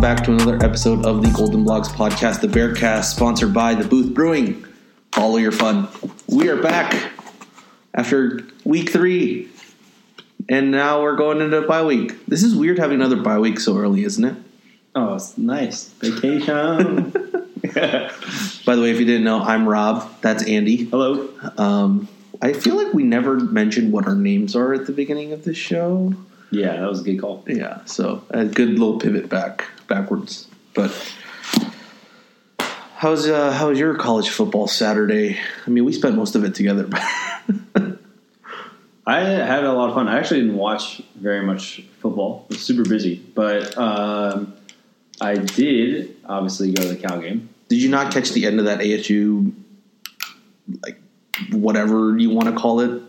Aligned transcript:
Welcome 0.00 0.16
back 0.16 0.24
to 0.24 0.32
another 0.32 0.64
episode 0.64 1.04
of 1.04 1.20
the 1.20 1.28
Golden 1.28 1.62
Blogs 1.62 1.88
podcast, 1.88 2.40
the 2.40 2.46
Bearcast, 2.46 3.04
sponsored 3.04 3.52
by 3.52 3.74
the 3.74 3.86
Booth 3.86 4.14
Brewing. 4.14 4.64
Follow 5.12 5.36
your 5.36 5.52
fun. 5.52 5.88
We 6.26 6.48
are 6.48 6.56
back 6.56 7.12
after 7.92 8.40
week 8.64 8.88
three, 8.88 9.50
and 10.48 10.70
now 10.70 11.02
we're 11.02 11.16
going 11.16 11.42
into 11.42 11.60
bye 11.62 11.82
week. 11.84 12.24
This 12.24 12.42
is 12.42 12.56
weird 12.56 12.78
having 12.78 12.94
another 12.94 13.20
bye 13.20 13.38
week 13.38 13.60
so 13.60 13.76
early, 13.76 14.04
isn't 14.04 14.24
it? 14.24 14.36
Oh, 14.94 15.16
it's 15.16 15.36
nice. 15.36 15.90
Vacation. 15.90 17.10
By 18.64 18.76
the 18.76 18.80
way, 18.80 18.92
if 18.92 18.98
you 18.98 19.04
didn't 19.04 19.24
know, 19.24 19.42
I'm 19.42 19.68
Rob. 19.68 20.10
That's 20.22 20.48
Andy. 20.48 20.86
Hello. 20.86 21.28
Um, 21.58 22.08
I 22.40 22.54
feel 22.54 22.82
like 22.82 22.94
we 22.94 23.02
never 23.02 23.38
mentioned 23.38 23.92
what 23.92 24.06
our 24.06 24.14
names 24.14 24.56
are 24.56 24.72
at 24.72 24.86
the 24.86 24.92
beginning 24.92 25.34
of 25.34 25.44
the 25.44 25.52
show. 25.52 26.14
Yeah, 26.50 26.76
that 26.76 26.88
was 26.88 27.00
a 27.00 27.04
good 27.04 27.20
call. 27.20 27.44
Yeah, 27.46 27.84
so 27.84 28.24
a 28.30 28.44
good 28.44 28.70
little 28.70 28.98
pivot 28.98 29.28
back 29.28 29.68
backwards. 29.86 30.48
But 30.74 30.92
how's 32.96 33.28
uh, 33.28 33.52
how's 33.52 33.78
your 33.78 33.94
college 33.96 34.30
football 34.30 34.66
Saturday? 34.66 35.38
I 35.66 35.70
mean, 35.70 35.84
we 35.84 35.92
spent 35.92 36.16
most 36.16 36.34
of 36.34 36.44
it 36.44 36.54
together. 36.54 36.88
I 39.06 39.20
had 39.20 39.64
a 39.64 39.72
lot 39.72 39.88
of 39.88 39.94
fun. 39.94 40.08
I 40.08 40.18
actually 40.18 40.40
didn't 40.40 40.56
watch 40.56 41.02
very 41.16 41.44
much 41.44 41.82
football. 42.00 42.46
I 42.50 42.54
was 42.54 42.62
super 42.62 42.88
busy, 42.88 43.16
but 43.16 43.76
um, 43.76 44.54
I 45.20 45.36
did 45.36 46.16
obviously 46.24 46.72
go 46.72 46.82
to 46.82 46.88
the 46.88 46.96
Cal 46.96 47.20
game. 47.20 47.48
Did 47.68 47.82
you 47.82 47.88
not 47.88 48.12
catch 48.12 48.30
the 48.30 48.46
end 48.46 48.58
of 48.58 48.66
that 48.66 48.80
ASU, 48.80 49.52
like 50.82 51.00
whatever 51.50 52.16
you 52.18 52.30
want 52.30 52.48
to 52.48 52.60
call 52.60 52.80
it? 52.80 53.02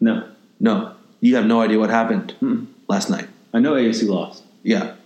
No, 0.00 0.28
No, 0.58 0.94
you 1.22 1.36
have 1.36 1.46
no 1.46 1.62
idea 1.62 1.78
what 1.78 1.88
happened 1.88 2.32
hmm. 2.40 2.64
last 2.88 3.08
night. 3.08 3.28
I 3.54 3.60
know 3.60 3.74
ASU 3.74 4.08
lost. 4.08 4.42
Yeah, 4.62 4.96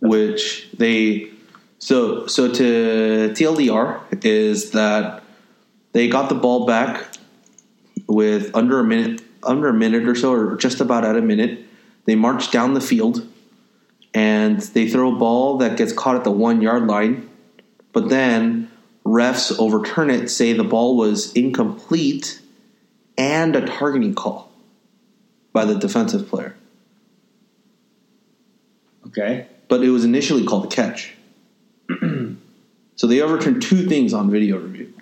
which 0.00 0.68
they 0.76 1.30
so 1.78 2.26
so 2.26 2.52
to 2.52 3.32
TLDR 3.34 4.24
is 4.24 4.72
that 4.72 5.22
they 5.92 6.08
got 6.08 6.28
the 6.28 6.34
ball 6.34 6.66
back 6.66 7.06
with 8.08 8.50
under 8.56 8.80
a 8.80 8.84
minute 8.84 9.22
under 9.42 9.68
a 9.68 9.74
minute 9.74 10.08
or 10.08 10.14
so 10.14 10.32
or 10.32 10.56
just 10.56 10.80
about 10.80 11.04
at 11.04 11.16
a 11.16 11.22
minute. 11.22 11.66
They 12.06 12.14
march 12.14 12.50
down 12.50 12.74
the 12.74 12.80
field 12.80 13.26
and 14.14 14.60
they 14.60 14.88
throw 14.88 15.14
a 15.14 15.18
ball 15.18 15.58
that 15.58 15.76
gets 15.76 15.92
caught 15.92 16.16
at 16.16 16.24
the 16.24 16.30
one 16.30 16.62
yard 16.62 16.86
line, 16.86 17.28
but 17.92 18.08
then 18.08 18.70
refs 19.04 19.56
overturn 19.58 20.10
it, 20.10 20.28
say 20.28 20.54
the 20.54 20.64
ball 20.64 20.96
was 20.96 21.32
incomplete 21.34 22.40
and 23.18 23.54
a 23.54 23.66
targeting 23.66 24.14
call 24.14 24.49
by 25.52 25.64
the 25.64 25.74
defensive 25.74 26.28
player. 26.28 26.54
Okay. 29.06 29.46
but 29.68 29.82
it 29.82 29.90
was 29.90 30.04
initially 30.04 30.44
called 30.44 30.66
a 30.66 30.68
catch. 30.68 31.14
so 32.96 33.06
they 33.06 33.20
overturned 33.20 33.60
two 33.62 33.88
things 33.88 34.12
on 34.12 34.30
video 34.30 34.58
review. 34.58 34.92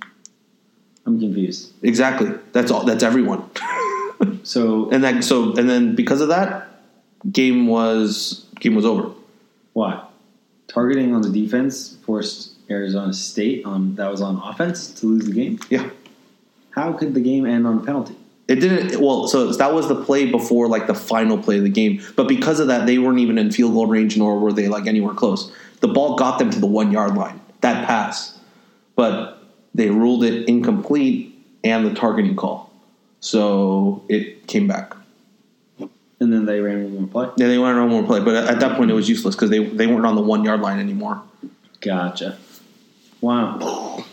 I'm 1.05 1.19
confused. 1.21 1.73
Exactly. 1.83 2.31
That's 2.53 2.71
all. 2.71 2.85
That's 2.85 3.03
everyone. 3.03 3.49
So 4.43 4.91
and 4.93 5.05
that 5.05 5.23
so 5.23 5.55
and 5.55 5.71
then 5.71 5.95
because 5.95 6.21
of 6.21 6.29
that, 6.29 6.69
game 7.31 7.69
was 7.69 8.47
game 8.59 8.75
was 8.75 8.85
over. 8.85 9.13
why? 9.75 10.05
Targeting 10.67 11.15
on 11.15 11.23
the 11.23 11.31
defense 11.31 11.97
forced 12.05 12.53
Arizona 12.69 13.13
State 13.13 13.65
on 13.65 13.95
that 13.95 14.11
was 14.11 14.21
on 14.21 14.37
offense 14.43 14.91
to 14.95 15.07
lose 15.07 15.25
the 15.27 15.33
game. 15.33 15.61
Yeah. 15.71 15.89
How 16.71 16.93
could 16.95 17.15
the 17.15 17.21
game 17.21 17.47
end 17.47 17.65
on 17.65 17.79
a 17.79 17.81
penalty? 17.81 18.17
It 18.49 18.57
didn't. 18.57 18.99
Well, 19.01 19.29
so 19.29 19.53
that 19.53 19.75
was 19.75 19.89
the 19.89 20.03
play 20.05 20.31
before 20.31 20.69
like 20.69 20.87
the 20.87 20.95
final 20.95 21.37
play 21.37 21.59
of 21.59 21.65
the 21.65 21.71
game. 21.71 22.03
But 22.17 22.29
because 22.29 22.61
of 22.61 22.69
that, 22.69 22.87
they 22.87 22.99
weren't 22.99 23.19
even 23.19 23.37
in 23.37 23.53
field 23.53 23.75
goal 23.75 23.87
range, 23.87 24.17
nor 24.17 24.39
were 24.39 24.53
they 24.53 24.69
like 24.69 24.87
anywhere 24.87 25.15
close. 25.15 25.53
The 25.81 25.89
ball 25.89 26.17
got 26.17 26.39
them 26.39 26.51
to 26.51 26.59
the 26.59 26.67
one 26.67 26.91
yard 26.91 27.15
line. 27.15 27.41
That 27.61 27.87
pass, 27.87 28.39
but 28.97 29.43
they 29.75 29.91
ruled 29.91 30.25
it 30.25 30.49
incomplete 30.49 31.37
and 31.63 31.85
the 31.85 31.95
targeting 31.95 32.37
call. 32.37 32.73
So 33.21 34.05
it 34.09 34.47
came 34.47 34.67
back. 34.67 34.95
And 36.21 36.33
then 36.33 36.47
they 36.47 36.61
ran 36.61 36.83
one 36.85 37.03
more 37.03 37.09
play. 37.09 37.35
Yeah, 37.37 37.49
they 37.49 37.59
went 37.59 37.77
on 37.77 37.91
one 37.91 38.01
more 38.01 38.07
play, 38.07 38.21
but 38.21 38.35
at 38.35 38.59
that 38.61 38.77
point 38.77 38.91
it 38.91 38.95
was 38.95 39.09
useless 39.09 39.37
because 39.37 39.51
they 39.51 39.65
they 39.65 39.87
weren't 39.87 40.07
on 40.07 40.17
the 40.17 40.23
one 40.23 40.43
yard 40.43 40.61
line 40.61 40.81
anymore. 40.81 41.23
Gotcha. 41.81 42.39
Wow. 43.21 44.05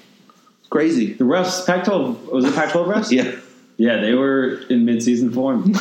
Crazy. 0.70 1.14
The 1.14 1.24
refs, 1.24 1.66
Pac-12 1.66 2.32
was 2.32 2.46
it 2.46 2.54
Pac-12 2.54 2.94
refs? 2.94 3.12
Yeah. 3.12 3.40
Yeah, 3.78 3.98
they 3.98 4.14
were 4.14 4.62
in 4.70 4.86
mid-season 4.86 5.32
form. 5.32 5.74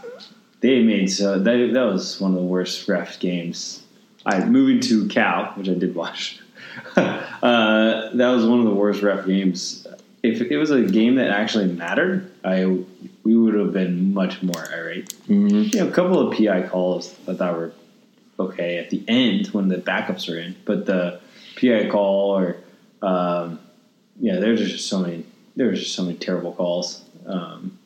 they 0.60 0.82
made 0.82 1.10
so 1.10 1.38
that 1.38 1.70
that 1.72 1.82
was 1.84 2.20
one 2.20 2.32
of 2.32 2.36
the 2.36 2.42
worst 2.44 2.88
ref 2.88 3.18
games. 3.18 3.82
I 4.26 4.44
moving 4.44 4.80
to 4.80 5.08
Cal, 5.08 5.52
which 5.54 5.68
I 5.68 5.74
did 5.74 5.94
watch. 5.94 6.38
uh, 6.96 8.10
that 8.14 8.28
was 8.28 8.44
one 8.44 8.60
of 8.60 8.66
the 8.66 8.74
worst 8.74 9.02
ref 9.02 9.26
games. 9.26 9.86
If 10.22 10.42
it 10.42 10.58
was 10.58 10.70
a 10.70 10.82
game 10.82 11.14
that 11.14 11.30
actually 11.30 11.66
mattered, 11.72 12.30
I 12.44 12.66
we 13.24 13.36
would 13.36 13.54
have 13.54 13.72
been 13.72 14.12
much 14.12 14.42
more 14.42 14.68
irate. 14.72 15.14
Mhm. 15.26 15.72
You 15.72 15.80
know, 15.80 15.88
a 15.88 15.92
couple 15.92 16.20
of 16.20 16.36
PI 16.36 16.68
calls 16.68 17.14
I 17.26 17.34
thought 17.34 17.56
were 17.56 17.72
okay 18.38 18.78
at 18.78 18.90
the 18.90 19.02
end 19.08 19.48
when 19.48 19.68
the 19.68 19.76
backups 19.76 20.32
are 20.32 20.38
in, 20.38 20.56
but 20.64 20.86
the 20.86 21.20
PI 21.58 21.88
call 21.88 22.36
or 22.36 22.56
um, 23.02 23.60
yeah, 24.18 24.38
there's 24.38 24.60
just 24.60 24.88
so 24.88 25.00
many 25.00 25.24
there's 25.56 25.80
just 25.80 25.94
so 25.94 26.04
many 26.04 26.16
terrible 26.16 26.52
calls 26.52 27.02
um, 27.26 27.78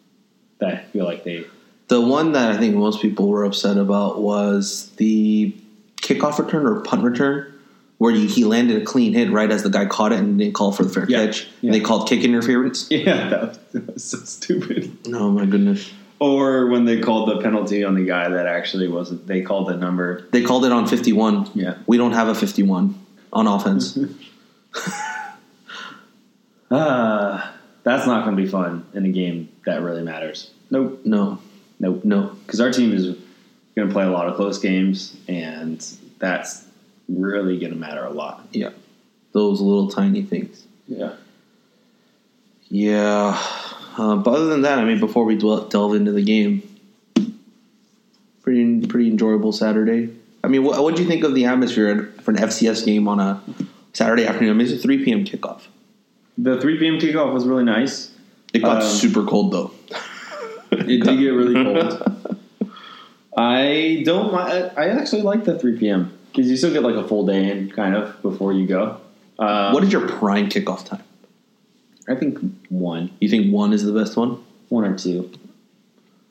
that 0.58 0.74
I 0.74 0.78
feel 0.92 1.04
like 1.04 1.24
they 1.24 1.44
The 1.88 2.00
one 2.00 2.32
that 2.32 2.50
I 2.50 2.56
think 2.56 2.74
most 2.76 3.00
people 3.02 3.28
were 3.28 3.44
upset 3.44 3.76
about 3.76 4.20
was 4.20 4.90
the 4.96 5.54
kickoff 6.02 6.38
return 6.38 6.66
or 6.66 6.80
punt 6.82 7.02
return, 7.02 7.52
where 7.98 8.12
you, 8.12 8.28
he 8.28 8.44
landed 8.44 8.80
a 8.82 8.84
clean 8.84 9.12
hit 9.14 9.30
right 9.30 9.50
as 9.50 9.62
the 9.62 9.70
guy 9.70 9.86
caught 9.86 10.12
it 10.12 10.18
and 10.18 10.38
didn't 10.38 10.54
call 10.54 10.72
for 10.72 10.84
the 10.84 10.90
fair 10.90 11.06
Yeah. 11.08 11.26
catch. 11.26 11.44
Yeah. 11.60 11.68
And 11.68 11.74
they 11.74 11.80
called 11.80 12.08
kick 12.08 12.22
interference. 12.24 12.88
yeah 12.90 13.28
that 13.30 13.40
was, 13.48 13.58
that 13.72 13.94
was 13.94 14.04
so 14.04 14.18
stupid. 14.18 14.96
Oh 15.08 15.30
my 15.30 15.46
goodness! 15.46 15.90
Or 16.20 16.68
when 16.68 16.84
they 16.84 17.00
called 17.00 17.28
the 17.28 17.40
penalty 17.42 17.82
on 17.84 17.94
the 17.94 18.04
guy 18.04 18.28
that 18.28 18.46
actually 18.46 18.88
wasn't 18.88 19.26
they 19.26 19.42
called 19.42 19.68
the 19.68 19.76
number 19.76 20.26
They 20.32 20.42
called 20.42 20.64
it 20.64 20.72
on 20.72 20.86
fifty-one. 20.86 21.50
yeah 21.54 21.74
We 21.86 21.96
don't 21.96 22.12
have 22.12 22.28
a 22.28 22.34
fifty-one 22.34 22.94
on 23.32 23.46
offense. 23.46 23.98
uh, 26.70 27.50
that's 27.84 28.06
not 28.06 28.24
going 28.24 28.36
to 28.36 28.42
be 28.42 28.48
fun 28.48 28.86
in 28.94 29.04
a 29.06 29.10
game 29.10 29.48
that 29.66 29.82
really 29.82 30.02
matters. 30.02 30.50
Nope, 30.70 31.02
no, 31.04 31.38
nope. 31.78 32.04
no. 32.04 32.36
because 32.44 32.60
our 32.60 32.72
team 32.72 32.92
is 32.92 33.16
going 33.76 33.88
to 33.88 33.92
play 33.92 34.04
a 34.04 34.10
lot 34.10 34.26
of 34.26 34.34
close 34.34 34.58
games, 34.58 35.16
and 35.28 35.78
that's 36.18 36.66
really 37.08 37.58
going 37.58 37.72
to 37.72 37.78
matter 37.78 38.04
a 38.04 38.10
lot. 38.10 38.48
Yeah, 38.52 38.70
those 39.32 39.60
little 39.60 39.88
tiny 39.88 40.22
things. 40.22 40.66
Yeah. 40.88 41.12
Yeah. 42.68 43.40
Uh, 43.96 44.16
but 44.16 44.34
other 44.34 44.46
than 44.46 44.62
that, 44.62 44.78
I 44.78 44.84
mean, 44.84 44.98
before 44.98 45.24
we 45.24 45.36
dwell, 45.36 45.68
delve 45.68 45.94
into 45.94 46.10
the 46.10 46.22
game, 46.22 46.62
pretty 48.42 48.86
pretty 48.86 49.08
enjoyable 49.08 49.52
Saturday. 49.52 50.14
I 50.42 50.48
mean, 50.48 50.64
what 50.64 50.82
what 50.82 50.96
do 50.96 51.02
you 51.02 51.08
think 51.08 51.24
of 51.24 51.34
the 51.34 51.44
atmosphere 51.44 52.12
for 52.22 52.30
an 52.30 52.38
FCS 52.38 52.84
game 52.84 53.06
on 53.06 53.20
a 53.20 53.42
Saturday 53.92 54.26
afternoon? 54.26 54.50
I 54.50 54.52
mean, 54.54 54.66
it's 54.66 54.76
a 54.76 54.82
three 54.82 55.04
p.m. 55.04 55.24
kickoff. 55.24 55.62
The 56.36 56.60
3 56.60 56.78
p.m. 56.78 56.98
kickoff 56.98 57.32
was 57.32 57.44
really 57.46 57.64
nice. 57.64 58.10
It 58.52 58.60
got 58.60 58.82
Um, 58.82 58.88
super 58.88 59.24
cold 59.24 59.52
though. 59.52 59.70
It 60.72 61.04
did 61.04 61.18
get 61.20 61.28
really 61.28 61.54
cold. 61.54 62.02
I 63.36 64.02
don't. 64.04 64.34
I 64.34 64.68
I 64.76 64.88
actually 64.88 65.22
like 65.22 65.44
the 65.44 65.58
3 65.58 65.78
p.m. 65.78 66.16
because 66.30 66.50
you 66.50 66.56
still 66.56 66.72
get 66.72 66.82
like 66.82 66.94
a 66.96 67.06
full 67.06 67.24
day 67.26 67.50
in, 67.50 67.70
kind 67.70 67.94
of, 67.94 68.20
before 68.22 68.52
you 68.52 68.66
go. 68.66 69.00
Um, 69.38 69.72
what 69.72 69.82
is 69.84 69.92
your 69.92 70.08
prime 70.08 70.48
kickoff 70.48 70.84
time? 70.84 71.02
I 72.08 72.14
think 72.14 72.38
one, 72.68 73.10
You 73.20 73.28
think 73.28 73.52
one 73.52 73.72
is 73.72 73.84
the 73.84 73.92
best 73.92 74.16
one? 74.16 74.42
one 74.68 74.84
or 74.84 74.96
two. 74.96 75.30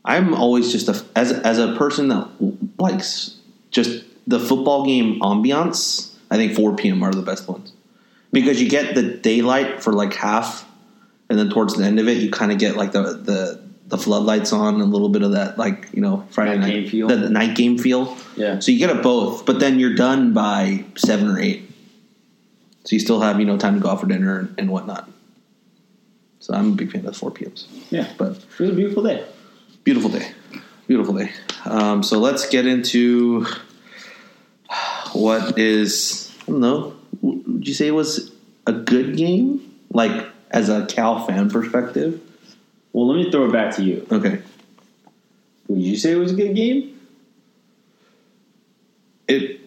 I'm 0.06 0.34
always 0.34 0.72
just 0.72 0.88
a 0.90 1.02
as 1.16 1.32
as 1.32 1.58
a 1.60 1.76
person 1.76 2.08
that 2.10 2.28
likes 2.78 3.38
just 3.72 4.04
the 4.28 4.40
football 4.40 4.86
game 4.86 5.20
ambiance. 5.22 6.12
I 6.32 6.36
think 6.38 6.54
4 6.56 6.76
p.m. 6.76 7.04
are 7.04 7.12
the 7.14 7.22
best 7.22 7.48
ones 7.48 7.73
because 8.34 8.62
you 8.62 8.68
get 8.68 8.96
the 8.96 9.04
daylight 9.04 9.82
for 9.82 9.94
like 9.94 10.14
half, 10.14 10.70
and 11.30 11.40
then 11.40 11.50
towards 11.50 11.76
the 11.76 11.86
end 11.86 12.00
of 12.00 12.10
it, 12.10 12.18
you 12.18 12.30
kind 12.30 12.52
of 12.52 12.58
get 12.58 12.76
like 12.76 12.92
the 12.92 13.04
the 13.14 13.64
the 13.88 13.98
floodlights 13.98 14.52
on, 14.52 14.74
and 14.74 14.84
a 14.84 14.86
little 14.86 15.10
bit 15.10 15.22
of 15.22 15.32
that 15.32 15.58
like 15.58 15.88
you 15.94 16.02
know 16.02 16.28
Friday 16.32 16.58
Night 16.58 16.60
night 16.60 16.74
game 16.74 16.90
feel. 16.90 17.08
the, 17.08 17.16
the 17.16 17.30
night 17.30 17.56
game 17.56 17.78
feel. 17.78 18.18
Yeah. 18.36 18.60
So 18.60 18.72
you 18.74 18.80
get 18.80 18.90
it 18.90 19.02
both, 19.02 19.46
but 19.46 19.60
then 19.62 19.80
you're 19.80 19.96
done 19.96 20.34
by 20.34 20.84
seven 20.96 21.30
or 21.30 21.40
eight. 21.40 21.70
So 22.84 22.96
you 22.96 23.00
still 23.00 23.22
have 23.22 23.40
you 23.40 23.46
know 23.46 23.58
time 23.58 23.76
to 23.76 23.80
go 23.80 23.90
out 23.90 24.02
for 24.02 24.08
dinner 24.08 24.40
and, 24.40 24.56
and 24.60 24.70
whatnot. 24.70 25.10
So 26.40 26.54
I'm 26.54 26.74
a 26.74 26.76
big 26.76 26.92
fan 26.92 27.06
of 27.06 27.16
4 27.16 27.32
p.m.s. 27.32 27.68
Yeah, 27.90 28.12
But 28.18 28.32
it 28.32 28.60
was 28.60 28.70
a 28.72 28.74
beautiful 28.74 29.02
day. 29.02 29.26
Beautiful 29.86 30.10
day. 30.10 30.30
Beautiful 30.88 31.14
day. 31.14 31.32
Um, 31.64 32.04
so 32.04 32.20
let's 32.20 32.50
get 32.50 32.68
into 32.68 33.46
what 35.14 35.58
is, 35.58 36.36
I 36.42 36.52
don't 36.52 36.60
know, 36.60 36.96
would 37.22 37.68
you 37.68 37.74
say 37.74 37.88
it 37.88 37.92
was 37.92 38.32
a 38.66 38.74
good 38.74 39.18
game? 39.18 39.80
Like, 39.90 40.28
as 40.52 40.70
a 40.70 40.86
Cal 40.86 41.26
fan 41.26 41.50
perspective? 41.50 42.22
Well, 42.94 43.08
let 43.08 43.24
me 43.24 43.32
throw 43.32 43.46
it 43.50 43.52
back 43.52 43.76
to 43.76 43.84
you. 43.84 44.08
Okay. 44.12 44.42
Would 45.68 45.82
you 45.82 45.98
say 45.98 46.12
it 46.12 46.18
was 46.18 46.32
a 46.32 46.36
good 46.36 46.56
game? 46.56 47.00
It, 49.28 49.62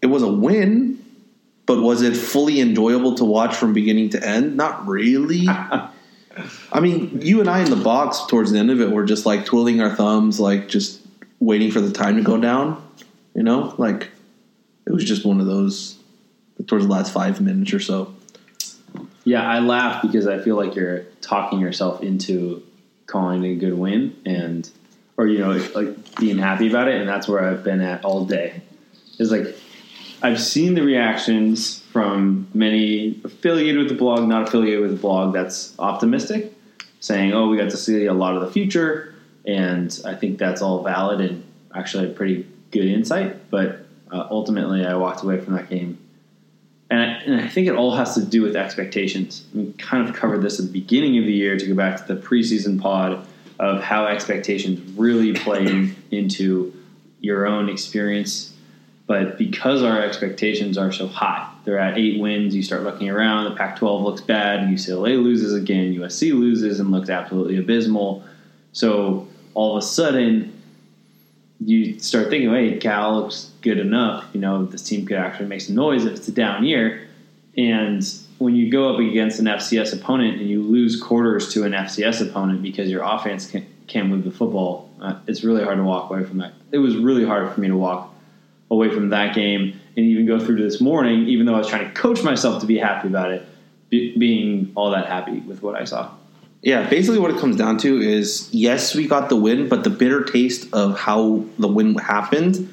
it 0.00 0.06
was 0.06 0.22
a 0.22 0.30
win, 0.30 1.04
but 1.66 1.82
was 1.82 2.02
it 2.02 2.16
fully 2.16 2.60
enjoyable 2.60 3.14
to 3.16 3.24
watch 3.24 3.56
from 3.56 3.72
beginning 3.72 4.10
to 4.10 4.26
end? 4.26 4.56
Not 4.56 4.86
really. 4.86 5.48
I 6.72 6.80
mean, 6.80 7.20
you 7.20 7.40
and 7.40 7.50
I 7.50 7.62
in 7.62 7.70
the 7.70 7.76
box 7.76 8.26
towards 8.26 8.52
the 8.52 8.58
end 8.58 8.70
of 8.70 8.80
it 8.80 8.90
were 8.90 9.04
just 9.04 9.26
like 9.26 9.44
twiddling 9.44 9.80
our 9.80 9.94
thumbs, 9.94 10.38
like 10.38 10.68
just 10.68 11.00
waiting 11.40 11.72
for 11.72 11.80
the 11.80 11.92
time 11.92 12.16
to 12.16 12.22
go 12.22 12.38
down. 12.38 12.82
You 13.34 13.42
know, 13.42 13.74
like 13.76 14.08
it 14.86 14.92
was 14.92 15.04
just 15.04 15.24
one 15.24 15.40
of 15.40 15.46
those 15.46 15.97
towards 16.66 16.86
the 16.86 16.92
last 16.92 17.12
five 17.12 17.40
minutes 17.40 17.72
or 17.72 17.80
so. 17.80 18.14
Yeah, 19.24 19.42
I 19.42 19.58
laugh 19.60 20.02
because 20.02 20.26
I 20.26 20.38
feel 20.38 20.56
like 20.56 20.74
you're 20.74 21.02
talking 21.20 21.60
yourself 21.60 22.02
into 22.02 22.62
calling 23.06 23.44
it 23.44 23.52
a 23.52 23.54
good 23.56 23.74
win 23.74 24.16
and 24.24 24.68
or 25.16 25.26
you 25.26 25.38
know 25.38 25.52
like 25.74 26.16
being 26.16 26.38
happy 26.38 26.68
about 26.68 26.88
it 26.88 27.00
and 27.00 27.08
that's 27.08 27.26
where 27.26 27.44
I've 27.44 27.62
been 27.62 27.80
at 27.80 28.04
all 28.04 28.24
day. 28.24 28.62
Is 29.18 29.30
like 29.30 29.54
I've 30.22 30.40
seen 30.40 30.74
the 30.74 30.82
reactions 30.82 31.80
from 31.92 32.48
many 32.52 33.20
affiliated 33.24 33.78
with 33.78 33.88
the 33.88 33.94
blog, 33.94 34.28
not 34.28 34.48
affiliated 34.48 34.80
with 34.80 34.90
the 34.92 34.96
blog 34.96 35.32
that's 35.32 35.74
optimistic, 35.78 36.52
saying, 37.00 37.32
"Oh, 37.32 37.48
we 37.48 37.56
got 37.56 37.70
to 37.70 37.76
see 37.76 38.06
a 38.06 38.14
lot 38.14 38.34
of 38.34 38.42
the 38.42 38.50
future," 38.50 39.14
and 39.44 39.96
I 40.04 40.14
think 40.14 40.38
that's 40.38 40.60
all 40.60 40.82
valid 40.82 41.20
and 41.20 41.44
actually 41.74 42.06
a 42.06 42.12
pretty 42.14 42.46
good 42.72 42.86
insight. 42.86 43.50
But 43.50 43.86
uh, 44.10 44.26
ultimately, 44.30 44.84
I 44.84 44.94
walked 44.94 45.22
away 45.22 45.40
from 45.40 45.54
that 45.54 45.70
game 45.70 45.98
and 46.90 47.00
I, 47.00 47.04
and 47.04 47.40
I 47.40 47.48
think 47.48 47.66
it 47.66 47.74
all 47.74 47.94
has 47.96 48.14
to 48.14 48.24
do 48.24 48.42
with 48.42 48.56
expectations. 48.56 49.44
We 49.54 49.72
kind 49.72 50.08
of 50.08 50.14
covered 50.14 50.42
this 50.42 50.58
at 50.58 50.66
the 50.66 50.72
beginning 50.72 51.18
of 51.18 51.24
the 51.24 51.32
year 51.32 51.58
to 51.58 51.66
go 51.66 51.74
back 51.74 52.04
to 52.04 52.14
the 52.14 52.20
preseason 52.20 52.80
pod 52.80 53.26
of 53.58 53.82
how 53.82 54.06
expectations 54.06 54.80
really 54.96 55.34
play 55.34 55.92
into 56.10 56.72
your 57.20 57.46
own 57.46 57.68
experience. 57.68 58.54
But 59.06 59.38
because 59.38 59.82
our 59.82 60.02
expectations 60.02 60.78
are 60.78 60.92
so 60.92 61.08
high, 61.08 61.50
they're 61.64 61.78
at 61.78 61.98
eight 61.98 62.20
wins. 62.20 62.54
You 62.54 62.62
start 62.62 62.82
looking 62.82 63.10
around. 63.10 63.44
The 63.44 63.56
Pac-12 63.56 64.02
looks 64.02 64.20
bad. 64.20 64.68
UCLA 64.68 65.22
loses 65.22 65.54
again. 65.54 65.94
USC 65.94 66.32
loses 66.32 66.78
and 66.78 66.90
looks 66.90 67.10
absolutely 67.10 67.56
abysmal. 67.58 68.22
So 68.72 69.26
all 69.54 69.76
of 69.76 69.82
a 69.82 69.86
sudden, 69.86 70.57
you 71.60 71.98
start 71.98 72.30
thinking, 72.30 72.50
"Hey, 72.50 72.76
Cal 72.78 73.20
looks 73.20 73.50
good 73.62 73.78
enough. 73.78 74.26
You 74.32 74.40
know, 74.40 74.64
this 74.64 74.82
team 74.82 75.06
could 75.06 75.16
actually 75.16 75.46
make 75.46 75.60
some 75.60 75.74
noise 75.74 76.04
if 76.04 76.14
it's 76.14 76.28
a 76.28 76.32
down 76.32 76.64
year." 76.64 77.02
And 77.56 78.04
when 78.38 78.54
you 78.54 78.70
go 78.70 78.92
up 78.94 79.00
against 79.00 79.40
an 79.40 79.46
FCS 79.46 79.92
opponent 79.92 80.40
and 80.40 80.48
you 80.48 80.62
lose 80.62 81.00
quarters 81.00 81.52
to 81.54 81.64
an 81.64 81.72
FCS 81.72 82.20
opponent 82.20 82.62
because 82.62 82.88
your 82.88 83.02
offense 83.02 83.50
can, 83.50 83.66
can't 83.88 84.08
move 84.08 84.24
the 84.24 84.30
football, 84.30 84.88
uh, 85.00 85.14
it's 85.26 85.42
really 85.42 85.64
hard 85.64 85.76
to 85.76 85.82
walk 85.82 86.10
away 86.10 86.24
from 86.24 86.38
that. 86.38 86.54
It 86.70 86.78
was 86.78 86.96
really 86.96 87.24
hard 87.24 87.52
for 87.52 87.60
me 87.60 87.68
to 87.68 87.76
walk 87.76 88.14
away 88.70 88.90
from 88.90 89.08
that 89.10 89.34
game 89.34 89.80
and 89.96 90.06
even 90.06 90.26
go 90.26 90.38
through 90.38 90.58
to 90.58 90.62
this 90.62 90.80
morning, 90.80 91.26
even 91.26 91.46
though 91.46 91.54
I 91.54 91.58
was 91.58 91.68
trying 91.68 91.88
to 91.88 91.94
coach 91.94 92.22
myself 92.22 92.60
to 92.60 92.66
be 92.66 92.78
happy 92.78 93.08
about 93.08 93.32
it, 93.32 93.44
be, 93.90 94.16
being 94.16 94.70
all 94.76 94.90
that 94.92 95.06
happy 95.06 95.40
with 95.40 95.62
what 95.62 95.74
I 95.74 95.84
saw. 95.84 96.12
Yeah, 96.62 96.88
basically 96.88 97.18
what 97.20 97.30
it 97.30 97.38
comes 97.38 97.56
down 97.56 97.78
to 97.78 98.00
is 98.00 98.48
yes, 98.52 98.94
we 98.94 99.06
got 99.06 99.28
the 99.28 99.36
win, 99.36 99.68
but 99.68 99.84
the 99.84 99.90
bitter 99.90 100.24
taste 100.24 100.68
of 100.72 100.98
how 100.98 101.44
the 101.58 101.68
win 101.68 101.94
happened 101.96 102.72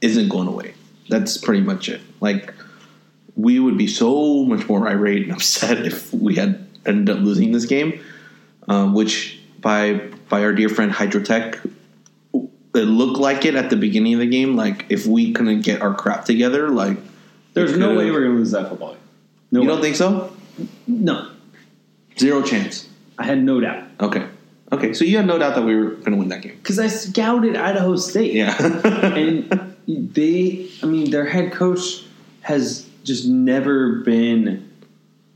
isn't 0.00 0.28
going 0.28 0.48
away. 0.48 0.74
That's 1.08 1.36
pretty 1.36 1.62
much 1.62 1.88
it. 1.88 2.00
Like 2.20 2.54
we 3.36 3.58
would 3.58 3.76
be 3.76 3.86
so 3.86 4.44
much 4.44 4.66
more 4.68 4.88
irate 4.88 5.24
and 5.24 5.32
upset 5.36 5.84
if 5.86 6.12
we 6.12 6.36
had 6.36 6.66
ended 6.86 7.14
up 7.16 7.22
losing 7.22 7.52
this 7.52 7.66
game, 7.66 8.00
um, 8.68 8.94
which 8.94 9.38
by 9.60 9.94
by 10.28 10.42
our 10.42 10.52
dear 10.54 10.68
friend 10.70 10.90
Hydrotech, 10.90 11.58
it 12.34 12.78
looked 12.78 13.20
like 13.20 13.44
it 13.44 13.54
at 13.54 13.68
the 13.68 13.76
beginning 13.76 14.14
of 14.14 14.20
the 14.20 14.26
game. 14.26 14.56
Like 14.56 14.86
if 14.88 15.06
we 15.06 15.32
couldn't 15.32 15.60
get 15.60 15.82
our 15.82 15.94
crap 15.94 16.24
together, 16.24 16.70
like 16.70 16.96
There's 17.52 17.76
no 17.76 17.94
way 17.94 18.10
we're 18.10 18.20
going 18.20 18.32
to 18.32 18.38
lose 18.38 18.52
that 18.52 18.70
football 18.70 18.92
game. 18.92 19.00
No 19.50 19.60
You 19.60 19.68
way. 19.68 19.74
don't 19.74 19.82
think 19.82 19.96
so? 19.96 20.34
No. 20.86 21.30
Zero 22.18 22.40
chance. 22.42 22.88
I 23.22 23.26
had 23.26 23.44
no 23.44 23.60
doubt. 23.60 23.84
Okay. 24.00 24.26
Okay. 24.72 24.92
So 24.94 25.04
you 25.04 25.16
had 25.16 25.26
no 25.26 25.38
doubt 25.38 25.54
that 25.54 25.62
we 25.62 25.76
were 25.76 25.90
going 25.90 26.10
to 26.10 26.16
win 26.16 26.28
that 26.30 26.42
game. 26.42 26.56
Because 26.56 26.80
I 26.80 26.88
scouted 26.88 27.56
Idaho 27.56 27.94
State. 27.94 28.34
Yeah. 28.34 28.56
and 28.84 29.76
they, 29.86 30.68
I 30.82 30.86
mean, 30.86 31.12
their 31.12 31.24
head 31.24 31.52
coach 31.52 32.04
has 32.40 32.84
just 33.04 33.28
never 33.28 34.00
been 34.00 34.68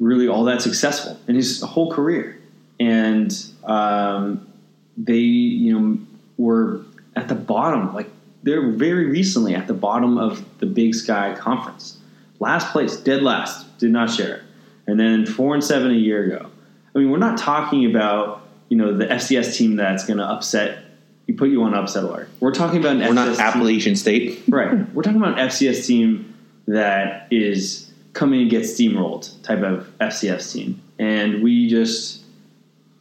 really 0.01 0.27
all 0.27 0.43
that 0.45 0.63
successful 0.63 1.17
in 1.29 1.37
his 1.37 1.63
whole 1.63 1.93
career. 1.93 2.41
And 2.81 3.33
um, 3.63 4.49
they, 4.97 5.19
you 5.19 5.79
know, 5.79 5.99
were 6.39 6.81
at 7.15 7.29
the 7.29 7.37
bottom. 7.37 7.95
Like 7.95 8.11
they're 8.43 8.73
very 8.73 9.07
recently 9.07 9.55
at 9.55 9.69
the 9.69 9.75
bottom 9.75 10.19
of 10.19 10.45
the 10.59 10.67
Big 10.67 10.97
Sky 10.97 11.37
Conference, 11.39 11.99
last 12.41 12.73
place, 12.73 12.97
dead 12.97 13.23
last, 13.23 13.79
did 13.79 13.93
not 13.93 14.11
share, 14.11 14.39
it. 14.39 14.43
and 14.89 14.99
then 14.99 15.25
four 15.25 15.55
and 15.55 15.63
seven 15.63 15.93
a 15.93 15.95
year 15.95 16.25
ago. 16.25 16.51
I 16.97 17.01
mean, 17.01 17.11
we're 17.11 17.19
not 17.19 17.37
talking 17.37 17.85
about 17.85 18.49
you 18.71 18.77
know 18.79 18.97
the 18.97 19.05
FCS 19.07 19.55
team 19.55 19.77
that's 19.77 20.07
going 20.07 20.19
to 20.19 20.25
upset. 20.25 20.79
You 21.27 21.35
put 21.35 21.51
you 21.51 21.63
on 21.63 21.75
upset 21.75 22.05
alert. 22.05 22.31
We're 22.41 22.55
talking 22.55 22.81
about 22.81 22.93
an 22.93 23.01
We're 23.01 23.09
FCS 23.09 23.15
not 23.15 23.37
team- 23.37 23.41
Appalachian 23.41 23.97
State. 23.97 24.43
Right. 24.49 24.73
We're 24.95 25.03
talking 25.03 25.21
about 25.21 25.39
an 25.39 25.49
FCS 25.49 25.87
team 25.87 26.35
that 26.67 27.29
is 27.31 27.93
coming 28.15 28.43
and 28.43 28.51
get 28.51 28.63
steamrolled 28.63 29.43
type 29.43 29.63
of 29.63 29.87
FCS 30.01 30.53
team. 30.53 30.81
And 30.99 31.43
we 31.43 31.69
just 31.69 32.25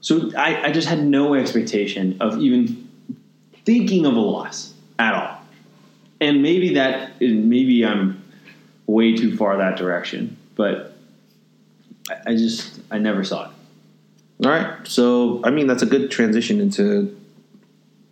so 0.01 0.29
I, 0.37 0.67
I 0.67 0.71
just 0.71 0.89
had 0.89 1.03
no 1.03 1.33
expectation 1.33 2.17
of 2.19 2.39
even 2.39 2.89
thinking 3.63 4.05
of 4.05 4.15
a 4.15 4.19
loss 4.19 4.73
at 4.99 5.13
all. 5.13 5.39
And 6.19 6.41
maybe 6.43 6.73
that 6.73 7.21
maybe 7.21 7.85
I'm 7.85 8.21
way 8.87 9.15
too 9.15 9.37
far 9.37 9.57
that 9.57 9.77
direction. 9.77 10.35
But 10.55 10.97
I, 12.09 12.31
I 12.31 12.35
just 12.35 12.77
I 12.91 12.97
never 12.99 13.23
saw 13.23 13.45
it. 13.45 13.54
All 14.43 14.51
right. 14.51 14.85
So, 14.87 15.41
I 15.43 15.49
mean, 15.49 15.67
that's 15.67 15.83
a 15.83 15.85
good 15.85 16.11
transition 16.11 16.59
into 16.59 17.15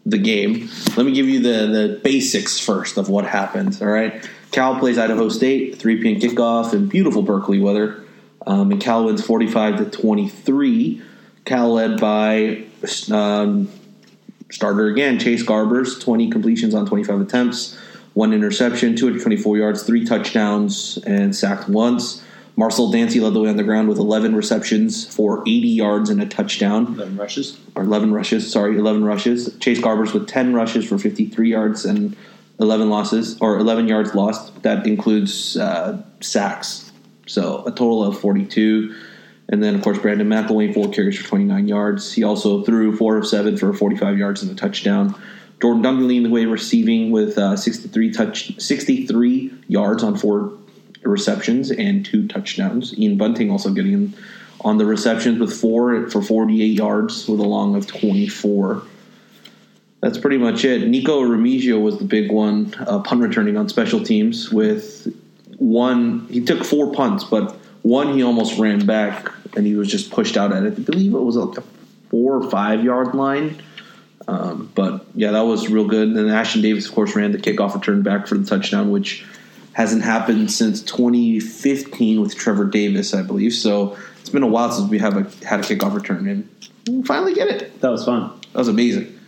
the 0.06 0.18
game. 0.18 0.70
Let 0.96 1.06
me 1.06 1.12
give 1.12 1.28
you 1.28 1.42
the, 1.42 1.68
the 1.68 2.00
basics 2.04 2.60
first 2.60 2.98
of 2.98 3.10
what 3.10 3.26
happened. 3.26 3.78
All 3.82 3.88
right. 3.88 4.28
Cal 4.52 4.80
plays 4.80 4.98
Idaho 4.98 5.30
State, 5.30 5.78
3 5.78 6.02
p.m. 6.02 6.20
kickoff 6.20 6.74
in 6.74 6.88
beautiful 6.88 7.24
Berkeley 7.24 7.60
weather. 7.60 8.04
Um, 8.46 8.72
and 8.72 8.82
Cal 8.82 9.06
wins 9.06 9.26
45 9.26 9.78
to 9.78 9.86
23. 9.86 11.02
Cal 11.46 11.74
led 11.74 12.00
by 12.00 12.64
um, 13.12 13.70
starter 14.50 14.88
again, 14.88 15.20
Chase 15.20 15.44
Garbers, 15.44 16.00
20 16.02 16.30
completions 16.30 16.76
on 16.76 16.86
25 16.86 17.22
attempts, 17.22 17.78
one 18.14 18.34
interception, 18.34 18.96
224 18.96 19.58
yards, 19.58 19.84
three 19.84 20.06
touchdowns, 20.06 21.00
and 21.06 21.36
sacked 21.36 21.68
once. 21.68 22.24
Marcel 22.56 22.92
Dancy 22.92 23.20
led 23.20 23.34
the 23.34 23.40
way 23.40 23.50
on 23.50 23.58
the 23.58 23.64
ground 23.64 23.90
with 23.90 23.98
11 23.98 24.36
receptions 24.36 25.08
for 25.08 25.42
80 25.42 25.68
yards 25.68 26.10
and 26.10 26.22
a 26.22 26.28
touchdown, 26.28 26.86
11 26.94 27.18
rushes. 27.18 27.60
or 27.76 27.84
11 27.84 28.14
rushes. 28.14 28.52
Sorry, 28.52 28.78
11 28.78 29.04
rushes. 29.04 29.56
Chase 29.60 29.80
Garbers 29.80 30.14
with 30.14 30.28
10 30.28 30.54
rushes 30.54 30.88
for 30.88 30.98
53 31.00 31.50
yards 31.50 31.84
and 31.86 32.16
11 32.60 32.90
losses, 32.90 33.38
or 33.42 33.58
11 33.58 33.88
yards 33.88 34.14
lost. 34.14 34.62
That 34.62 34.86
includes 34.86 35.58
uh, 35.58 36.04
sacks. 36.22 36.92
So 37.26 37.66
a 37.66 37.72
total 37.72 38.04
of 38.04 38.20
42. 38.20 38.96
And 39.50 39.64
then, 39.64 39.76
of 39.76 39.82
course, 39.82 39.98
Brandon 39.98 40.28
McIlwain, 40.30 40.74
four 40.74 40.90
carries 40.90 41.18
for 41.18 41.28
29 41.28 41.68
yards. 41.68 42.14
He 42.14 42.24
also 42.24 42.64
threw 42.64 42.96
four 42.96 43.18
of 43.18 43.28
seven 43.28 43.58
for 43.58 43.74
45 43.74 44.18
yards 44.18 44.44
and 44.44 44.52
a 44.52 44.56
touchdown. 44.56 45.16
Jordan 45.62 45.82
Duncan 45.82 46.08
leading 46.08 46.24
the 46.24 46.30
way 46.30 46.46
receiving 46.46 47.12
with 47.12 47.38
uh, 47.38 47.56
63 47.56 48.12
touch 48.12 48.60
63 48.60 49.54
yards 49.68 50.04
on 50.04 50.18
four 50.18 50.58
receptions 51.10 51.72
and 51.72 52.06
two 52.06 52.28
touchdowns. 52.28 52.98
Ian 52.98 53.18
Bunting 53.18 53.52
also 53.52 53.72
getting 53.72 54.14
on 54.62 54.78
the 54.78 54.86
receptions 54.86 55.40
with 55.40 55.54
four 55.54 56.10
for 56.10 56.22
48 56.22 56.66
yards 56.66 57.28
with 57.28 57.40
a 57.40 57.44
long 57.44 57.76
of 57.76 57.88
24. 57.88 58.84
That's 60.02 60.18
pretty 60.18 60.38
much 60.38 60.66
it. 60.66 60.88
Nikko 60.88 61.24
Remigio 61.24 61.82
was 61.82 61.98
the 61.98 62.06
big 62.06 62.32
one, 62.32 62.74
uh, 62.80 63.00
punt 63.00 63.22
returning 63.22 63.58
on 63.58 63.70
special 63.70 64.04
teams 64.04 64.52
with 64.52 65.14
one. 65.58 66.28
He 66.28 66.44
took 66.44 66.64
four 66.64 66.92
punts, 66.92 67.24
but 67.24 67.56
one 67.84 68.14
he 68.14 68.24
almost 68.24 68.60
ran 68.60 68.86
back 68.86 69.32
and 69.56 69.66
he 69.66 69.76
was 69.76 69.90
just 69.90 70.12
pushed 70.12 70.36
out 70.36 70.52
at 70.52 70.64
it. 70.64 70.74
I 70.74 70.82
believe 70.82 71.14
it 71.14 71.20
was 71.20 71.36
like 71.36 71.58
a 71.58 71.64
four 72.10 72.36
or 72.36 72.50
five 72.50 72.84
yard 72.84 73.14
line. 73.16 73.62
Um, 74.28 74.72
but 74.74 75.06
yeah, 75.16 75.32
that 75.32 75.42
was 75.42 75.70
real 75.70 75.88
good. 75.88 76.10
And 76.10 76.30
Ashton 76.30 76.62
Davis, 76.62 76.88
of 76.88 76.96
course, 76.96 77.16
ran 77.16 77.32
the 77.32 77.38
kickoff 77.38 77.74
return 77.74 78.04
back 78.04 78.28
for 78.28 78.38
the 78.38 78.46
touchdown, 78.46 78.92
which 78.92 79.26
hasn't 79.74 80.04
happened 80.04 80.52
since 80.52 80.82
2015 80.84 82.22
with 82.22 82.36
Trevor 82.36 82.66
Davis, 82.66 83.14
I 83.14 83.22
believe. 83.22 83.54
So 83.54 83.98
it's 84.22 84.30
been 84.30 84.44
a 84.44 84.48
while 84.48 84.72
since 84.72 84.90
we 84.90 85.00
have 85.00 85.18
a, 85.18 85.46
had 85.46 85.60
a 85.60 85.64
kickoff 85.64 85.94
return, 85.94 86.28
and 86.28 86.50
we 86.88 87.04
finally 87.04 87.34
get 87.34 87.48
it. 87.50 87.82
That 87.82 87.92
was 87.92 88.06
fun. 88.06 88.32
That 88.54 88.60
was 88.60 88.68
amazing. 88.68 89.20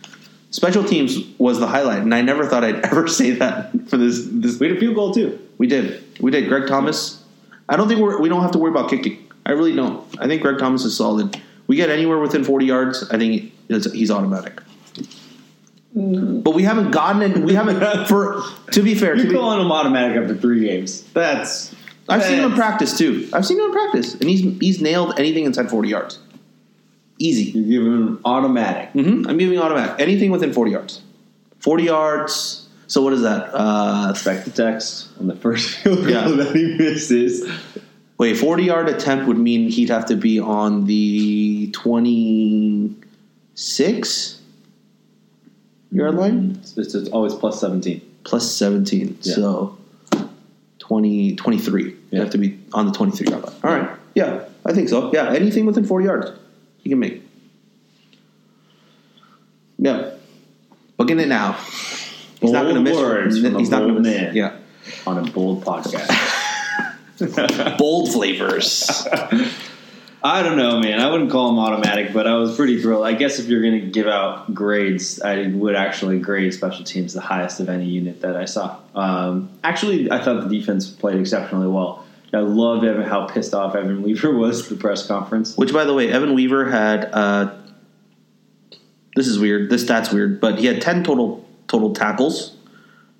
Special 0.50 0.84
teams 0.84 1.18
was 1.38 1.58
the 1.58 1.66
highlight, 1.66 1.98
and 1.98 2.14
I 2.14 2.22
never 2.22 2.46
thought 2.46 2.64
I'd 2.64 2.80
ever 2.86 3.08
say 3.08 3.32
that 3.32 3.72
for 3.88 3.96
this. 3.96 4.26
This 4.30 4.58
We 4.58 4.68
had 4.68 4.76
a 4.76 4.80
field 4.80 4.94
goal 4.94 5.12
too. 5.12 5.38
we 5.58 5.66
did, 5.66 6.02
we 6.20 6.30
did. 6.30 6.48
Greg 6.48 6.68
Thomas. 6.68 7.22
I 7.68 7.76
don't 7.76 7.88
think 7.88 8.00
we're 8.00 8.20
we 8.20 8.28
don't 8.28 8.42
have 8.42 8.52
to 8.52 8.58
worry 8.58 8.70
about 8.70 8.88
kicking. 8.88 9.26
I 9.44 9.52
really 9.52 9.74
don't. 9.74 10.04
I 10.20 10.26
think 10.26 10.42
Greg 10.42 10.58
Thomas 10.58 10.84
is 10.84 10.96
solid. 10.96 11.40
We 11.66 11.76
get 11.76 11.90
anywhere 11.90 12.18
within 12.18 12.44
40 12.44 12.64
yards, 12.64 13.10
I 13.10 13.18
think 13.18 13.52
he's 13.68 14.10
automatic. 14.10 14.60
But 15.98 16.54
we 16.54 16.62
haven't 16.62 16.90
gotten 16.90 17.22
it. 17.22 17.38
We 17.38 17.54
haven't 17.54 18.06
for. 18.06 18.42
To 18.72 18.82
be 18.82 18.94
fair, 18.94 19.14
to 19.14 19.22
You're 19.22 19.30
be, 19.30 19.34
calling 19.34 19.60
him 19.64 19.72
automatic 19.72 20.16
after 20.16 20.36
three 20.36 20.60
games. 20.60 21.02
That's. 21.14 21.74
I've 22.08 22.22
seen 22.22 22.38
him 22.38 22.50
in 22.50 22.56
practice 22.56 22.98
too. 22.98 23.28
I've 23.32 23.46
seen 23.46 23.58
him 23.58 23.64
in 23.66 23.72
practice, 23.72 24.14
and 24.14 24.28
he's 24.28 24.40
he's 24.60 24.80
nailed 24.82 25.18
anything 25.18 25.44
inside 25.44 25.70
40 25.70 25.88
yards. 25.88 26.18
Easy. 27.18 27.44
You're 27.58 27.82
giving 27.82 27.92
him 28.08 28.20
automatic. 28.26 28.90
hmm 28.90 29.24
I'm 29.26 29.38
giving 29.38 29.58
automatic 29.58 29.98
anything 29.98 30.30
within 30.30 30.52
40 30.52 30.70
yards. 30.70 31.00
40 31.60 31.84
yards. 31.84 32.68
So 32.88 33.00
what 33.02 33.14
is 33.14 33.22
that? 33.22 33.50
Uh, 33.54 34.12
Back 34.22 34.44
to 34.44 34.50
text 34.50 35.08
on 35.18 35.26
the 35.28 35.34
first 35.34 35.70
field 35.78 36.00
goal 36.02 36.10
Yeah. 36.10 36.28
that 36.28 36.54
he 36.54 36.74
misses. 36.76 37.50
wait, 38.18 38.34
40 38.36 38.64
yard 38.64 38.90
attempt 38.90 39.26
would 39.26 39.38
mean 39.38 39.70
he'd 39.70 39.88
have 39.88 40.04
to 40.06 40.14
be 40.16 40.38
on 40.38 40.84
the 40.84 41.70
26 41.72 44.35
yard 45.96 46.14
line 46.14 46.58
It's, 46.60 46.76
it's, 46.76 47.08
always 47.08 47.34
plus 47.34 47.60
17. 47.60 48.00
plus 48.24 48.50
17. 48.50 49.18
Yeah. 49.22 49.34
So 49.34 49.78
20, 50.78 51.36
23. 51.36 51.96
You 52.10 52.20
have 52.20 52.30
to 52.30 52.38
be 52.38 52.58
on 52.72 52.86
the 52.86 52.92
23 52.92 53.28
yard 53.28 53.44
line. 53.44 53.56
All 53.64 53.70
right. 53.70 53.98
Yeah, 54.14 54.44
I 54.64 54.72
think 54.72 54.88
so. 54.88 55.12
Yeah, 55.12 55.32
anything 55.32 55.66
within 55.66 55.84
40 55.84 56.04
yards 56.06 56.30
you 56.82 56.90
can 56.90 56.98
make. 56.98 57.22
Yeah. 59.78 60.12
Booking 60.96 61.20
it 61.20 61.28
now. 61.28 61.52
He's 62.40 62.52
not 62.52 62.62
going 62.62 62.76
to 62.76 62.80
miss. 62.80 62.96
words 62.96 63.40
from 63.40 63.58
He's 63.58 63.70
not 63.70 63.80
going 63.80 63.94
to 63.94 64.00
miss. 64.00 64.20
man. 64.20 64.36
Yeah. 64.36 64.56
on 65.06 65.26
a 65.26 65.30
bold 65.30 65.64
podcast. 65.64 66.34
Bold 67.78 68.12
flavors. 68.12 69.06
I 70.22 70.42
don't 70.42 70.56
know, 70.56 70.80
man. 70.80 70.98
I 70.98 71.10
wouldn't 71.10 71.30
call 71.30 71.50
him 71.50 71.58
automatic, 71.58 72.12
but 72.12 72.26
I 72.26 72.34
was 72.34 72.56
pretty 72.56 72.80
thrilled. 72.80 73.04
I 73.06 73.12
guess 73.12 73.38
if 73.38 73.46
you're 73.46 73.62
going 73.62 73.80
to 73.80 73.86
give 73.86 74.06
out 74.06 74.52
grades, 74.54 75.20
I 75.20 75.48
would 75.48 75.76
actually 75.76 76.18
grade 76.18 76.52
special 76.54 76.84
teams 76.84 77.12
the 77.12 77.20
highest 77.20 77.60
of 77.60 77.68
any 77.68 77.84
unit 77.84 78.22
that 78.22 78.36
I 78.36 78.46
saw. 78.46 78.78
Um, 78.94 79.50
actually, 79.62 80.10
I 80.10 80.22
thought 80.22 80.48
the 80.48 80.58
defense 80.58 80.90
played 80.90 81.20
exceptionally 81.20 81.68
well. 81.68 82.04
I 82.32 82.38
loved 82.38 82.84
Evan, 82.84 83.02
how 83.02 83.26
pissed 83.26 83.54
off 83.54 83.74
Evan 83.74 84.02
Weaver 84.02 84.32
was 84.36 84.64
at 84.64 84.68
the 84.68 84.76
press 84.76 85.06
conference. 85.06 85.56
Which, 85.56 85.72
by 85.72 85.84
the 85.84 85.94
way, 85.94 86.10
Evan 86.10 86.34
Weaver 86.34 86.70
had. 86.70 87.10
Uh, 87.12 87.54
this 89.14 89.26
is 89.26 89.38
weird. 89.38 89.70
This 89.70 89.82
stat's 89.82 90.12
weird, 90.12 90.40
but 90.40 90.58
he 90.58 90.66
had 90.66 90.82
ten 90.82 91.02
total 91.02 91.48
total 91.68 91.94
tackles, 91.94 92.56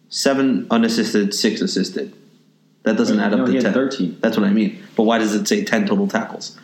seven 0.09 0.67
unassisted, 0.71 1.35
six 1.35 1.61
assisted. 1.61 2.15
That 2.87 2.97
doesn't 2.97 3.19
add 3.19 3.33
up 3.33 3.41
No, 3.41 3.47
to 3.47 3.51
he 3.51 3.57
had 3.57 3.65
ten. 3.65 3.73
13. 3.75 4.19
That's 4.21 4.37
what 4.39 4.47
I 4.47 4.53
mean. 4.53 4.81
But 4.95 5.03
why 5.03 5.19
does 5.19 5.35
it 5.35 5.47
say 5.49 5.65
ten 5.65 5.87
total 5.89 6.07
tackles? 6.07 6.57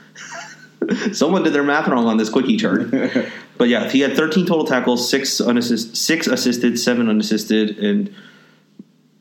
Someone 1.13 1.43
did 1.43 1.53
their 1.53 1.65
math 1.65 1.89
wrong 1.89 2.07
on 2.07 2.17
this 2.17 2.29
quickie 2.29 2.57
chart. 2.57 2.91
but 3.59 3.69
yeah, 3.69 3.89
he 3.91 4.01
had 4.01 4.15
thirteen 4.15 4.47
total 4.47 4.65
tackles, 4.65 5.11
six 5.11 5.41
unassisted, 5.41 5.97
six 5.97 6.29
assisted, 6.29 6.79
seven 6.79 7.09
unassisted, 7.09 7.77
and 7.79 8.15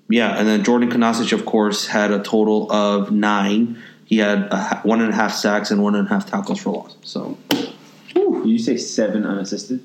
yeah, 0.09 0.37
and 0.37 0.47
then 0.47 0.63
Jordan 0.63 0.91
Kunaszyk, 0.91 1.31
of 1.33 1.43
course, 1.45 1.87
had 1.87 2.11
a 2.11 2.19
total 2.21 2.71
of 2.71 3.11
nine. 3.11 3.81
He 4.05 4.17
had 4.19 4.49
a, 4.51 4.57
ha- 4.57 4.81
one 4.83 5.01
and 5.01 5.11
a 5.11 5.15
half 5.15 5.33
sacks 5.33 5.71
and 5.71 5.81
one 5.81 5.95
and 5.95 6.05
a 6.05 6.09
half 6.09 6.29
tackles 6.29 6.61
for 6.61 6.69
loss. 6.71 6.95
So 7.01 7.37
Did 7.49 8.45
you 8.45 8.59
say 8.59 8.77
seven 8.77 9.25
unassisted? 9.25 9.83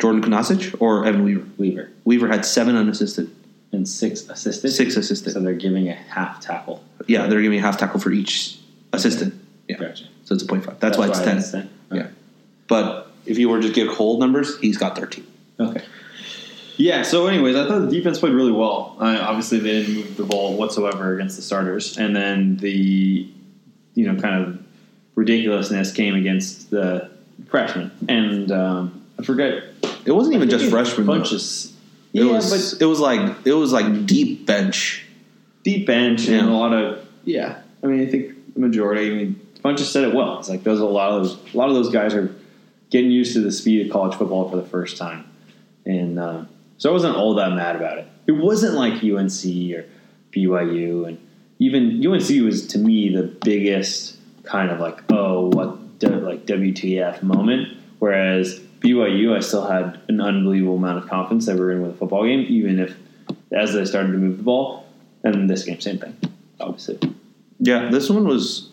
Jordan 0.00 0.20
Kunaszyk 0.22 0.80
or 0.80 1.04
Evan 1.06 1.22
Weaver? 1.22 1.46
Weaver. 1.58 1.90
Weaver 2.04 2.26
had 2.28 2.44
seven 2.44 2.74
unassisted, 2.74 3.30
And 3.72 3.86
six 3.88 4.28
assisted? 4.28 4.70
six 4.70 4.96
assisted. 4.96 5.32
So 5.32 5.40
they're 5.40 5.52
giving 5.54 5.88
a 5.88 5.94
half 5.94 6.40
tackle. 6.40 6.82
yeah, 7.06 7.26
they're 7.26 7.42
giving 7.42 7.58
a 7.58 7.62
half 7.62 7.78
tackle 7.78 8.00
for 8.00 8.10
each 8.10 8.58
assisted. 8.92 9.38
Yeah, 9.68 9.76
Gotcha. 9.78 10.04
so 10.24 10.34
it's 10.34 10.44
a 10.44 10.46
point 10.46 10.64
five. 10.64 10.78
That's, 10.80 10.96
why 10.96 11.08
it's 11.08 11.20
ten. 11.20 11.38
it's 11.38 11.50
10. 11.50 11.68
Yeah, 11.92 12.06
but 12.68 13.10
if 13.26 13.38
you 13.38 13.48
were 13.48 13.60
to 13.60 13.70
give 13.70 13.88
whole 13.88 14.18
numbers, 14.18 14.58
he's 14.60 14.78
got 14.78 14.96
thirteen. 14.96 15.26
Okay. 15.58 15.82
Yeah. 16.76 17.02
So, 17.02 17.26
anyways, 17.26 17.56
I 17.56 17.66
thought 17.66 17.80
the 17.80 17.90
defense 17.90 18.18
played 18.20 18.32
really 18.34 18.52
well. 18.52 18.96
Uh, 19.00 19.18
obviously, 19.20 19.58
they 19.58 19.80
didn't 19.82 19.94
move 19.94 20.16
the 20.16 20.24
ball 20.24 20.56
whatsoever 20.56 21.14
against 21.14 21.36
the 21.36 21.42
starters, 21.42 21.98
and 21.98 22.14
then 22.14 22.58
the 22.58 23.28
you 23.94 24.12
know 24.12 24.20
kind 24.20 24.42
of 24.44 24.62
ridiculousness 25.16 25.92
came 25.92 26.14
against 26.14 26.70
the 26.70 27.10
freshmen. 27.48 27.90
And 28.08 28.52
um, 28.52 29.04
I 29.18 29.22
forget. 29.24 29.64
It 30.04 30.12
wasn't 30.12 30.36
even 30.36 30.48
I 30.48 30.50
think 30.50 30.60
just 30.60 30.64
it- 30.66 30.70
freshmen. 30.70 31.06
though. 31.06 31.14
Bunches. 31.18 31.72
It 32.16 32.24
yeah, 32.24 32.32
was. 32.32 32.72
but 32.72 32.82
it 32.82 32.86
was 32.86 32.98
like 32.98 33.46
it 33.46 33.52
was 33.52 33.74
like 33.74 34.06
deep 34.06 34.46
bench. 34.46 35.04
deep 35.62 35.86
bench 35.86 36.28
and 36.28 36.48
a 36.48 36.50
lot 36.50 36.72
of 36.72 37.06
yeah. 37.24 37.60
I 37.82 37.88
mean, 37.88 38.00
I 38.00 38.10
think 38.10 38.54
the 38.54 38.60
majority. 38.60 39.10
I 39.10 39.14
mean, 39.14 39.40
Bunches 39.60 39.90
said 39.90 40.04
it 40.04 40.14
well. 40.14 40.38
It's 40.38 40.48
like 40.48 40.62
those 40.62 40.80
a 40.80 40.86
lot 40.86 41.10
of 41.10 41.22
those. 41.22 41.54
A 41.54 41.56
lot 41.58 41.68
of 41.68 41.74
those 41.74 41.90
guys 41.90 42.14
are 42.14 42.34
getting 42.88 43.10
used 43.10 43.34
to 43.34 43.42
the 43.42 43.52
speed 43.52 43.84
of 43.84 43.92
college 43.92 44.16
football 44.16 44.48
for 44.48 44.56
the 44.56 44.64
first 44.64 44.96
time, 44.96 45.30
and 45.84 46.18
uh, 46.18 46.44
so 46.78 46.88
I 46.88 46.92
wasn't 46.94 47.16
all 47.16 47.34
that 47.34 47.52
mad 47.52 47.76
about 47.76 47.98
it. 47.98 48.08
It 48.26 48.32
wasn't 48.32 48.72
like 48.72 48.94
UNC 49.04 49.74
or 49.76 49.84
BYU, 50.32 51.06
and 51.08 51.18
even 51.58 52.02
UNC 52.06 52.30
was 52.42 52.66
to 52.68 52.78
me 52.78 53.14
the 53.14 53.24
biggest 53.24 54.16
kind 54.44 54.70
of 54.70 54.80
like 54.80 55.02
oh 55.12 55.48
what 55.48 55.76
like 56.02 56.46
WTF 56.46 57.22
moment, 57.22 57.76
whereas 57.98 58.58
BYU 58.80 59.36
I 59.36 59.40
still 59.40 59.66
had 59.66 60.00
an 60.08 60.20
unbelievable 60.20 60.76
amount 60.76 60.98
of 61.02 61.08
confidence 61.08 61.46
that 61.46 61.54
we 61.54 61.60
were 61.60 61.72
in 61.72 61.82
with 61.82 61.94
a 61.94 61.96
football 61.98 62.24
game, 62.24 62.44
even 62.48 62.78
if 62.78 62.96
as 63.52 63.72
they 63.74 63.84
started 63.84 64.12
to 64.12 64.18
move 64.18 64.38
the 64.38 64.42
ball. 64.42 64.86
And 65.24 65.50
this 65.50 65.64
game, 65.64 65.80
same 65.80 65.98
thing, 65.98 66.16
obviously. 66.60 66.98
Yeah, 67.58 67.88
this 67.88 68.08
one 68.08 68.28
was 68.28 68.68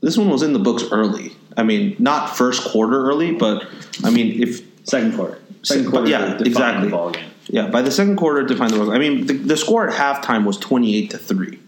this 0.00 0.16
one 0.16 0.30
was 0.30 0.42
in 0.42 0.52
the 0.52 0.58
books 0.58 0.84
early. 0.92 1.32
I 1.56 1.64
mean, 1.64 1.96
not 1.98 2.36
first 2.36 2.64
quarter 2.64 3.06
early, 3.08 3.32
but 3.32 3.66
I 4.04 4.10
mean, 4.10 4.42
if 4.42 4.62
Second 4.84 5.16
quarter, 5.16 5.38
second 5.62 5.84
Se- 5.84 5.90
quarter, 5.90 6.08
yeah, 6.08 6.38
exactly. 6.40 6.86
The 6.86 6.90
ball 6.90 7.10
game, 7.10 7.28
yeah, 7.48 7.66
by 7.68 7.82
the 7.82 7.90
second 7.90 8.16
quarter, 8.16 8.40
it 8.40 8.48
defined 8.48 8.72
the 8.72 8.78
world. 8.78 8.94
I 8.94 8.98
mean, 8.98 9.26
the, 9.26 9.34
the 9.34 9.56
score 9.56 9.86
at 9.86 9.94
halftime 9.94 10.46
was 10.46 10.56
twenty 10.56 10.96
eight 10.96 11.10
to 11.10 11.18
three. 11.18 11.58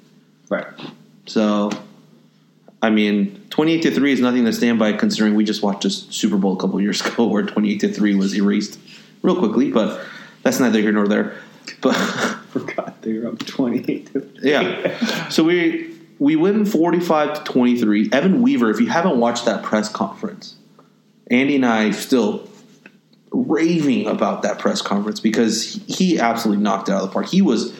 right? 0.48 0.66
So, 1.26 1.70
I 2.82 2.90
mean, 2.90 3.46
twenty 3.50 3.72
eight 3.72 3.82
to 3.82 3.90
three 3.90 4.12
is 4.12 4.20
nothing 4.20 4.44
to 4.46 4.52
stand 4.52 4.78
by, 4.78 4.92
considering 4.94 5.34
we 5.34 5.44
just 5.44 5.62
watched 5.62 5.84
a 5.84 5.90
Super 5.90 6.36
Bowl 6.36 6.54
a 6.54 6.60
couple 6.60 6.80
years 6.80 7.00
ago 7.06 7.26
where 7.26 7.42
twenty 7.44 7.72
eight 7.72 7.80
to 7.80 7.92
three 7.92 8.14
was 8.14 8.34
erased 8.34 8.78
real 9.22 9.36
quickly. 9.36 9.70
But 9.70 10.00
that's 10.42 10.60
neither 10.60 10.80
here 10.80 10.92
nor 10.92 11.06
there. 11.08 11.36
But 11.80 11.94
I 11.98 12.36
Forgot 12.50 13.02
they 13.02 13.16
were 13.18 13.28
up 13.28 13.38
twenty-eight. 13.46 14.12
to 14.12 14.20
3. 14.20 14.50
Yeah. 14.50 15.28
So 15.28 15.44
we 15.44 15.94
we 16.18 16.34
win 16.36 16.64
forty 16.64 16.98
five 17.00 17.44
to 17.44 17.52
twenty 17.52 17.78
three. 17.78 18.08
Evan 18.12 18.42
Weaver, 18.42 18.70
if 18.70 18.80
you 18.80 18.86
haven't 18.88 19.18
watched 19.20 19.44
that 19.44 19.62
press 19.62 19.88
conference, 19.88 20.56
Andy 21.30 21.56
and 21.56 21.66
I 21.66 21.90
still 21.92 22.48
raving 23.32 24.06
about 24.08 24.42
that 24.42 24.58
press 24.58 24.82
conference 24.82 25.20
because 25.20 25.80
he 25.86 26.18
absolutely 26.18 26.62
knocked 26.62 26.88
it 26.88 26.92
out 26.92 27.02
of 27.02 27.08
the 27.08 27.12
park. 27.12 27.26
He 27.26 27.42
was 27.42 27.72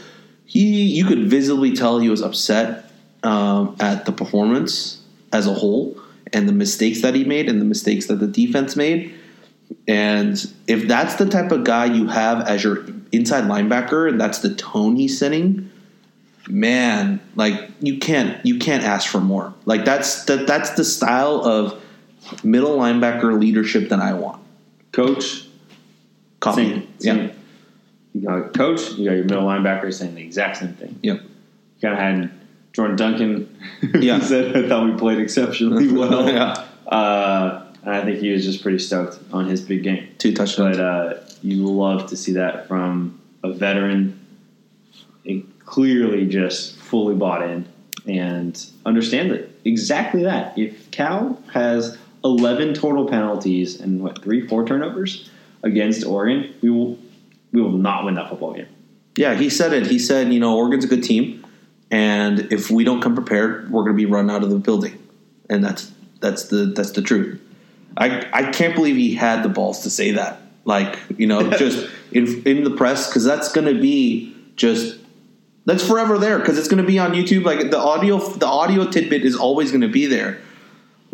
he 0.45 0.83
you 0.85 1.04
could 1.07 1.28
visibly 1.28 1.75
tell 1.75 1.99
he 1.99 2.09
was 2.09 2.23
upset 2.23 2.89
um, 3.22 3.76
at 3.80 4.06
the 4.06 4.12
performance 4.12 5.02
as 5.32 5.46
a 5.46 5.54
whole 5.54 5.98
and 6.32 6.48
the 6.48 6.52
mistakes 6.52 7.02
that 7.02 7.14
he 7.14 7.24
made 7.24 7.48
and 7.48 7.60
the 7.60 7.64
mistakes 7.64 8.06
that 8.06 8.16
the 8.16 8.26
defense 8.26 8.76
made. 8.76 9.14
And 9.86 10.34
if 10.66 10.88
that's 10.88 11.14
the 11.16 11.28
type 11.28 11.52
of 11.52 11.64
guy 11.64 11.86
you 11.86 12.08
have 12.08 12.46
as 12.48 12.64
your 12.64 12.84
inside 13.12 13.44
linebacker 13.44 14.08
and 14.08 14.20
that's 14.20 14.38
the 14.40 14.54
tone 14.54 14.96
he's 14.96 15.18
setting, 15.18 15.70
man, 16.48 17.20
like 17.36 17.70
you 17.80 17.98
can't 17.98 18.44
you 18.44 18.58
can't 18.58 18.82
ask 18.82 19.08
for 19.08 19.20
more. 19.20 19.54
Like 19.64 19.84
that's 19.84 20.24
that 20.24 20.46
that's 20.46 20.70
the 20.70 20.84
style 20.84 21.44
of 21.44 21.80
middle 22.44 22.76
linebacker 22.78 23.38
leadership 23.38 23.88
that 23.90 24.00
I 24.00 24.14
want. 24.14 24.42
Coach, 24.92 25.46
Copy. 26.40 26.64
same, 26.64 26.88
Yeah. 26.98 27.12
same. 27.14 27.30
You 28.12 28.20
got 28.22 28.54
coach, 28.54 28.90
you 28.94 29.04
got 29.08 29.14
your 29.14 29.24
middle 29.24 29.44
linebacker 29.44 29.92
saying 29.94 30.16
the 30.16 30.22
exact 30.22 30.56
same 30.56 30.72
thing. 30.74 30.98
Yep. 31.02 31.20
You 31.22 31.88
kind 31.88 31.94
of 31.94 32.00
had 32.00 32.39
Jordan 32.72 32.96
Duncan. 32.96 33.56
Yeah. 34.00 34.20
said 34.20 34.56
I 34.56 34.68
thought 34.68 34.86
we 34.90 34.98
played 34.98 35.18
exceptionally 35.18 35.88
well. 35.92 36.28
Yeah. 36.28 36.66
Uh, 36.86 37.66
and 37.82 37.94
I 37.94 38.04
think 38.04 38.18
he 38.20 38.30
was 38.30 38.44
just 38.44 38.62
pretty 38.62 38.78
stoked 38.78 39.18
on 39.32 39.46
his 39.46 39.60
big 39.62 39.82
game. 39.82 40.08
Two 40.18 40.34
touchdowns. 40.34 40.76
But 40.76 40.84
uh, 40.84 41.14
you 41.42 41.64
love 41.66 42.08
to 42.10 42.16
see 42.16 42.32
that 42.32 42.68
from 42.68 43.20
a 43.42 43.52
veteran, 43.52 44.18
and 45.24 45.50
clearly 45.64 46.26
just 46.26 46.76
fully 46.76 47.14
bought 47.14 47.42
in 47.42 47.66
and 48.06 48.66
understand 48.84 49.30
that 49.30 49.48
exactly 49.64 50.22
that. 50.24 50.58
If 50.58 50.90
Cal 50.90 51.40
has 51.52 51.96
eleven 52.22 52.74
total 52.74 53.06
penalties 53.08 53.80
and 53.80 54.02
what 54.02 54.22
three, 54.22 54.46
four 54.46 54.66
turnovers 54.66 55.30
against 55.62 56.04
Oregon, 56.04 56.54
we 56.60 56.70
will 56.70 56.98
we 57.52 57.62
will 57.62 57.72
not 57.72 58.04
win 58.04 58.14
that 58.14 58.28
football 58.28 58.52
game. 58.52 58.68
Yeah, 59.16 59.34
he 59.34 59.50
said 59.50 59.72
it. 59.72 59.86
He 59.86 59.98
said, 59.98 60.32
you 60.32 60.40
know, 60.40 60.56
Oregon's 60.56 60.84
a 60.84 60.88
good 60.88 61.02
team, 61.02 61.39
and 61.90 62.52
if 62.52 62.70
we 62.70 62.85
don't 62.85 63.00
come 63.00 63.14
prepared, 63.14 63.70
we're 63.70 63.82
going 63.82 63.97
to 63.97 63.97
be 63.97 64.06
run 64.06 64.30
out 64.30 64.42
of 64.42 64.50
the 64.50 64.59
building, 64.59 64.99
and 65.49 65.64
that's 65.64 65.92
that's 66.20 66.44
the 66.44 66.66
that's 66.66 66.92
the 66.92 67.02
truth. 67.02 67.40
I 67.97 68.28
I 68.32 68.50
can't 68.50 68.75
believe 68.75 68.97
he 68.97 69.14
had 69.14 69.42
the 69.42 69.49
balls 69.49 69.80
to 69.80 69.90
say 69.90 70.12
that, 70.12 70.40
like 70.64 70.99
you 71.16 71.26
know, 71.26 71.50
just 71.59 71.88
in 72.12 72.42
in 72.47 72.64
the 72.64 72.70
press 72.70 73.09
because 73.09 73.25
that's 73.25 73.50
going 73.52 73.73
to 73.73 73.80
be 73.80 74.37
just 74.56 74.99
that's 75.66 75.87
forever 75.87 76.18
there 76.18 76.38
because 76.38 76.59
it's 76.59 76.68
going 76.68 76.82
to 76.82 76.87
be 76.87 76.99
on 76.99 77.12
YouTube. 77.12 77.44
Like 77.44 77.70
the 77.70 77.78
audio, 77.78 78.18
the 78.18 78.47
audio 78.47 78.90
tidbit 78.90 79.25
is 79.25 79.37
always 79.37 79.70
going 79.70 79.82
to 79.82 79.88
be 79.88 80.06
there. 80.06 80.40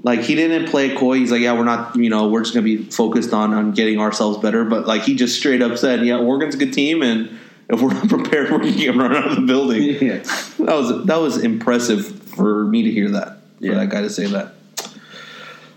Like 0.02 0.20
he 0.20 0.34
didn't 0.34 0.68
play 0.68 0.94
coy. 0.94 1.18
He's 1.18 1.32
like, 1.32 1.40
yeah, 1.40 1.52
we're 1.54 1.64
not, 1.64 1.96
you 1.96 2.10
know, 2.10 2.28
we're 2.28 2.42
just 2.42 2.54
going 2.54 2.64
to 2.64 2.76
be 2.76 2.90
focused 2.90 3.32
on 3.32 3.52
on 3.54 3.72
getting 3.72 3.98
ourselves 3.98 4.38
better. 4.38 4.64
But 4.64 4.86
like 4.86 5.02
he 5.02 5.14
just 5.16 5.38
straight 5.38 5.62
up 5.62 5.76
said, 5.78 6.04
yeah, 6.04 6.18
Oregon's 6.18 6.54
a 6.54 6.58
good 6.58 6.72
team, 6.72 7.02
and 7.02 7.38
if 7.68 7.80
we're 7.80 7.92
not 7.92 8.08
prepared, 8.16 8.50
we're 8.50 8.58
going 8.58 8.72
to 8.72 8.78
get 8.78 8.94
run 8.96 9.14
out 9.14 9.28
of 9.30 9.36
the 9.36 9.42
building. 9.42 9.82
Yeah. 10.00 10.18
That 10.66 10.74
was 10.76 11.06
that 11.06 11.16
was 11.16 11.38
impressive 11.42 12.06
for 12.06 12.64
me 12.64 12.82
to 12.84 12.90
hear 12.90 13.10
that. 13.10 13.38
For 13.58 13.64
Yeah. 13.66 13.74
that 13.74 13.90
guy 13.90 14.02
to 14.02 14.10
say 14.10 14.26
that. 14.26 14.54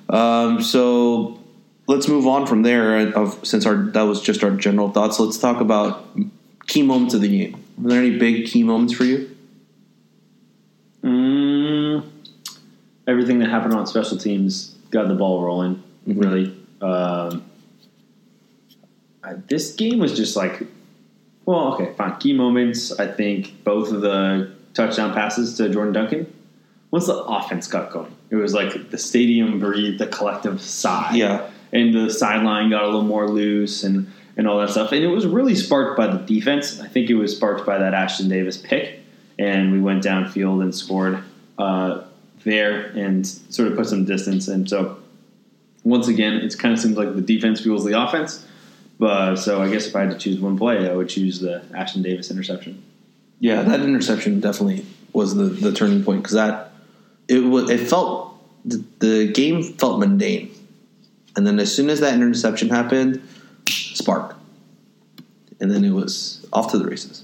Um, 0.10 0.62
so 0.62 1.40
let's 1.88 2.08
move 2.08 2.28
on 2.28 2.46
from 2.48 2.62
there. 2.64 2.98
Of 3.14 3.46
since 3.46 3.66
our 3.66 3.76
that 3.76 4.02
was 4.04 4.22
just 4.22 4.44
our 4.44 4.52
general 4.52 4.90
thoughts, 4.92 5.20
let's 5.20 5.38
talk 5.38 5.62
about 5.62 6.08
key 6.68 6.82
moments 6.84 7.14
of 7.14 7.22
the 7.22 7.28
game. 7.30 7.64
Were 7.78 7.90
there 7.92 8.00
any 8.00 8.18
big 8.18 8.46
key 8.48 8.64
moments 8.64 8.94
for 8.94 9.04
you? 9.06 9.36
Mm, 11.04 12.10
everything 13.08 13.40
that 13.40 13.50
happened 13.50 13.74
on 13.74 13.88
special 13.88 14.18
teams 14.18 14.76
got 14.92 15.08
the 15.08 15.16
ball 15.16 15.42
rolling. 15.44 15.82
Mhm. 16.08 16.22
Really, 16.24 16.58
um, 16.82 17.44
I, 19.24 19.34
this 19.48 19.74
game 19.76 20.00
was 20.00 20.16
just 20.16 20.36
like, 20.36 20.64
well, 21.50 21.74
okay, 21.74 21.92
fine. 21.94 22.16
Key 22.18 22.34
moments. 22.34 22.92
I 23.00 23.08
think 23.08 23.64
both 23.64 23.92
of 23.92 24.02
the 24.02 24.54
touchdown 24.76 25.16
passes 25.16 25.58
to 25.58 25.68
Jordan 25.68 25.94
Duncan. 25.94 26.32
Once 26.92 27.08
the 27.08 27.16
offense 27.16 27.66
got 27.66 27.92
going, 27.92 28.16
it 28.30 28.36
was 28.36 28.54
like 28.54 28.92
the 28.92 29.00
stadium 29.00 29.60
breathed 29.60 30.00
a 30.00 30.06
collective 30.06 30.62
sigh. 30.62 31.16
Yeah. 31.16 31.50
and 31.74 31.92
the 31.92 32.12
sideline 32.12 32.70
got 32.70 32.84
a 32.84 32.86
little 32.86 33.02
more 33.02 33.28
loose 33.28 33.84
and 33.84 34.12
and 34.38 34.48
all 34.48 34.60
that 34.60 34.70
stuff. 34.70 34.92
And 34.92 35.04
it 35.04 35.08
was 35.08 35.26
really 35.26 35.56
sparked 35.56 35.98
by 35.98 36.06
the 36.06 36.20
defense. 36.20 36.80
I 36.82 36.88
think 36.88 37.10
it 37.10 37.16
was 37.16 37.36
sparked 37.36 37.66
by 37.66 37.80
that 37.80 37.96
Ashton 37.96 38.30
Davis 38.30 38.58
pick, 38.58 39.00
and 39.40 39.72
we 39.72 39.82
went 39.82 40.04
downfield 40.04 40.62
and 40.62 40.76
scored 40.76 41.24
uh, 41.58 42.04
there 42.44 42.92
and 42.96 43.26
sort 43.26 43.70
of 43.70 43.76
put 43.76 43.88
some 43.88 44.06
distance. 44.06 44.48
And 44.48 44.70
so 44.70 45.00
once 45.84 46.08
again, 46.08 46.34
it 46.34 46.56
kind 46.60 46.76
of 46.76 46.80
seems 46.80 46.96
like 46.96 47.16
the 47.16 47.24
defense 47.24 47.60
fuels 47.60 47.86
the 47.86 48.00
offense. 48.00 48.46
But 49.00 49.38
so 49.38 49.62
I 49.62 49.72
guess 49.72 49.88
if 49.88 49.96
I 49.96 50.02
had 50.02 50.12
to 50.12 50.18
choose 50.18 50.40
one 50.40 50.58
play, 50.58 50.90
I 50.90 50.94
would 50.94 51.08
choose 51.08 51.40
the 51.40 51.64
Ashton 51.74 52.02
Davis 52.02 52.30
interception. 52.30 52.84
Yeah, 53.40 53.62
that 53.62 53.80
interception 53.80 54.42
definitely 54.42 54.86
was 55.14 55.36
the, 55.36 55.46
the 55.46 55.72
turning 55.72 56.04
point 56.04 56.22
because 56.22 56.34
that 56.34 56.74
it 57.30 57.40
was 57.40 57.70
it 57.70 57.90
felt 57.90 58.36
the, 58.66 58.84
the 59.00 59.32
game 59.32 59.64
felt 59.64 60.00
mundane, 60.00 60.52
and 61.38 61.48
then 61.48 61.60
as 61.60 61.74
soon 61.74 61.90
as 61.90 62.02
that 62.02 62.14
interception 62.14 62.68
happened, 62.68 63.26
spark, 63.70 64.36
and 65.62 65.72
then 65.72 65.86
it 65.86 65.92
was 65.92 66.46
off 66.52 66.72
to 66.72 66.78
the 66.78 66.86
races. 66.86 67.24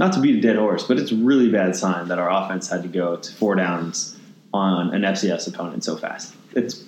Not 0.00 0.12
to 0.14 0.20
beat 0.20 0.36
a 0.36 0.40
dead 0.40 0.56
horse, 0.56 0.82
but 0.82 0.98
it's 0.98 1.12
a 1.12 1.16
really 1.16 1.50
bad 1.50 1.76
sign 1.76 2.08
that 2.08 2.18
our 2.18 2.28
offense 2.28 2.68
had 2.68 2.82
to 2.82 2.88
go 2.88 3.16
to 3.16 3.32
four 3.34 3.54
downs 3.54 4.18
on 4.52 4.92
an 4.92 5.02
FCS 5.02 5.46
opponent 5.46 5.84
so 5.84 5.96
fast. 5.96 6.34
It's 6.56 6.82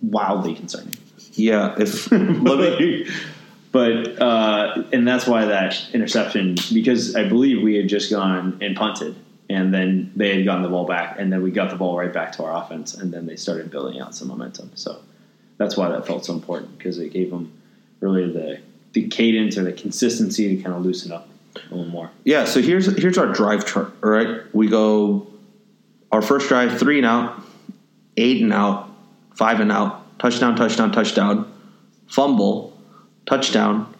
wildly 0.00 0.54
concerning. 0.54 0.94
Yeah, 1.34 1.74
if 1.78 2.10
let 2.12 2.80
me, 2.80 3.06
but 3.72 4.20
uh, 4.20 4.84
and 4.92 5.06
that's 5.06 5.26
why 5.26 5.44
that 5.46 5.78
interception 5.92 6.56
because 6.72 7.14
I 7.14 7.28
believe 7.28 7.62
we 7.62 7.76
had 7.76 7.88
just 7.88 8.10
gone 8.10 8.58
and 8.60 8.76
punted, 8.76 9.16
and 9.48 9.72
then 9.72 10.12
they 10.16 10.36
had 10.36 10.44
gotten 10.44 10.62
the 10.62 10.68
ball 10.68 10.86
back, 10.86 11.16
and 11.18 11.32
then 11.32 11.42
we 11.42 11.50
got 11.50 11.70
the 11.70 11.76
ball 11.76 11.96
right 11.96 12.12
back 12.12 12.32
to 12.32 12.44
our 12.44 12.62
offense, 12.64 12.94
and 12.94 13.12
then 13.12 13.26
they 13.26 13.36
started 13.36 13.70
building 13.70 14.00
out 14.00 14.14
some 14.14 14.28
momentum. 14.28 14.72
So 14.74 15.00
that's 15.56 15.76
why 15.76 15.88
that 15.90 16.06
felt 16.06 16.24
so 16.24 16.34
important 16.34 16.78
because 16.78 16.98
it 16.98 17.12
gave 17.12 17.30
them 17.30 17.52
really 18.00 18.32
the 18.32 18.60
the 18.92 19.08
cadence 19.08 19.56
or 19.56 19.62
the 19.62 19.72
consistency 19.72 20.56
to 20.56 20.62
kind 20.62 20.74
of 20.74 20.84
loosen 20.84 21.12
up 21.12 21.28
a 21.56 21.74
little 21.74 21.90
more. 21.90 22.10
yeah. 22.24 22.44
So 22.44 22.60
here's 22.60 22.86
here's 23.00 23.18
our 23.18 23.26
drive 23.26 23.66
chart. 23.66 23.92
All 24.02 24.10
right, 24.10 24.42
we 24.52 24.68
go 24.68 25.26
our 26.10 26.22
first 26.22 26.48
drive 26.48 26.78
three 26.78 26.98
and 26.98 27.06
out, 27.06 27.40
eight 28.16 28.42
and 28.42 28.52
out, 28.52 28.90
five 29.36 29.60
and 29.60 29.70
out, 29.70 30.18
touchdown, 30.18 30.56
touchdown, 30.56 30.90
touchdown, 30.90 31.52
fumble, 32.08 32.69
touchdown, 33.30 33.94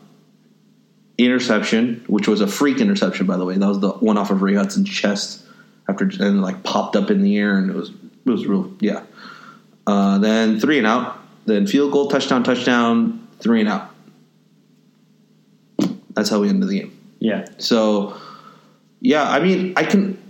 interception, 1.16 2.04
which 2.08 2.26
was 2.26 2.40
a 2.40 2.48
freak 2.48 2.80
interception, 2.80 3.26
by 3.26 3.36
the 3.36 3.44
way. 3.44 3.56
That 3.56 3.68
was 3.68 3.78
the 3.78 3.92
one 3.92 4.18
off 4.18 4.30
of 4.30 4.42
Ray 4.42 4.54
Hudson's 4.54 4.90
chest 4.90 5.44
after 5.88 6.10
and 6.18 6.42
like 6.42 6.64
popped 6.64 6.96
up 6.96 7.10
in 7.10 7.22
the 7.22 7.38
air, 7.38 7.56
and 7.56 7.70
it 7.70 7.76
was 7.76 7.90
it 7.90 8.30
was 8.30 8.46
real, 8.46 8.72
yeah. 8.80 9.04
Uh, 9.86 10.18
then 10.18 10.58
three 10.58 10.78
and 10.78 10.86
out, 10.86 11.18
then 11.46 11.66
field 11.66 11.92
goal, 11.92 12.08
touchdown, 12.08 12.42
touchdown, 12.42 13.28
three 13.38 13.60
and 13.60 13.68
out. 13.68 13.94
That's 16.10 16.28
how 16.28 16.40
we 16.40 16.48
ended 16.48 16.68
the 16.68 16.80
game. 16.80 16.96
Yeah, 17.20 17.46
So, 17.58 18.16
yeah, 19.00 19.30
I 19.30 19.40
mean, 19.40 19.74
I 19.76 19.84
can. 19.84 20.20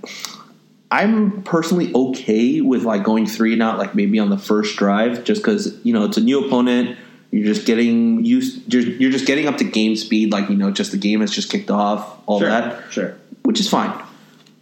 I'm 0.90 1.42
personally 1.42 1.94
okay 1.94 2.60
with 2.60 2.82
like 2.82 3.04
going 3.04 3.26
three 3.26 3.52
and 3.52 3.62
out, 3.62 3.78
like 3.78 3.94
maybe 3.94 4.18
on 4.18 4.28
the 4.28 4.38
first 4.38 4.76
drive, 4.76 5.24
just 5.24 5.40
because 5.40 5.78
you 5.84 5.94
know 5.94 6.04
it's 6.04 6.16
a 6.16 6.20
new 6.20 6.44
opponent. 6.44 6.98
You're 7.30 7.54
just 7.54 7.66
getting 7.66 8.24
used. 8.24 8.72
You're, 8.72 8.82
you're 8.82 9.12
just 9.12 9.26
getting 9.26 9.46
up 9.46 9.58
to 9.58 9.64
game 9.64 9.94
speed, 9.96 10.32
like 10.32 10.48
you 10.48 10.56
know, 10.56 10.70
just 10.70 10.90
the 10.90 10.98
game 10.98 11.20
has 11.20 11.30
just 11.30 11.50
kicked 11.50 11.70
off, 11.70 12.18
all 12.26 12.40
sure, 12.40 12.48
that, 12.48 12.92
sure. 12.92 13.16
which 13.42 13.60
is 13.60 13.68
fine. 13.68 13.96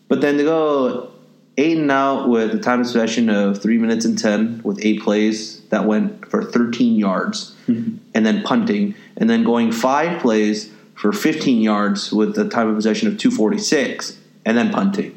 But 0.08 0.20
then 0.20 0.36
to 0.36 0.44
go 0.44 1.10
eight 1.56 1.78
and 1.78 1.90
out 1.90 2.28
with 2.28 2.54
a 2.54 2.58
time 2.58 2.80
of 2.80 2.86
possession 2.86 3.30
of 3.30 3.60
three 3.60 3.78
minutes 3.78 4.04
and 4.04 4.18
ten 4.18 4.60
with 4.64 4.84
eight 4.84 5.02
plays 5.02 5.60
that 5.68 5.84
went 5.84 6.26
for 6.30 6.42
13 6.42 6.96
yards, 6.96 7.54
mm-hmm. 7.66 7.96
and 8.14 8.26
then 8.26 8.42
punting, 8.42 8.94
and 9.16 9.30
then 9.30 9.44
going 9.44 9.72
five 9.72 10.20
plays 10.20 10.70
for 10.94 11.12
15 11.12 11.60
yards 11.60 12.12
with 12.12 12.34
the 12.34 12.48
time 12.48 12.68
of 12.68 12.76
possession 12.76 13.08
of 13.08 13.18
246, 13.18 14.18
and 14.44 14.58
then 14.58 14.70
punting. 14.70 15.14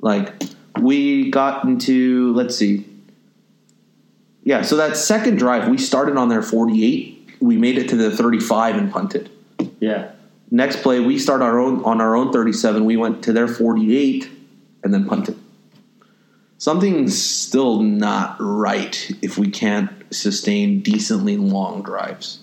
Like 0.00 0.42
we 0.80 1.30
got 1.30 1.64
into 1.64 2.32
let's 2.34 2.56
see, 2.56 2.86
yeah. 4.44 4.62
So 4.62 4.76
that 4.76 4.96
second 4.96 5.36
drive, 5.36 5.68
we 5.68 5.78
started 5.78 6.16
on 6.16 6.28
their 6.28 6.42
48. 6.42 7.36
We 7.40 7.56
made 7.58 7.76
it 7.76 7.88
to 7.88 7.96
the 7.96 8.10
35 8.10 8.76
and 8.76 8.92
punted. 8.92 9.30
Yeah, 9.80 10.12
Next 10.50 10.82
play, 10.82 11.00
we 11.00 11.18
start 11.18 11.42
our 11.42 11.58
own 11.58 11.82
on 11.84 12.00
our 12.00 12.14
own 12.14 12.32
37. 12.32 12.84
We 12.84 12.96
went 12.96 13.24
to 13.24 13.32
their 13.32 13.48
48 13.48 14.30
and 14.84 14.94
then 14.94 15.04
punted. 15.06 15.36
Something's 16.58 17.20
still 17.20 17.82
not 17.82 18.36
right 18.38 19.10
if 19.20 19.36
we 19.36 19.50
can't 19.50 19.90
sustain 20.14 20.80
decently 20.80 21.36
long 21.36 21.82
drives. 21.82 22.38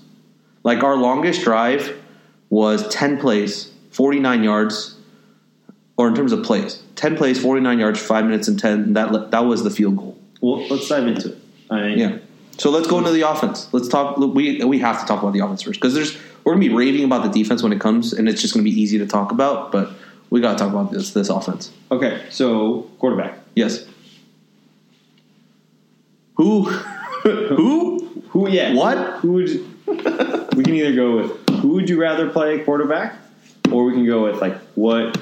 Like 0.63 0.83
our 0.83 0.97
longest 0.97 1.43
drive 1.43 1.97
was 2.49 2.85
10 2.89 3.17
plays, 3.19 3.71
49 3.91 4.43
yards, 4.43 4.97
or 5.95 6.09
in 6.09 6.13
terms 6.13 6.33
of 6.33 6.43
plays, 6.43 6.83
10 6.97 7.15
plays, 7.15 7.41
49 7.41 7.79
yards, 7.79 7.99
5 8.01 8.25
minutes 8.25 8.47
and 8.49 8.59
10. 8.59 8.93
That 8.93 9.31
that 9.31 9.45
was 9.45 9.63
the 9.63 9.71
field 9.71 9.95
goal. 9.95 10.17
well, 10.41 10.67
let's 10.67 10.89
dive 10.89 11.07
into 11.07 11.31
it. 11.31 11.40
I 11.71 11.87
mean, 11.87 11.99
Yeah. 11.99 12.17
So 12.57 12.69
let's 12.69 12.85
go 12.87 12.99
into 12.99 13.11
the 13.11 13.27
offense. 13.27 13.67
Let's 13.71 13.87
talk. 13.87 14.17
We 14.17 14.63
we 14.63 14.77
have 14.79 14.99
to 14.99 15.05
talk 15.07 15.23
about 15.23 15.33
the 15.33 15.39
offense 15.39 15.63
first 15.63 15.79
because 15.79 15.95
there's 15.95 16.15
we're 16.43 16.53
gonna 16.53 16.67
be 16.67 16.73
raving 16.73 17.05
about 17.05 17.23
the 17.23 17.29
defense 17.43 17.63
when 17.63 17.71
it 17.73 17.79
comes, 17.79 18.13
and 18.13 18.29
it's 18.29 18.41
just 18.41 18.53
gonna 18.53 18.63
be 18.63 18.81
easy 18.81 18.99
to 18.99 19.07
talk 19.07 19.31
about. 19.31 19.71
But 19.71 19.91
we 20.29 20.41
gotta 20.41 20.59
talk 20.59 20.69
about 20.69 20.91
this 20.91 21.11
this 21.13 21.29
offense. 21.29 21.71
Okay, 21.89 22.23
so 22.29 22.83
quarterback. 22.99 23.39
Yes. 23.55 23.85
Who? 26.35 26.63
Who? 27.23 28.23
Who? 28.29 28.49
Yeah. 28.49 28.73
What? 28.73 28.97
Who 29.21 29.33
would? 29.33 29.49
You, 29.49 29.67
we 30.55 30.63
can 30.63 30.75
either 30.75 30.93
go 30.95 31.17
with 31.17 31.49
who 31.61 31.69
would 31.69 31.89
you 31.89 31.99
rather 31.99 32.29
play 32.29 32.59
quarterback, 32.59 33.15
or 33.71 33.85
we 33.85 33.93
can 33.93 34.05
go 34.05 34.23
with 34.23 34.41
like 34.41 34.57
what 34.75 35.19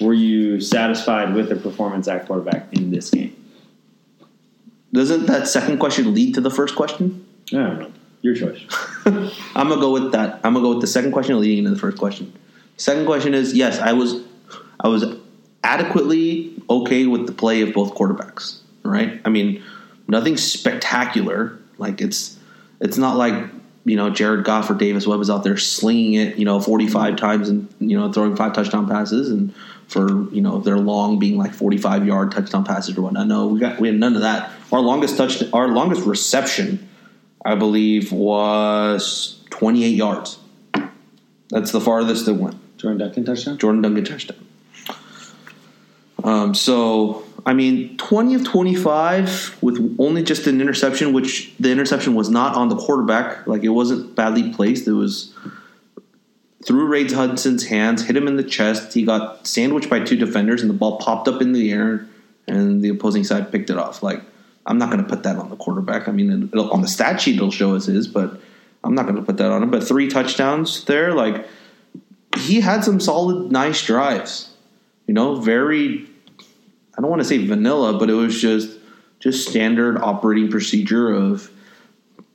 were 0.00 0.14
you 0.14 0.60
satisfied 0.60 1.34
with 1.34 1.48
the 1.48 1.56
performance 1.56 2.08
at 2.08 2.26
quarterback 2.26 2.72
in 2.72 2.90
this 2.90 3.10
game? 3.10 3.34
Doesn't 4.94 5.26
that 5.26 5.48
second 5.48 5.78
question 5.78 6.14
lead 6.14 6.34
to 6.34 6.40
the 6.40 6.50
first 6.50 6.76
question? 6.76 7.26
I 7.48 7.56
don't 7.56 7.78
know. 7.80 7.92
Your 8.22 8.34
choice. 8.36 8.60
I'm 9.04 9.68
gonna 9.68 9.80
go 9.80 9.92
with 9.92 10.12
that. 10.12 10.36
I'm 10.44 10.54
gonna 10.54 10.60
go 10.60 10.70
with 10.70 10.80
the 10.80 10.86
second 10.86 11.10
question 11.10 11.38
leading 11.40 11.58
into 11.58 11.70
the 11.70 11.78
first 11.78 11.98
question. 11.98 12.32
Second 12.76 13.04
question 13.04 13.34
is 13.34 13.54
yes, 13.54 13.80
I 13.80 13.92
was 13.92 14.22
I 14.78 14.86
was 14.86 15.04
adequately 15.64 16.54
okay 16.70 17.06
with 17.06 17.26
the 17.26 17.32
play 17.32 17.60
of 17.62 17.72
both 17.72 17.94
quarterbacks. 17.94 18.60
Right? 18.84 19.20
I 19.24 19.30
mean, 19.30 19.64
nothing 20.06 20.36
spectacular. 20.36 21.58
Like 21.76 22.00
it's 22.00 22.38
it's 22.80 22.96
not 22.96 23.16
like 23.16 23.34
you 23.84 23.96
know 23.96 24.10
Jared 24.10 24.44
Goff 24.44 24.70
or 24.70 24.74
Davis 24.74 25.08
Webb 25.08 25.20
is 25.20 25.28
out 25.28 25.42
there 25.42 25.56
slinging 25.56 26.14
it 26.14 26.38
you 26.38 26.44
know 26.44 26.60
45 26.60 27.16
times 27.16 27.48
and 27.48 27.68
you 27.80 27.98
know 27.98 28.12
throwing 28.12 28.36
five 28.36 28.52
touchdown 28.52 28.88
passes 28.88 29.30
and 29.30 29.52
for 29.88 30.30
you 30.32 30.40
know 30.40 30.58
their 30.58 30.78
long 30.78 31.18
being 31.18 31.36
like 31.36 31.52
45 31.52 32.06
yard 32.06 32.32
touchdown 32.32 32.64
passes 32.64 32.96
or 32.96 33.02
whatnot. 33.02 33.26
No, 33.26 33.48
we 33.48 33.60
got 33.60 33.80
we 33.80 33.88
had 33.88 33.98
none 33.98 34.14
of 34.14 34.22
that. 34.22 34.50
Our 34.74 34.80
longest 34.80 35.16
touch 35.16 35.40
our 35.52 35.68
longest 35.68 36.04
reception, 36.04 36.88
I 37.44 37.54
believe, 37.54 38.10
was 38.10 39.40
28 39.50 39.90
yards. 39.90 40.38
That's 41.48 41.70
the 41.70 41.80
farthest 41.80 42.26
it 42.26 42.32
went. 42.32 42.56
Jordan 42.76 42.98
Duncan 42.98 43.24
touchdown. 43.24 43.56
Jordan 43.56 43.82
Duncan 43.82 44.04
touchdown. 44.04 44.46
Um, 46.24 46.54
so 46.56 47.24
I 47.46 47.54
mean, 47.54 47.96
twenty 47.98 48.34
of 48.34 48.42
twenty-five 48.42 49.58
with 49.62 49.96
only 50.00 50.24
just 50.24 50.48
an 50.48 50.60
interception, 50.60 51.12
which 51.12 51.54
the 51.60 51.70
interception 51.70 52.16
was 52.16 52.28
not 52.28 52.56
on 52.56 52.68
the 52.68 52.76
quarterback. 52.76 53.46
Like 53.46 53.62
it 53.62 53.68
wasn't 53.68 54.16
badly 54.16 54.52
placed. 54.52 54.88
It 54.88 54.94
was 54.94 55.32
through 56.66 56.86
Ray 56.86 57.06
Hudson's 57.06 57.66
hands, 57.66 58.06
hit 58.06 58.16
him 58.16 58.26
in 58.26 58.34
the 58.34 58.42
chest. 58.42 58.92
He 58.92 59.04
got 59.04 59.46
sandwiched 59.46 59.88
by 59.88 60.00
two 60.00 60.16
defenders, 60.16 60.62
and 60.62 60.68
the 60.68 60.74
ball 60.74 60.98
popped 60.98 61.28
up 61.28 61.40
in 61.40 61.52
the 61.52 61.70
air, 61.70 62.08
and 62.48 62.82
the 62.82 62.88
opposing 62.88 63.22
side 63.22 63.52
picked 63.52 63.70
it 63.70 63.78
off. 63.78 64.02
Like 64.02 64.20
I'm 64.66 64.78
not 64.78 64.90
going 64.90 65.02
to 65.02 65.08
put 65.08 65.22
that 65.24 65.36
on 65.36 65.50
the 65.50 65.56
quarterback. 65.56 66.08
I 66.08 66.12
mean, 66.12 66.50
on 66.54 66.80
the 66.80 66.88
stat 66.88 67.20
sheet 67.20 67.36
it'll 67.36 67.50
show 67.50 67.74
as 67.74 67.86
his, 67.86 68.08
but 68.08 68.40
I'm 68.82 68.94
not 68.94 69.04
going 69.04 69.16
to 69.16 69.22
put 69.22 69.36
that 69.38 69.50
on 69.50 69.62
him. 69.62 69.70
But 69.70 69.84
three 69.84 70.08
touchdowns 70.08 70.84
there, 70.84 71.12
like 71.14 71.46
he 72.38 72.60
had 72.60 72.84
some 72.84 73.00
solid, 73.00 73.52
nice 73.52 73.84
drives. 73.84 74.50
You 75.06 75.14
know, 75.14 75.36
very 75.36 76.06
I 76.96 77.00
don't 77.00 77.10
want 77.10 77.20
to 77.20 77.28
say 77.28 77.44
vanilla, 77.44 77.98
but 77.98 78.08
it 78.08 78.14
was 78.14 78.40
just 78.40 78.78
just 79.20 79.48
standard 79.48 79.98
operating 79.98 80.50
procedure 80.50 81.12
of 81.12 81.50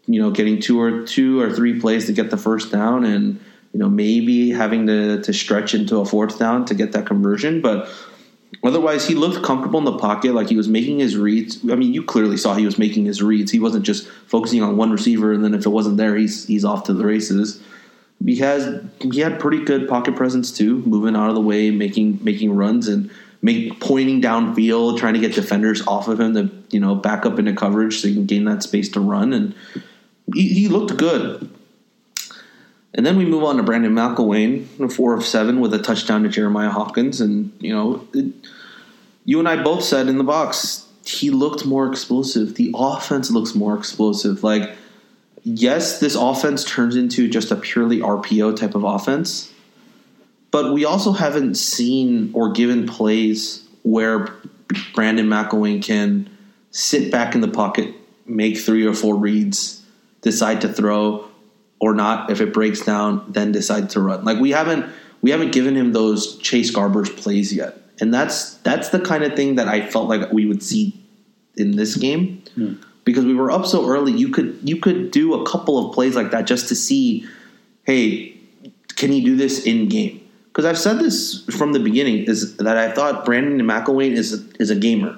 you 0.08 0.20
know 0.20 0.32
getting 0.32 0.60
two 0.60 0.80
or 0.82 1.06
two 1.06 1.40
or 1.40 1.54
three 1.54 1.80
plays 1.80 2.08
to 2.08 2.14
get 2.14 2.30
the 2.30 2.38
first 2.38 2.72
down 2.72 3.06
and 3.06 3.40
you 3.74 3.80
know 3.80 3.90
maybe 3.90 4.50
having 4.52 4.88
to 4.88 5.22
to 5.22 5.32
stretch 5.32 5.74
into 5.74 5.98
a 5.98 6.06
fourth 6.06 6.40
down 6.40 6.66
to 6.66 6.74
get 6.74 6.94
that 6.94 7.06
conversion 7.06 7.62
but 7.62 7.88
otherwise 8.64 9.08
he 9.08 9.16
looked 9.16 9.44
comfortable 9.44 9.80
in 9.80 9.86
the 9.86 9.98
pocket 9.98 10.34
like 10.34 10.50
he 10.50 10.58
was 10.58 10.68
making 10.68 11.00
his 11.00 11.18
reads. 11.18 11.60
I 11.70 11.76
mean 11.76 11.94
you 11.94 12.04
clearly 12.04 12.38
saw 12.38 12.56
he 12.56 12.66
was 12.66 12.78
making 12.78 13.06
his 13.06 13.22
reads. 13.22 13.52
He 13.52 13.60
wasn't 13.60 13.86
just 13.86 14.08
focusing 14.28 14.62
on 14.62 14.78
one 14.78 14.92
receiver 14.92 15.34
and 15.34 15.44
then 15.44 15.54
if 15.54 15.66
it 15.66 15.70
wasn't 15.70 15.98
there 15.98 16.16
he's 16.16 16.46
he's 16.46 16.66
off 16.66 16.84
to 16.86 16.94
the 16.94 17.06
races. 17.06 17.62
He 18.24 18.38
has 18.38 18.84
he 19.00 19.20
had 19.20 19.40
pretty 19.40 19.64
good 19.64 19.88
pocket 19.88 20.16
presence 20.16 20.52
too 20.52 20.80
moving 20.86 21.16
out 21.16 21.30
of 21.30 21.36
the 21.36 21.42
way 21.42 21.72
making 21.72 22.20
making 22.24 22.54
runs 22.54 22.88
and 22.88 23.10
make 23.42 23.80
pointing 23.80 24.22
downfield, 24.22 24.98
trying 24.98 25.14
to 25.14 25.20
get 25.20 25.34
defenders 25.34 25.86
off 25.88 26.08
of 26.08 26.20
him 26.20 26.34
to 26.34 26.50
you 26.72 26.80
know 26.80 26.96
back 26.96 27.26
up 27.26 27.40
into 27.40 27.54
coverage 27.54 28.02
so 28.02 28.08
he 28.08 28.14
can 28.14 28.26
gain 28.26 28.46
that 28.46 28.64
space 28.64 28.90
to 28.90 29.00
run, 29.00 29.34
and 29.34 29.56
he, 30.34 30.50
he 30.50 30.68
looked 30.68 30.98
good. 30.98 31.50
And 32.94 33.06
then 33.06 33.18
we 33.18 33.26
move 33.26 33.44
on 33.44 33.58
to 33.58 33.64
Brandon 33.64 33.94
McIlwain, 33.94 34.92
four 34.92 35.14
of 35.14 35.24
seven 35.24 35.60
with 35.60 35.74
a 35.74 35.80
touchdown 35.80 36.24
to 36.24 36.30
Jeremiah 36.30 36.70
Hawkins, 36.70 37.22
and 37.22 37.52
you 37.60 37.74
know, 37.74 38.08
it, 38.14 38.34
you 39.26 39.40
and 39.40 39.48
I 39.48 39.62
both 39.62 39.84
said 39.84 40.08
in 40.08 40.18
the 40.18 40.24
box 40.24 40.88
he 41.06 41.30
looked 41.30 41.66
more 41.66 41.88
explosive. 41.88 42.56
The 42.56 42.72
offense 42.76 43.32
looks 43.32 43.56
more 43.56 43.78
explosive. 43.78 44.44
Like, 44.44 44.76
yes, 45.44 46.00
this 46.00 46.16
offense 46.16 46.64
turns 46.64 46.96
into 46.96 47.28
just 47.28 47.52
a 47.52 47.56
purely 47.56 48.00
RPO 48.00 48.56
type 48.56 48.76
of 48.76 48.84
offense 48.84 49.52
but 50.52 50.74
we 50.74 50.86
also 50.86 51.12
haven't 51.12 51.56
seen 51.56 52.32
or 52.34 52.52
given 52.52 52.88
plays 52.88 53.68
where 53.84 54.34
Brandon 54.94 55.28
McIlwain 55.28 55.84
can 55.84 56.30
sit 56.72 57.12
back 57.12 57.36
in 57.36 57.42
the 57.42 57.48
pocket, 57.48 57.94
make 58.26 58.58
three 58.58 58.86
or 58.86 58.94
four 58.94 59.16
reads, 59.16 59.84
decide 60.22 60.62
to 60.62 60.70
throw 60.72 61.29
or 61.80 61.94
not. 61.94 62.30
If 62.30 62.42
it 62.42 62.54
breaks 62.54 62.82
down, 62.82 63.26
then 63.30 63.52
decide 63.52 63.90
to 63.92 64.02
run. 64.02 64.24
Like 64.24 64.40
we 64.40 64.52
haven't 64.52 64.92
we 65.22 65.32
haven't 65.32 65.52
given 65.52 65.76
him 65.76 65.94
those 65.94 66.38
Chase 66.38 66.72
Garbers 66.72 67.16
plays 67.16 67.54
yet, 67.54 67.78
and 68.00 68.14
that's 68.14 68.56
that's 68.56 68.90
the 68.90 69.00
kind 69.00 69.24
of 69.24 69.36
thing 69.36 69.56
that 69.56 69.68
I 69.68 69.86
felt 69.86 70.10
like 70.10 70.32
we 70.32 70.46
would 70.46 70.64
see 70.64 71.00
in 71.56 71.76
this 71.76 71.96
game 71.96 72.44
hmm. 72.56 72.76
because 73.04 73.26
we 73.26 73.34
were 73.34 73.52
up 73.52 73.66
so 73.66 73.90
early. 73.90 74.14
You 74.14 74.30
could 74.30 74.60
you 74.64 74.78
could 74.78 75.12
do 75.12 75.34
a 75.34 75.50
couple 75.50 75.88
of 75.88 75.94
plays 75.94 76.16
like 76.16 76.32
that 76.32 76.48
just 76.48 76.68
to 76.70 76.76
see, 76.76 77.28
hey, 77.84 78.38
can 78.96 79.12
he 79.12 79.24
do 79.24 79.36
this 79.36 79.66
in 79.66 79.90
game? 79.90 80.20
because 80.60 80.66
I've 80.66 80.78
said 80.78 81.00
this 81.00 81.46
from 81.58 81.72
the 81.72 81.80
beginning 81.80 82.26
is 82.26 82.58
that 82.58 82.76
I 82.76 82.92
thought 82.92 83.24
Brandon 83.24 83.66
McIlwain 83.66 84.12
is 84.12 84.34
is 84.60 84.70
a 84.70 84.76
gamer. 84.76 85.18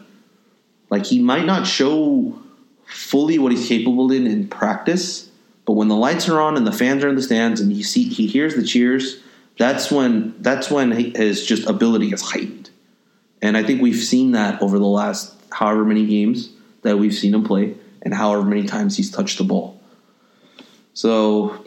Like 0.92 1.04
he 1.04 1.20
might 1.20 1.46
not 1.46 1.66
show 1.66 2.40
fully 2.86 3.40
what 3.40 3.52
he's 3.52 3.68
capable 3.68 4.12
in 4.12 4.28
in 4.28 4.48
practice, 4.48 5.31
but 5.66 5.74
when 5.74 5.88
the 5.88 5.96
lights 5.96 6.28
are 6.28 6.40
on 6.40 6.58
and 6.58 6.66
the 6.66 6.72
fans 6.72 7.04
are 7.04 7.10
in 7.10 7.16
the 7.16 7.22
stands 7.22 7.62
and 7.62 7.72
he 7.72 7.84
see 7.84 8.04
he 8.04 8.28
hears 8.28 8.56
the 8.56 8.64
cheers, 8.64 9.22
that's 9.58 9.92
when 9.92 10.36
that's 10.42 10.72
when 10.72 10.92
his 10.92 11.46
just 11.46 11.68
ability 11.68 12.12
is 12.14 12.22
heightened. 12.22 12.70
And 13.42 13.58
I 13.58 13.64
think 13.64 13.82
we've 13.82 13.96
seen 13.96 14.32
that 14.32 14.62
over 14.62 14.80
the 14.80 14.88
last 14.88 15.36
however 15.52 15.84
many 15.84 16.06
games 16.06 16.50
that 16.84 16.98
we've 16.98 17.14
seen 17.14 17.34
him 17.34 17.44
play 17.44 17.76
and 18.02 18.14
however 18.14 18.44
many 18.44 18.64
times 18.64 18.98
he's 18.98 19.12
touched 19.12 19.38
the 19.38 19.44
ball. 19.44 19.80
So 20.94 21.64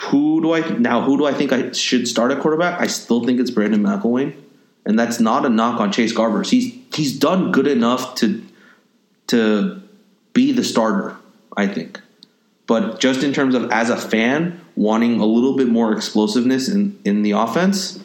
who 0.00 0.40
do 0.40 0.52
I 0.52 0.60
now? 0.78 1.02
Who 1.02 1.16
do 1.16 1.26
I 1.26 1.32
think 1.32 1.52
I 1.52 1.72
should 1.72 2.08
start 2.08 2.32
at 2.32 2.40
quarterback? 2.40 2.80
I 2.80 2.86
still 2.86 3.24
think 3.24 3.40
it's 3.40 3.50
Brandon 3.50 3.82
McIlwain, 3.82 4.34
and 4.84 4.98
that's 4.98 5.20
not 5.20 5.46
a 5.46 5.48
knock 5.48 5.80
on 5.80 5.92
Chase 5.92 6.12
Garbers. 6.12 6.50
He's 6.50 6.74
he's 6.94 7.18
done 7.18 7.52
good 7.52 7.66
enough 7.66 8.14
to 8.16 8.44
to 9.28 9.82
be 10.32 10.52
the 10.52 10.64
starter. 10.64 11.16
I 11.56 11.68
think, 11.68 12.00
but 12.66 13.00
just 13.00 13.22
in 13.22 13.32
terms 13.32 13.54
of 13.54 13.70
as 13.70 13.90
a 13.90 13.96
fan 13.96 14.60
wanting 14.76 15.20
a 15.20 15.26
little 15.26 15.56
bit 15.56 15.68
more 15.68 15.92
explosiveness 15.92 16.68
in 16.68 16.98
in 17.04 17.22
the 17.22 17.32
offense, 17.32 18.00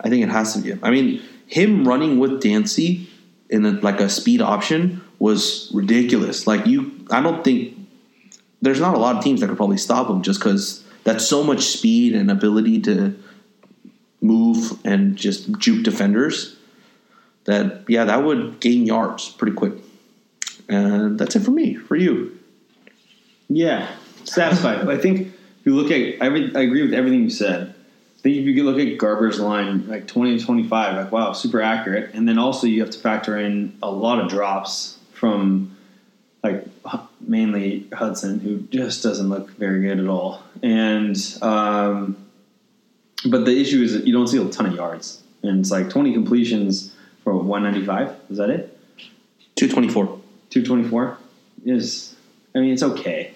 I 0.00 0.08
think 0.08 0.22
it 0.22 0.28
has 0.28 0.54
to 0.54 0.60
be. 0.60 0.78
I 0.82 0.90
mean, 0.90 1.22
him 1.46 1.86
running 1.86 2.18
with 2.18 2.40
Dancy 2.40 3.08
in 3.48 3.64
a, 3.66 3.72
like 3.72 4.00
a 4.00 4.08
speed 4.08 4.40
option 4.40 5.02
was 5.18 5.70
ridiculous. 5.72 6.46
Like 6.46 6.66
you, 6.66 6.92
I 7.10 7.20
don't 7.20 7.44
think 7.44 7.76
there's 8.62 8.80
not 8.80 8.94
a 8.94 8.98
lot 8.98 9.16
of 9.16 9.24
teams 9.24 9.40
that 9.40 9.48
could 9.48 9.56
probably 9.56 9.76
stop 9.76 10.08
him 10.08 10.22
just 10.22 10.40
because 10.40 10.84
that's 11.04 11.26
so 11.26 11.42
much 11.42 11.62
speed 11.62 12.14
and 12.14 12.30
ability 12.30 12.80
to 12.82 13.16
move 14.20 14.78
and 14.84 15.16
just 15.16 15.50
juke 15.58 15.82
defenders 15.82 16.56
that 17.44 17.84
yeah 17.88 18.04
that 18.04 18.22
would 18.22 18.60
gain 18.60 18.84
yards 18.84 19.30
pretty 19.30 19.56
quick 19.56 19.72
and 20.68 21.18
that's 21.18 21.34
it 21.36 21.40
for 21.40 21.50
me 21.50 21.74
for 21.74 21.96
you 21.96 22.38
yeah 23.48 23.90
satisfied 24.24 24.88
i 24.88 24.96
think 24.96 25.28
if 25.28 25.66
you 25.66 25.74
look 25.74 25.90
at 25.90 26.22
every, 26.22 26.54
i 26.54 26.60
agree 26.60 26.82
with 26.82 26.94
everything 26.94 27.22
you 27.22 27.30
said 27.30 27.74
I 28.20 28.22
think 28.22 28.36
if 28.36 28.44
you 28.44 28.64
look 28.64 28.78
at 28.78 28.98
Garber's 28.98 29.40
line, 29.40 29.88
like 29.88 30.06
20 30.06 30.36
to 30.36 30.44
25, 30.44 30.94
like, 30.94 31.10
wow, 31.10 31.32
super 31.32 31.62
accurate. 31.62 32.12
And 32.12 32.28
then 32.28 32.38
also 32.38 32.66
you 32.66 32.82
have 32.82 32.90
to 32.90 32.98
factor 32.98 33.38
in 33.38 33.78
a 33.82 33.90
lot 33.90 34.20
of 34.20 34.28
drops 34.28 34.98
from 35.14 35.74
like 36.42 36.66
mainly 37.20 37.86
Hudson, 37.94 38.40
who 38.40 38.60
just 38.70 39.02
doesn't 39.02 39.30
look 39.30 39.50
very 39.52 39.80
good 39.80 39.98
at 40.00 40.06
all. 40.06 40.42
And 40.62 41.16
um, 41.40 42.26
but 43.26 43.46
the 43.46 43.58
issue 43.58 43.82
is 43.82 43.94
that 43.94 44.06
you 44.06 44.12
don't 44.12 44.26
see 44.26 44.36
a 44.36 44.48
ton 44.50 44.66
of 44.66 44.74
yards, 44.74 45.22
and 45.42 45.60
it's 45.60 45.70
like 45.70 45.88
20 45.88 46.12
completions 46.12 46.94
for 47.24 47.34
195. 47.34 48.14
Is 48.30 48.38
that 48.38 48.50
it? 48.50 48.78
224. 49.56 50.04
224 50.50 51.18
is. 51.64 52.14
I 52.54 52.58
mean, 52.58 52.72
it's 52.72 52.82
okay. 52.82 53.32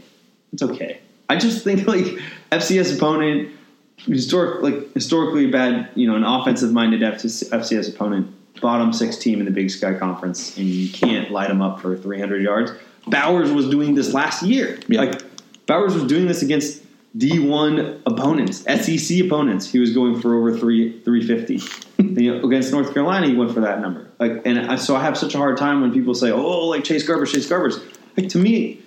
It's 0.55 0.63
okay. 0.63 1.01
I 1.29 1.37
just 1.37 1.63
think 1.63 1.87
like 1.87 2.07
FCS 2.51 2.97
opponent, 2.97 3.51
historic 3.99 4.63
like 4.63 4.95
historically 4.95 5.49
bad. 5.49 5.91
You 5.95 6.09
know, 6.09 6.17
an 6.17 6.25
offensive 6.25 6.73
minded 6.73 7.03
FCS 7.03 7.95
opponent, 7.95 8.35
bottom 8.63 8.93
six 8.93 9.19
team 9.19 9.41
in 9.41 9.45
the 9.45 9.53
Big 9.53 9.71
Sky 9.71 9.93
Conference, 9.93 10.57
and 10.57 10.67
you 10.67 10.91
can't 10.91 11.31
light 11.31 11.49
them 11.49 11.61
up 11.61 11.81
for 11.81 11.97
300 11.97 12.43
yards 12.43 12.73
Bowers 13.07 13.53
was 13.53 13.69
doing 13.69 13.95
this 13.95 14.13
last 14.13 14.43
year. 14.43 14.79
Yeah. 14.89 15.01
Like 15.01 15.23
Bowers 15.67 15.95
was 15.95 16.05
doing 16.05 16.27
this 16.27 16.43
against 16.43 16.83
D1 17.17 18.03
opponents, 18.07 18.61
SEC 18.63 19.25
opponents. 19.25 19.71
He 19.71 19.79
was 19.79 19.93
going 19.93 20.21
for 20.21 20.35
over 20.37 20.57
three 20.57 21.01
350. 21.01 21.61
you 22.21 22.35
know, 22.35 22.47
against 22.47 22.73
North 22.73 22.93
Carolina, 22.93 23.29
he 23.29 23.35
went 23.35 23.53
for 23.53 23.61
that 23.61 23.81
number. 23.81 24.11
Like, 24.19 24.43
and 24.45 24.59
I, 24.59 24.77
so 24.77 24.97
I 24.97 25.03
have 25.03 25.17
such 25.17 25.35
a 25.35 25.39
hard 25.39 25.57
time 25.57 25.81
when 25.81 25.93
people 25.93 26.15
say, 26.15 26.31
"Oh, 26.31 26.67
like 26.67 26.85
Chase 26.85 27.09
Garbers, 27.09 27.33
Chase 27.33 27.49
Garbers." 27.49 27.83
Like 28.17 28.29
to 28.31 28.39
me, 28.39 28.81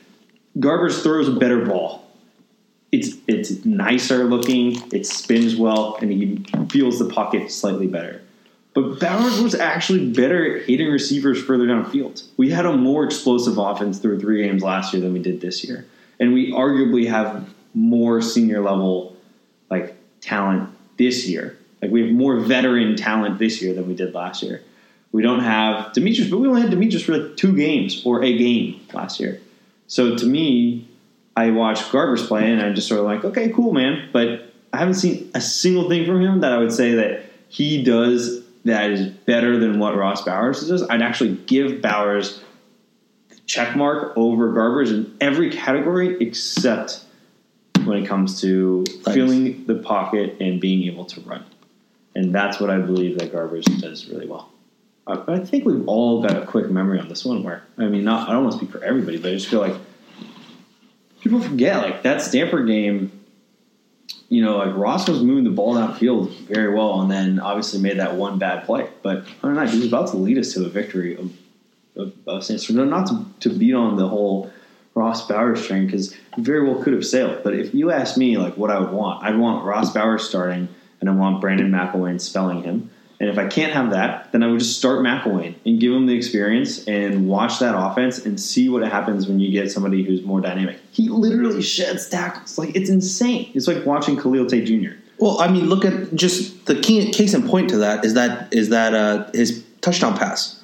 Garbers 0.59 1.03
throws 1.03 1.27
a 1.27 1.33
better 1.33 1.65
ball. 1.65 2.03
It's 2.91 3.15
it's 3.27 3.65
nicer 3.65 4.23
looking, 4.23 4.81
it 4.91 5.05
spins 5.05 5.55
well, 5.55 5.97
and 6.01 6.11
he 6.11 6.45
feels 6.69 6.99
the 6.99 7.09
pocket 7.09 7.51
slightly 7.51 7.87
better. 7.87 8.21
But 8.73 8.99
Bowers 8.99 9.41
was 9.41 9.55
actually 9.55 10.11
better 10.11 10.57
at 10.57 10.67
hitting 10.67 10.89
receivers 10.89 11.41
further 11.43 11.65
downfield. 11.65 12.23
We 12.37 12.51
had 12.51 12.65
a 12.65 12.77
more 12.77 13.03
explosive 13.03 13.57
offense 13.57 13.99
through 13.99 14.19
three 14.19 14.43
games 14.43 14.63
last 14.63 14.93
year 14.93 15.01
than 15.01 15.13
we 15.13 15.19
did 15.19 15.41
this 15.41 15.63
year, 15.63 15.85
and 16.19 16.33
we 16.33 16.51
arguably 16.51 17.07
have 17.07 17.49
more 17.73 18.21
senior 18.21 18.61
level 18.61 19.15
like 19.69 19.95
talent 20.21 20.69
this 20.97 21.27
year. 21.27 21.57
Like 21.81 21.91
we 21.91 22.03
have 22.03 22.11
more 22.11 22.39
veteran 22.39 22.95
talent 22.95 23.37
this 23.37 23.61
year 23.61 23.73
than 23.73 23.87
we 23.87 23.95
did 23.95 24.13
last 24.13 24.41
year. 24.41 24.63
We 25.11 25.21
don't 25.21 25.41
have 25.41 25.93
Demetrius, 25.93 26.29
but 26.29 26.37
we 26.37 26.47
only 26.47 26.61
had 26.61 26.69
Demetrius 26.69 27.03
for 27.03 27.17
like 27.17 27.37
two 27.37 27.55
games 27.55 28.01
or 28.05 28.23
a 28.23 28.37
game 28.37 28.79
last 28.93 29.19
year. 29.19 29.41
So 29.87 30.15
to 30.15 30.25
me, 30.25 30.87
I 31.35 31.51
watched 31.51 31.91
Garbers 31.91 32.27
play 32.27 32.51
and 32.51 32.61
I'm 32.61 32.75
just 32.75 32.87
sort 32.87 32.99
of 32.99 33.05
like, 33.05 33.23
okay, 33.23 33.49
cool, 33.49 33.73
man. 33.73 34.09
But 34.11 34.53
I 34.73 34.77
haven't 34.77 34.95
seen 34.95 35.31
a 35.33 35.41
single 35.41 35.87
thing 35.89 36.05
from 36.05 36.21
him 36.21 36.41
that 36.41 36.51
I 36.51 36.57
would 36.57 36.71
say 36.71 36.95
that 36.95 37.23
he 37.49 37.83
does 37.83 38.43
that 38.65 38.91
is 38.91 39.07
better 39.07 39.57
than 39.57 39.79
what 39.79 39.95
Ross 39.95 40.25
Bowers 40.25 40.67
does. 40.67 40.83
I'd 40.89 41.01
actually 41.01 41.35
give 41.35 41.81
Bowers 41.81 42.41
the 43.29 43.37
check 43.45 43.75
mark 43.77 44.13
over 44.17 44.51
Garbers 44.53 44.89
in 44.89 45.15
every 45.21 45.49
category 45.51 46.17
except 46.19 47.01
when 47.85 48.03
it 48.03 48.07
comes 48.07 48.41
to 48.41 48.83
Right. 49.05 49.13
filling 49.13 49.65
the 49.67 49.75
pocket 49.75 50.35
and 50.41 50.59
being 50.59 50.83
able 50.83 51.05
to 51.05 51.21
run. 51.21 51.45
And 52.13 52.33
that's 52.35 52.59
what 52.59 52.69
I 52.69 52.79
believe 52.79 53.19
that 53.19 53.31
Garbers 53.31 53.63
does 53.79 54.09
really 54.09 54.27
well. 54.27 54.51
I, 55.07 55.35
I 55.35 55.39
think 55.39 55.65
we've 55.65 55.87
all 55.87 56.21
got 56.21 56.35
a 56.35 56.45
quick 56.45 56.69
memory 56.69 56.99
on 56.99 57.07
this 57.07 57.25
one 57.25 57.43
where, 57.43 57.63
I 57.77 57.85
mean, 57.85 58.03
not 58.03 58.29
I 58.29 58.33
don't 58.33 58.43
want 58.43 58.53
to 58.53 58.57
speak 58.59 58.71
for 58.71 58.83
everybody, 58.83 59.17
but 59.17 59.31
I 59.31 59.35
just 59.35 59.47
feel 59.47 59.61
like 59.61 59.75
people 61.21 61.39
forget 61.41 61.81
like 61.81 62.03
that 62.03 62.21
Stanford 62.21 62.67
game. 62.67 63.11
You 64.29 64.43
know, 64.43 64.57
like 64.57 64.75
Ross 64.75 65.07
was 65.07 65.23
moving 65.23 65.45
the 65.45 65.51
ball 65.51 65.75
downfield 65.75 66.31
very 66.47 66.73
well, 66.73 67.01
and 67.01 67.09
then 67.09 67.39
obviously 67.39 67.79
made 67.79 67.97
that 67.97 68.15
one 68.15 68.37
bad 68.37 68.65
play. 68.65 68.89
But 69.01 69.19
other 69.41 69.53
than 69.53 69.55
that, 69.55 69.69
he 69.69 69.79
was 69.79 69.87
about 69.87 70.09
to 70.09 70.17
lead 70.17 70.37
us 70.37 70.53
to 70.53 70.65
a 70.65 70.69
victory 70.69 71.15
of, 71.15 71.31
of, 71.95 72.13
of 72.27 72.43
Stanford. 72.43 72.75
No, 72.75 72.83
not 72.83 73.07
to, 73.07 73.25
to 73.49 73.57
beat 73.57 73.73
on 73.73 73.95
the 73.95 74.07
whole 74.07 74.51
Ross 74.95 75.25
Bowers 75.27 75.65
train 75.65 75.85
because 75.85 76.13
very 76.37 76.67
well 76.67 76.83
could 76.83 76.91
have 76.91 77.05
sailed. 77.05 77.41
But 77.41 77.53
if 77.53 77.73
you 77.73 77.89
ask 77.91 78.17
me, 78.17 78.37
like 78.37 78.57
what 78.57 78.69
I 78.69 78.79
would 78.79 78.91
want, 78.91 79.23
I'd 79.23 79.37
want 79.37 79.63
Ross 79.63 79.93
Bowers 79.93 80.27
starting, 80.27 80.67
and 80.99 81.09
I 81.09 81.13
want 81.13 81.39
Brandon 81.39 81.71
McIlwain 81.71 82.19
spelling 82.19 82.63
him. 82.63 82.89
And 83.19 83.29
if 83.29 83.37
I 83.39 83.47
can't 83.47 83.73
have 83.73 83.91
that, 83.91 84.31
then 84.31 84.43
I 84.43 84.47
would 84.47 84.59
just 84.59 84.77
start 84.77 84.99
McIlwain 84.99 85.55
and 85.65 85.79
give 85.79 85.91
him 85.91 86.05
the 86.05 86.13
experience 86.13 86.87
and 86.87 87.27
watch 87.27 87.59
that 87.59 87.75
offense 87.75 88.23
and 88.23 88.39
see 88.39 88.69
what 88.69 88.83
happens 88.83 89.27
when 89.27 89.39
you 89.39 89.51
get 89.51 89.71
somebody 89.71 90.03
who's 90.03 90.21
more 90.21 90.39
dynamic. 90.39 90.79
He 90.91 91.09
literally 91.09 91.63
sheds 91.63 92.07
tackles. 92.07 92.57
Like 92.59 92.75
it's 92.75 92.89
insane. 92.89 93.51
It's 93.55 93.67
like 93.67 93.85
watching 93.85 94.17
Khalil 94.17 94.45
Tate 94.45 94.65
Jr. 94.65 94.97
Well, 95.19 95.39
I 95.41 95.47
mean, 95.47 95.67
look 95.67 95.83
at 95.83 96.13
just 96.13 96.67
the 96.67 96.79
key, 96.79 97.11
case 97.11 97.33
in 97.33 97.47
point 97.47 97.69
to 97.71 97.77
that 97.77 98.05
is 98.05 98.13
that 98.13 98.53
is 98.53 98.69
that 98.69 98.93
uh, 98.93 99.31
his 99.33 99.65
touchdown 99.81 100.15
pass, 100.15 100.63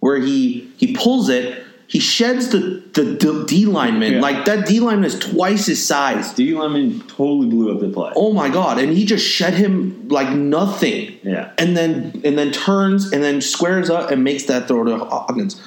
where 0.00 0.16
he 0.16 0.72
he 0.78 0.96
pulls 0.96 1.28
it, 1.28 1.61
he 1.92 1.98
sheds 2.00 2.48
the 2.48 2.82
the 2.94 3.44
D 3.46 3.66
lineman 3.66 4.14
Yeah. 4.14 4.20
like 4.20 4.46
that 4.46 4.64
D 4.66 4.80
lineman 4.80 5.04
is 5.04 5.18
twice 5.18 5.66
his 5.66 5.86
size. 5.86 6.32
D 6.32 6.54
Lemon 6.54 7.00
totally 7.06 7.46
blew 7.48 7.70
up 7.70 7.80
the 7.80 7.90
play. 7.90 8.10
Oh 8.16 8.32
my 8.32 8.48
god! 8.48 8.78
And 8.78 8.96
he 8.96 9.04
just 9.04 9.26
shed 9.26 9.52
him 9.52 10.08
like 10.08 10.30
nothing, 10.34 11.18
Yeah. 11.22 11.50
and 11.58 11.76
then 11.76 12.22
and 12.24 12.38
then 12.38 12.50
turns 12.50 13.12
and 13.12 13.22
then 13.22 13.42
squares 13.42 13.90
up 13.90 14.10
and 14.10 14.24
makes 14.24 14.44
that 14.44 14.68
throw 14.68 14.84
to 14.84 14.96
Hawkins. 15.04 15.60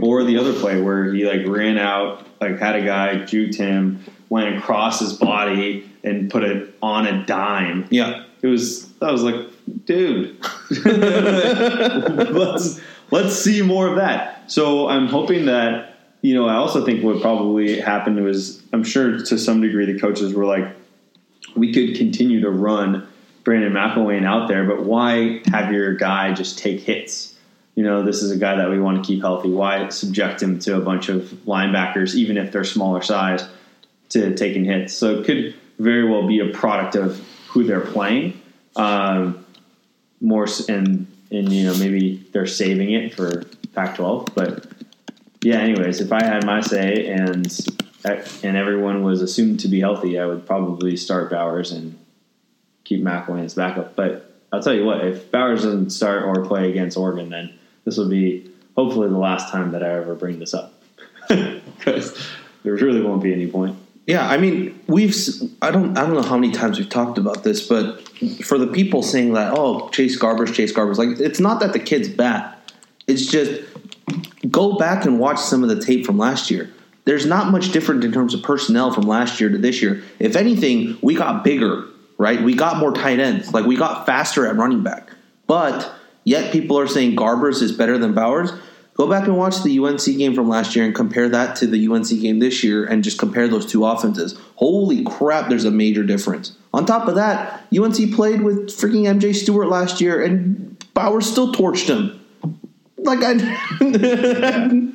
Or 0.00 0.22
the 0.22 0.38
other 0.38 0.52
play 0.52 0.80
where 0.80 1.12
he 1.12 1.24
like 1.26 1.44
ran 1.44 1.76
out, 1.76 2.24
like 2.40 2.60
had 2.60 2.76
a 2.76 2.84
guy 2.84 3.16
juked 3.26 3.56
him, 3.56 3.98
went 4.28 4.56
across 4.56 5.00
his 5.00 5.12
body 5.14 5.90
and 6.04 6.30
put 6.30 6.44
it 6.44 6.72
on 6.82 7.08
a 7.08 7.26
dime. 7.26 7.86
Yeah, 7.90 8.22
It 8.42 8.46
was 8.46 8.88
I 9.02 9.10
was 9.10 9.22
like, 9.24 9.34
dude, 9.86 10.36
let's 12.30 12.80
let's 13.10 13.36
see 13.36 13.62
more 13.62 13.88
of 13.88 13.96
that. 13.96 14.50
So 14.50 14.88
I'm 14.88 15.06
hoping 15.06 15.46
that 15.46 15.96
you 16.22 16.34
know 16.34 16.46
I 16.46 16.54
also 16.54 16.84
think 16.84 17.04
what 17.04 17.20
probably 17.20 17.80
happened 17.80 18.22
was 18.22 18.62
I'm 18.72 18.84
sure 18.84 19.18
to 19.18 19.38
some 19.38 19.60
degree 19.60 19.90
the 19.90 19.98
coaches 19.98 20.34
were 20.34 20.44
like, 20.44 20.74
we 21.56 21.72
could 21.72 21.96
continue 21.96 22.40
to 22.40 22.50
run 22.50 23.06
Brandon 23.44 23.72
McIlwain 23.72 24.24
out 24.24 24.48
there, 24.48 24.64
but 24.64 24.84
why 24.84 25.42
have 25.46 25.72
your 25.72 25.94
guy 25.94 26.32
just 26.32 26.58
take 26.58 26.80
hits? 26.80 27.34
You 27.74 27.82
know, 27.82 28.02
this 28.02 28.22
is 28.22 28.30
a 28.30 28.36
guy 28.36 28.56
that 28.56 28.70
we 28.70 28.80
want 28.80 29.02
to 29.02 29.06
keep 29.06 29.20
healthy. 29.20 29.50
Why 29.50 29.88
subject 29.88 30.42
him 30.42 30.58
to 30.60 30.76
a 30.76 30.80
bunch 30.80 31.08
of 31.08 31.22
linebackers, 31.46 32.14
even 32.14 32.38
if 32.38 32.52
they're 32.52 32.64
smaller 32.64 33.02
size, 33.02 33.46
to 34.10 34.34
taking 34.34 34.64
hits? 34.64 34.94
So 34.94 35.18
it 35.18 35.26
could 35.26 35.54
very 35.78 36.08
well 36.08 36.26
be 36.26 36.38
a 36.40 36.48
product 36.52 36.94
of 36.94 37.18
who 37.48 37.64
they're 37.64 37.80
playing. 37.80 38.40
Um, 38.76 39.44
more 40.20 40.46
and 40.68 41.06
and 41.30 41.52
you 41.52 41.64
know 41.64 41.76
maybe 41.78 42.24
they're 42.32 42.46
saving 42.46 42.92
it 42.92 43.14
for 43.14 43.44
Pac-12, 43.74 44.34
but 44.34 44.66
yeah. 45.42 45.58
Anyways, 45.58 46.00
if 46.00 46.12
I 46.12 46.24
had 46.24 46.44
my 46.46 46.60
say 46.60 47.06
and 47.06 47.46
and 48.04 48.56
everyone 48.56 49.02
was 49.02 49.22
assumed 49.22 49.60
to 49.60 49.68
be 49.68 49.80
healthy, 49.80 50.18
I 50.18 50.26
would 50.26 50.46
probably 50.46 50.96
start 50.96 51.30
Bowers 51.30 51.72
and 51.72 51.98
keep 52.84 53.02
McIlwain 53.02 53.44
as 53.44 53.54
backup. 53.54 53.96
But 53.96 54.30
I'll 54.52 54.62
tell 54.62 54.74
you 54.74 54.84
what, 54.84 55.04
if 55.04 55.30
Bowers 55.30 55.62
doesn't 55.62 55.90
start 55.90 56.22
or 56.24 56.44
play 56.44 56.70
against 56.70 56.96
Oregon, 56.96 57.30
then 57.30 57.52
this 57.84 57.96
will 57.96 58.08
be 58.08 58.50
hopefully 58.76 59.08
the 59.08 59.18
last 59.18 59.50
time 59.50 59.72
that 59.72 59.82
I 59.82 59.90
ever 59.94 60.14
bring 60.14 60.38
this 60.38 60.54
up 60.54 60.74
because 61.28 62.16
there 62.62 62.74
really 62.74 63.00
won't 63.00 63.22
be 63.22 63.32
any 63.32 63.46
point. 63.46 63.76
Yeah, 64.06 64.28
I 64.28 64.36
mean, 64.36 64.78
we've 64.86 65.14
I 65.62 65.70
don't 65.70 65.96
I 65.96 66.02
don't 66.02 66.14
know 66.14 66.22
how 66.22 66.36
many 66.36 66.52
times 66.52 66.78
we've 66.78 66.88
talked 66.88 67.16
about 67.16 67.42
this, 67.42 67.66
but 67.66 68.06
for 68.44 68.58
the 68.58 68.66
people 68.66 69.02
saying 69.02 69.32
that, 69.34 69.54
oh, 69.56 69.88
Chase 69.90 70.18
Garbers, 70.18 70.52
Chase 70.52 70.72
Garbers, 70.72 70.98
like 70.98 71.20
it's 71.20 71.40
not 71.40 71.60
that 71.60 71.72
the 71.72 71.78
kid's 71.78 72.08
bad. 72.08 72.54
It's 73.06 73.26
just 73.26 73.62
go 74.50 74.76
back 74.76 75.06
and 75.06 75.18
watch 75.18 75.38
some 75.38 75.62
of 75.62 75.70
the 75.70 75.80
tape 75.80 76.04
from 76.04 76.18
last 76.18 76.50
year. 76.50 76.70
There's 77.06 77.26
not 77.26 77.50
much 77.50 77.72
different 77.72 78.04
in 78.04 78.12
terms 78.12 78.34
of 78.34 78.42
personnel 78.42 78.92
from 78.92 79.04
last 79.04 79.40
year 79.40 79.50
to 79.50 79.58
this 79.58 79.80
year. 79.82 80.02
If 80.18 80.36
anything, 80.36 80.96
we 81.02 81.14
got 81.14 81.44
bigger, 81.44 81.84
right? 82.18 82.42
We 82.42 82.54
got 82.54 82.78
more 82.78 82.92
tight 82.92 83.20
ends. 83.20 83.52
Like 83.52 83.66
we 83.66 83.76
got 83.76 84.06
faster 84.06 84.46
at 84.46 84.56
running 84.56 84.82
back. 84.82 85.10
But 85.46 85.92
yet 86.24 86.52
people 86.52 86.78
are 86.78 86.86
saying 86.86 87.16
Garbers 87.16 87.62
is 87.62 87.72
better 87.72 87.98
than 87.98 88.14
Bowers. 88.14 88.52
Go 88.94 89.08
back 89.08 89.26
and 89.26 89.36
watch 89.36 89.62
the 89.62 89.78
UNC 89.78 90.04
game 90.04 90.34
from 90.34 90.48
last 90.48 90.76
year 90.76 90.84
and 90.84 90.94
compare 90.94 91.28
that 91.28 91.56
to 91.56 91.66
the 91.66 91.88
UNC 91.88 92.08
game 92.20 92.38
this 92.38 92.62
year 92.62 92.84
and 92.84 93.02
just 93.02 93.18
compare 93.18 93.48
those 93.48 93.66
two 93.66 93.84
offenses. 93.84 94.38
Holy 94.54 95.02
crap, 95.04 95.48
there's 95.48 95.64
a 95.64 95.70
major 95.70 96.04
difference. 96.04 96.56
On 96.72 96.86
top 96.86 97.08
of 97.08 97.16
that, 97.16 97.66
UNC 97.76 98.14
played 98.14 98.42
with 98.42 98.68
freaking 98.68 99.02
MJ 99.02 99.34
Stewart 99.34 99.68
last 99.68 100.00
year 100.00 100.22
and 100.22 100.78
Bowers 100.94 101.30
still 101.30 101.52
torched 101.52 101.88
him. 101.88 102.20
Like 102.98 103.18
I 103.22 103.34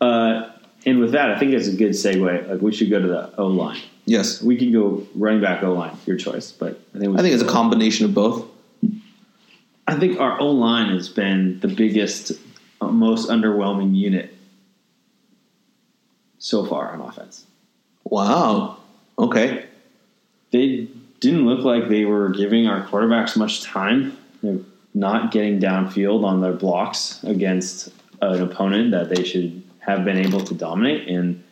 Uh, 0.00 0.50
and 0.86 0.98
with 0.98 1.12
that, 1.12 1.30
I 1.30 1.38
think 1.38 1.52
it's 1.52 1.68
a 1.68 1.72
good 1.74 1.92
segue. 1.92 2.48
Like 2.48 2.60
we 2.60 2.72
should 2.72 2.90
go 2.90 3.00
to 3.00 3.06
the 3.06 3.34
O 3.38 3.46
line. 3.46 3.80
Yes. 4.06 4.42
We 4.42 4.56
can 4.56 4.72
go 4.72 5.06
running 5.14 5.40
back 5.40 5.62
O 5.62 5.72
line, 5.72 5.96
your 6.06 6.16
choice. 6.16 6.52
But 6.52 6.80
I 6.94 6.98
think 6.98 7.12
we 7.12 7.18
I 7.18 7.22
think 7.22 7.34
it's 7.34 7.42
a 7.42 7.48
combination 7.48 8.04
of 8.04 8.14
both. 8.14 8.46
I 9.86 9.98
think 9.98 10.20
our 10.20 10.38
O 10.40 10.50
line 10.50 10.90
has 10.90 11.08
been 11.08 11.60
the 11.60 11.68
biggest, 11.68 12.32
most 12.80 13.28
underwhelming 13.28 13.94
unit 13.94 14.34
so 16.38 16.64
far 16.64 16.92
on 16.92 17.00
offense. 17.00 17.46
Wow. 18.04 18.78
Okay. 19.18 19.66
They 20.50 20.88
didn't 21.20 21.46
look 21.46 21.64
like 21.64 21.88
they 21.88 22.04
were 22.04 22.28
giving 22.28 22.66
our 22.66 22.86
quarterbacks 22.86 23.36
much 23.36 23.62
time. 23.62 24.16
They're 24.42 24.58
not 24.92 25.32
getting 25.32 25.58
downfield 25.58 26.24
on 26.24 26.40
their 26.40 26.52
blocks 26.52 27.22
against 27.24 27.90
an 28.20 28.42
opponent 28.42 28.90
that 28.92 29.08
they 29.08 29.24
should 29.24 29.62
have 29.80 30.04
been 30.04 30.18
able 30.18 30.40
to 30.40 30.54
dominate. 30.54 31.08
And 31.08 31.42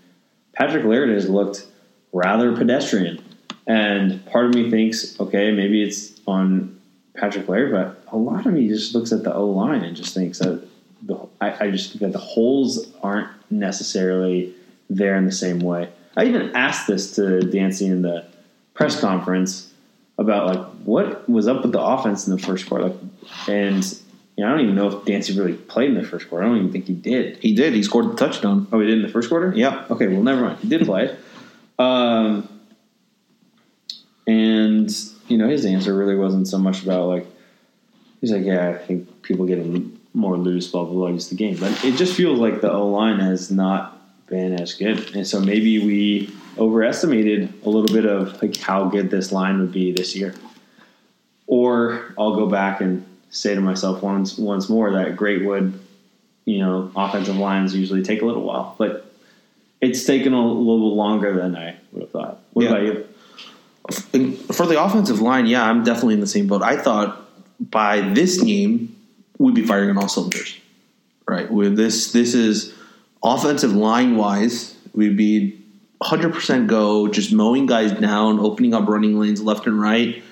Patrick 0.53 0.85
Laird 0.85 1.09
has 1.09 1.29
looked 1.29 1.67
rather 2.13 2.55
pedestrian. 2.57 3.25
And 3.67 4.25
part 4.27 4.47
of 4.47 4.55
me 4.55 4.71
thinks, 4.71 5.19
okay, 5.19 5.53
maybe 5.53 5.83
it's 5.83 6.21
on 6.27 6.81
Patrick 7.17 7.49
Laird, 7.49 7.73
but 7.73 8.05
a 8.13 8.17
lot 8.17 8.47
of 8.47 8.53
me 8.53 8.69
just 8.69 8.95
looks 8.95 9.13
at 9.13 9.25
the 9.25 9.35
O 9.35 9.47
line 9.47 9.83
and 9.83 9.97
just 9.97 10.15
thinks 10.15 10.39
that 10.39 10.67
I, 11.43 11.67
I 11.67 11.71
just 11.71 11.91
think 11.91 12.01
that 12.01 12.13
the 12.13 12.19
holes 12.19 12.93
aren't 13.03 13.29
necessarily 13.51 14.55
there 14.89 15.17
in 15.17 15.25
the 15.25 15.33
same 15.33 15.59
way. 15.61 15.91
I 16.17 16.25
even 16.27 16.55
asked 16.55 16.87
this 16.87 17.15
to 17.17 17.41
Dancy 17.41 17.87
in 17.87 18.03
the 18.03 18.27
press 18.75 19.01
conference 19.01 19.73
about 20.19 20.47
like 20.47 20.67
what 20.85 21.29
was 21.29 21.49
up 21.49 21.63
with 21.63 21.73
the 21.73 21.81
offense 21.81 22.27
in 22.27 22.37
the 22.37 22.43
first 22.43 22.69
quarter, 22.69 22.89
like, 22.89 22.97
and 23.49 23.85
you 24.37 24.45
know, 24.45 24.49
I 24.49 24.51
don't 24.53 24.61
even 24.61 24.75
know 24.75 24.89
if 24.89 25.05
Dancy 25.05 25.39
really 25.39 25.55
played 25.55 25.91
in 25.91 25.95
the 25.95 26.07
first 26.07 26.29
quarter. 26.29 26.45
I 26.45 26.49
don't 26.49 26.59
even 26.59 26.73
think 26.73 26.87
he 26.87 26.95
did. 26.95 27.39
He 27.39 27.55
did. 27.55 27.75
He 27.75 27.83
scored 27.83 28.11
the 28.11 28.17
touchdown. 28.17 28.67
Oh, 28.73 28.81
he 28.81 28.87
did 28.87 28.97
in 28.97 29.03
the 29.03 29.09
first 29.09 29.29
quarter. 29.29 29.53
Yeah. 29.55 29.85
Okay, 29.91 30.07
well, 30.07 30.23
never 30.23 30.41
mind. 30.41 30.59
He 30.61 30.69
did 30.69 30.87
play. 30.87 31.17
Um, 31.79 32.49
and 34.27 34.91
you 35.29 35.39
know, 35.39 35.49
his 35.49 35.65
answer 35.65 35.95
really 35.95 36.17
wasn't 36.17 36.47
so 36.47 36.59
much 36.59 36.83
about 36.83 37.09
like 37.09 37.27
he's 38.21 38.33
like, 38.33 38.45
yeah, 38.45 38.71
I 38.71 38.79
think 38.79 39.23
people 39.23 39.47
getting 39.47 39.99
more 40.15 40.37
loose, 40.37 40.69
blah 40.69 40.85
blah 40.85 40.93
blah, 40.95 41.13
just 41.13 41.31
the 41.31 41.37
game. 41.37 41.57
But 41.59 41.85
it 41.85 41.97
just 41.97 42.15
feels 42.15 42.39
like 42.39 42.61
the 42.61 42.71
O 42.73 42.89
line 42.89 43.19
has 43.21 43.51
not 43.51 43.99
been 44.27 44.53
as 44.61 44.75
good, 44.75 45.15
and 45.15 45.27
so 45.27 45.41
maybe 45.41 45.79
we 45.79 46.31
overestimated 46.59 47.53
a 47.65 47.69
little 47.71 47.95
bit 47.95 48.05
of 48.07 48.41
like 48.43 48.57
how 48.57 48.85
good 48.89 49.11
this 49.11 49.33
line 49.33 49.59
would 49.61 49.73
be 49.73 49.93
this 49.93 50.15
year. 50.15 50.35
Or 51.47 52.15
I'll 52.19 52.37
go 52.37 52.47
back 52.47 52.81
and 52.81 53.05
say 53.31 53.55
to 53.55 53.61
myself 53.61 54.03
once 54.03 54.39
once 54.39 54.69
more 54.69 54.93
that 54.93 55.17
Greatwood, 55.17 55.73
you 56.45 56.59
know, 56.59 56.91
offensive 56.97 57.37
lines 57.37 57.75
usually 57.75 58.03
take 58.03 58.23
a 58.23 58.27
little 58.27 58.43
while, 58.43 58.75
but 58.79 59.13
it's 59.81 60.05
taken 60.05 60.33
a 60.33 60.47
little 60.47 60.95
longer 60.95 61.35
than 61.35 61.57
I 61.57 61.77
would 61.93 62.03
have 62.03 62.11
thought. 62.11 62.39
What 62.53 62.65
Yeah. 62.65 62.71
about 62.71 62.83
you? 62.85 63.05
For 64.53 64.67
the 64.67 64.83
offensive 64.83 65.21
line, 65.21 65.47
yeah, 65.47 65.65
I'm 65.69 65.83
definitely 65.83 66.15
in 66.15 66.21
the 66.21 66.27
same 66.27 66.47
boat. 66.47 66.63
I 66.63 66.77
thought 66.77 67.21
by 67.61 68.01
this 68.01 68.41
game 68.41 68.95
we'd 69.43 69.55
be 69.55 69.67
firing 69.67 69.91
on 69.91 69.99
all 69.99 70.09
cylinders. 70.09 70.59
Right. 71.27 71.51
With 71.51 71.77
this 71.77 72.13
this 72.13 72.35
is 72.35 72.75
offensive 73.23 73.75
line 73.75 74.17
wise, 74.17 74.77
we'd 74.95 75.17
be 75.17 75.59
100% 76.03 76.67
go, 76.67 77.07
just 77.09 77.33
mowing 77.33 77.67
guys 77.67 77.93
down, 77.93 78.41
opening 78.41 78.75
up 78.75 78.89
running 78.89 79.19
lanes 79.19 79.41
left 79.41 79.67
and 79.67 79.81
right. 79.81 80.23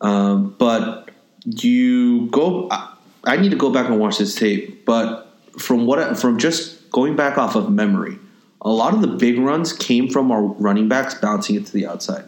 Um, 0.00 0.54
but 0.58 1.10
you 1.44 2.28
go 2.30 2.68
I, 2.70 2.94
I 3.24 3.36
need 3.36 3.50
to 3.50 3.56
go 3.56 3.70
back 3.70 3.88
and 3.88 3.98
watch 3.98 4.18
this 4.18 4.34
tape, 4.34 4.84
but 4.84 5.26
from 5.58 5.86
what 5.86 6.18
from 6.18 6.38
just 6.38 6.90
going 6.90 7.16
back 7.16 7.38
off 7.38 7.56
of 7.56 7.70
memory, 7.70 8.18
a 8.60 8.70
lot 8.70 8.94
of 8.94 9.00
the 9.00 9.08
big 9.08 9.38
runs 9.38 9.72
came 9.72 10.08
from 10.08 10.30
our 10.30 10.42
running 10.42 10.88
backs 10.88 11.14
bouncing 11.14 11.56
it 11.56 11.66
to 11.66 11.72
the 11.72 11.86
outside. 11.86 12.24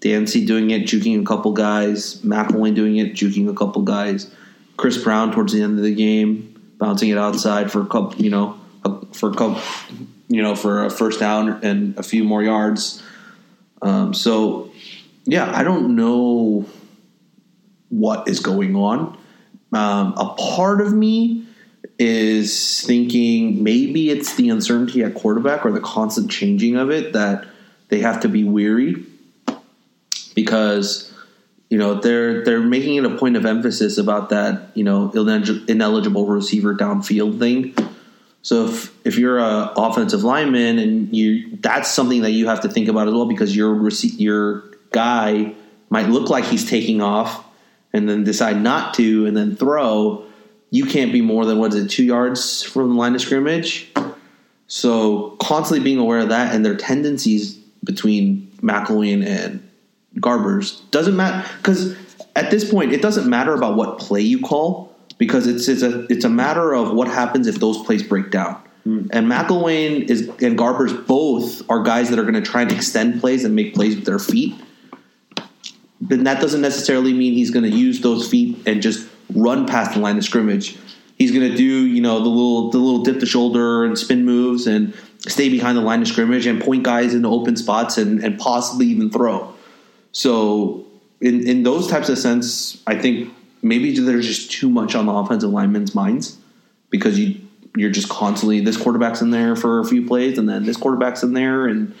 Dancy 0.00 0.46
doing 0.46 0.70
it, 0.70 0.82
juking 0.82 1.20
a 1.20 1.24
couple 1.24 1.52
guys. 1.52 2.20
McIlwain 2.22 2.74
doing 2.74 2.96
it, 2.96 3.14
juking 3.14 3.50
a 3.50 3.54
couple 3.54 3.82
guys. 3.82 4.30
Chris 4.78 4.96
Brown 4.96 5.32
towards 5.32 5.52
the 5.52 5.60
end 5.60 5.76
of 5.76 5.84
the 5.84 5.94
game, 5.94 6.74
bouncing 6.78 7.10
it 7.10 7.18
outside 7.18 7.70
for 7.70 7.82
a 7.82 7.86
couple, 7.86 8.14
you 8.22 8.30
know, 8.30 8.58
for 9.12 9.30
a 9.30 9.34
couple, 9.34 9.60
you 10.28 10.40
know, 10.40 10.54
for 10.54 10.86
a 10.86 10.90
first 10.90 11.20
down 11.20 11.62
and 11.64 11.98
a 11.98 12.02
few 12.02 12.24
more 12.24 12.42
yards. 12.42 13.02
Um, 13.82 14.14
so, 14.14 14.70
yeah, 15.24 15.52
I 15.54 15.64
don't 15.64 15.96
know 15.96 16.64
what 17.88 18.28
is 18.28 18.38
going 18.38 18.76
on. 18.76 19.18
Um, 19.72 20.14
a 20.16 20.34
part 20.38 20.80
of 20.80 20.92
me 20.92 21.44
is 21.98 22.80
thinking 22.82 23.64
maybe 23.64 24.10
it's 24.10 24.36
the 24.36 24.48
uncertainty 24.48 25.02
at 25.02 25.14
quarterback 25.14 25.66
or 25.66 25.72
the 25.72 25.80
constant 25.80 26.30
changing 26.30 26.76
of 26.76 26.90
it 26.90 27.14
that 27.14 27.46
they 27.88 27.98
have 27.98 28.20
to 28.20 28.28
be 28.28 28.44
weary 28.44 29.04
because 30.36 31.07
you 31.68 31.78
know 31.78 31.94
they're 31.94 32.44
they're 32.44 32.62
making 32.62 32.96
it 32.96 33.04
a 33.04 33.16
point 33.16 33.36
of 33.36 33.44
emphasis 33.44 33.98
about 33.98 34.30
that 34.30 34.70
you 34.74 34.84
know 34.84 35.10
ineligible 35.12 36.26
receiver 36.26 36.74
downfield 36.74 37.38
thing. 37.38 37.74
So 38.42 38.66
if 38.66 39.06
if 39.06 39.18
you're 39.18 39.38
a 39.38 39.72
offensive 39.76 40.24
lineman 40.24 40.78
and 40.78 41.14
you 41.14 41.58
that's 41.60 41.90
something 41.90 42.22
that 42.22 42.30
you 42.30 42.46
have 42.48 42.62
to 42.62 42.68
think 42.68 42.88
about 42.88 43.08
as 43.08 43.14
well 43.14 43.26
because 43.26 43.54
your 43.54 43.88
your 43.90 44.64
guy 44.90 45.54
might 45.90 46.08
look 46.08 46.30
like 46.30 46.44
he's 46.44 46.68
taking 46.68 47.02
off 47.02 47.44
and 47.92 48.08
then 48.08 48.24
decide 48.24 48.60
not 48.60 48.94
to 48.94 49.26
and 49.26 49.36
then 49.36 49.56
throw. 49.56 50.24
You 50.70 50.84
can't 50.84 51.12
be 51.12 51.22
more 51.22 51.46
than 51.46 51.58
what 51.58 51.72
is 51.74 51.84
it 51.84 51.88
two 51.88 52.04
yards 52.04 52.62
from 52.62 52.90
the 52.90 52.94
line 52.94 53.14
of 53.14 53.20
scrimmage. 53.22 53.90
So 54.66 55.30
constantly 55.40 55.82
being 55.82 55.98
aware 55.98 56.18
of 56.20 56.28
that 56.28 56.54
and 56.54 56.64
their 56.64 56.76
tendencies 56.76 57.54
between 57.82 58.50
McIlwain 58.60 59.26
and 59.26 59.67
Garbers 60.16 60.88
doesn't 60.90 61.16
matter 61.16 61.48
because 61.58 61.96
at 62.34 62.50
this 62.50 62.68
point 62.70 62.92
it 62.92 63.02
doesn't 63.02 63.28
matter 63.28 63.54
about 63.54 63.76
what 63.76 63.98
play 63.98 64.20
you 64.20 64.40
call 64.40 64.94
because 65.18 65.46
it's 65.46 65.68
it's 65.68 65.82
a 65.82 66.06
it's 66.12 66.24
a 66.24 66.28
matter 66.28 66.74
of 66.74 66.92
what 66.92 67.08
happens 67.08 67.46
if 67.46 67.56
those 67.60 67.78
plays 67.84 68.02
break 68.02 68.30
down. 68.30 68.54
Hmm. 68.84 69.06
And 69.10 69.26
McIlwain 69.26 70.08
is 70.08 70.28
and 70.28 70.58
Garbers 70.58 71.06
both 71.06 71.68
are 71.68 71.82
guys 71.82 72.10
that 72.10 72.18
are 72.18 72.22
going 72.22 72.34
to 72.34 72.42
try 72.42 72.62
and 72.62 72.72
extend 72.72 73.20
plays 73.20 73.44
and 73.44 73.54
make 73.54 73.74
plays 73.74 73.96
with 73.96 74.06
their 74.06 74.18
feet. 74.18 74.54
Then 76.00 76.24
that 76.24 76.40
doesn't 76.40 76.60
necessarily 76.60 77.12
mean 77.12 77.34
he's 77.34 77.50
going 77.50 77.68
to 77.68 77.76
use 77.76 78.00
those 78.00 78.28
feet 78.28 78.56
and 78.66 78.80
just 78.80 79.08
run 79.34 79.66
past 79.66 79.94
the 79.94 80.00
line 80.00 80.16
of 80.16 80.24
scrimmage. 80.24 80.78
He's 81.18 81.32
going 81.32 81.50
to 81.50 81.56
do 81.56 81.64
you 81.64 82.00
know 82.00 82.20
the 82.20 82.28
little 82.28 82.70
the 82.70 82.78
little 82.78 83.02
dip 83.02 83.20
the 83.20 83.26
shoulder 83.26 83.84
and 83.84 83.98
spin 83.98 84.24
moves 84.24 84.66
and 84.66 84.94
stay 85.26 85.48
behind 85.48 85.76
the 85.76 85.82
line 85.82 86.00
of 86.00 86.08
scrimmage 86.08 86.46
and 86.46 86.62
point 86.62 86.84
guys 86.84 87.12
into 87.12 87.28
open 87.28 87.56
spots 87.56 87.98
and, 87.98 88.22
and 88.22 88.38
possibly 88.38 88.86
even 88.86 89.10
throw. 89.10 89.52
So 90.18 90.84
in 91.20 91.46
in 91.46 91.62
those 91.62 91.86
types 91.86 92.08
of 92.08 92.18
sense, 92.18 92.82
I 92.88 92.98
think 92.98 93.32
maybe 93.62 93.96
there's 94.00 94.26
just 94.26 94.50
too 94.50 94.68
much 94.68 94.96
on 94.96 95.06
the 95.06 95.12
offensive 95.12 95.50
linemen's 95.50 95.94
minds 95.94 96.36
because 96.90 97.16
you 97.16 97.40
you're 97.76 97.92
just 97.92 98.08
constantly 98.08 98.58
this 98.58 98.76
quarterback's 98.76 99.20
in 99.20 99.30
there 99.30 99.54
for 99.54 99.78
a 99.78 99.84
few 99.84 100.04
plays 100.04 100.36
and 100.36 100.48
then 100.48 100.66
this 100.66 100.76
quarterback's 100.76 101.22
in 101.22 101.34
there 101.34 101.68
and 101.68 101.94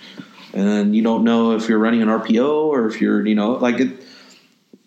and 0.52 0.96
you 0.96 1.02
don't 1.04 1.22
know 1.22 1.52
if 1.52 1.68
you're 1.68 1.78
running 1.78 2.02
an 2.02 2.08
RPO 2.08 2.48
or 2.48 2.88
if 2.88 3.00
you're 3.00 3.24
you 3.24 3.36
know 3.36 3.52
like 3.52 3.78
it. 3.78 4.04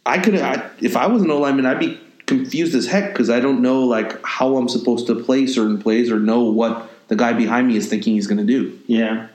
I 0.06 0.18
could 0.18 0.36
I, 0.36 0.70
if 0.82 0.98
I 0.98 1.08
was 1.08 1.24
an 1.24 1.32
O 1.32 1.40
lineman, 1.40 1.66
I'd 1.66 1.80
be 1.80 2.02
confused 2.26 2.76
as 2.76 2.86
heck 2.86 3.14
because 3.14 3.30
I 3.30 3.40
don't 3.40 3.62
know 3.62 3.86
like 3.86 4.22
how 4.26 4.58
I'm 4.58 4.68
supposed 4.68 5.08
to 5.08 5.24
play 5.24 5.48
certain 5.48 5.82
plays 5.82 6.12
or 6.12 6.20
know 6.20 6.42
what 6.42 6.92
the 7.08 7.16
guy 7.16 7.32
behind 7.32 7.70
me 7.70 7.78
is 7.78 7.88
thinking 7.88 8.16
he's 8.16 8.28
going 8.28 8.46
to 8.46 8.52
do. 8.60 8.78
Yeah. 8.88 9.30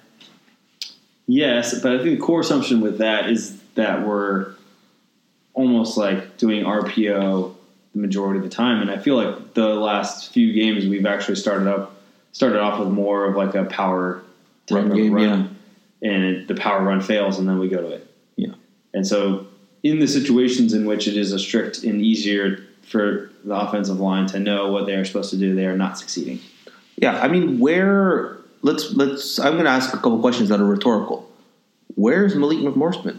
Yes, 1.27 1.81
but 1.81 1.93
I 1.93 1.99
think 2.03 2.19
the 2.19 2.25
core 2.27 2.41
assumption 2.41 2.83
with 2.83 2.99
that 2.99 3.31
is 3.31 3.59
that 3.77 4.07
we're 4.07 4.55
almost 5.55 5.97
like 5.97 6.37
doing 6.37 6.65
RPO 6.65 7.55
the 7.93 7.99
majority 7.99 8.39
of 8.39 8.45
the 8.45 8.51
time, 8.51 8.83
and 8.83 8.91
I 8.91 8.99
feel 8.99 9.17
like 9.17 9.55
the 9.55 9.69
last 9.69 10.33
few 10.33 10.53
games 10.53 10.87
we've 10.87 11.07
actually 11.07 11.37
started 11.37 11.67
up 11.67 11.97
started 12.33 12.61
off 12.61 12.79
with 12.79 12.91
more 12.91 13.25
of 13.25 13.37
like 13.37 13.55
a 13.55 13.65
power 13.65 14.23
type 14.67 14.77
Run 14.77 14.91
of 14.91 14.97
game, 14.97 15.13
run, 15.13 15.57
and 16.03 16.25
it, 16.25 16.49
the 16.49 16.55
power 16.55 16.83
run 16.83 17.01
fails, 17.01 17.39
and 17.39 17.49
then 17.49 17.59
we 17.59 17.69
go 17.69 17.81
to 17.81 17.89
it. 17.89 18.07
Yeah. 18.37 18.53
And 18.93 19.07
so, 19.07 19.47
in 19.83 19.99
the 19.99 20.07
situations 20.07 20.75
in 20.75 20.85
which 20.85 21.09
it 21.09 21.17
is 21.17 21.33
a 21.33 21.39
strict 21.39 21.85
and 21.85 22.03
easier 22.03 22.63
for 22.83 23.31
the 23.45 23.55
offensive 23.55 23.99
line 23.99 24.27
to 24.27 24.39
know 24.39 24.71
what 24.71 24.87
they 24.87 24.95
are 24.95 25.05
supposed 25.05 25.31
to 25.31 25.39
do, 25.39 25.55
they 25.55 25.67
are 25.67 25.77
not 25.77 25.99
succeeding. 25.99 26.41
Yeah, 26.97 27.19
I 27.21 27.29
mean, 27.29 27.59
where 27.59 28.37
let's 28.61 28.93
let's. 28.93 29.39
I'm 29.39 29.53
going 29.53 29.65
to 29.65 29.71
ask 29.71 29.95
a 29.95 29.97
couple 29.97 30.19
questions 30.21 30.51
that 30.51 30.61
are 30.61 30.67
rhetorical. 30.67 31.31
Where's 31.95 32.35
Malik 32.35 32.59
McMorrisman? 32.59 33.19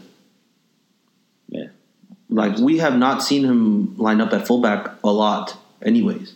Yeah. 2.30 2.42
Like 2.42 2.58
we 2.58 2.78
have 2.80 2.98
not 2.98 3.24
seen 3.24 3.46
him 3.46 3.98
line 3.98 4.22
up 4.22 4.34
at 4.34 4.48
fullback 4.48 4.92
a 5.04 5.12
lot, 5.12 5.58
anyways. 5.82 6.36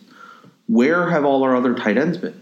Where 0.68 1.10
have 1.10 1.24
all 1.24 1.42
our 1.42 1.54
other 1.54 1.74
tight 1.74 1.98
ends 1.98 2.18
been? 2.18 2.40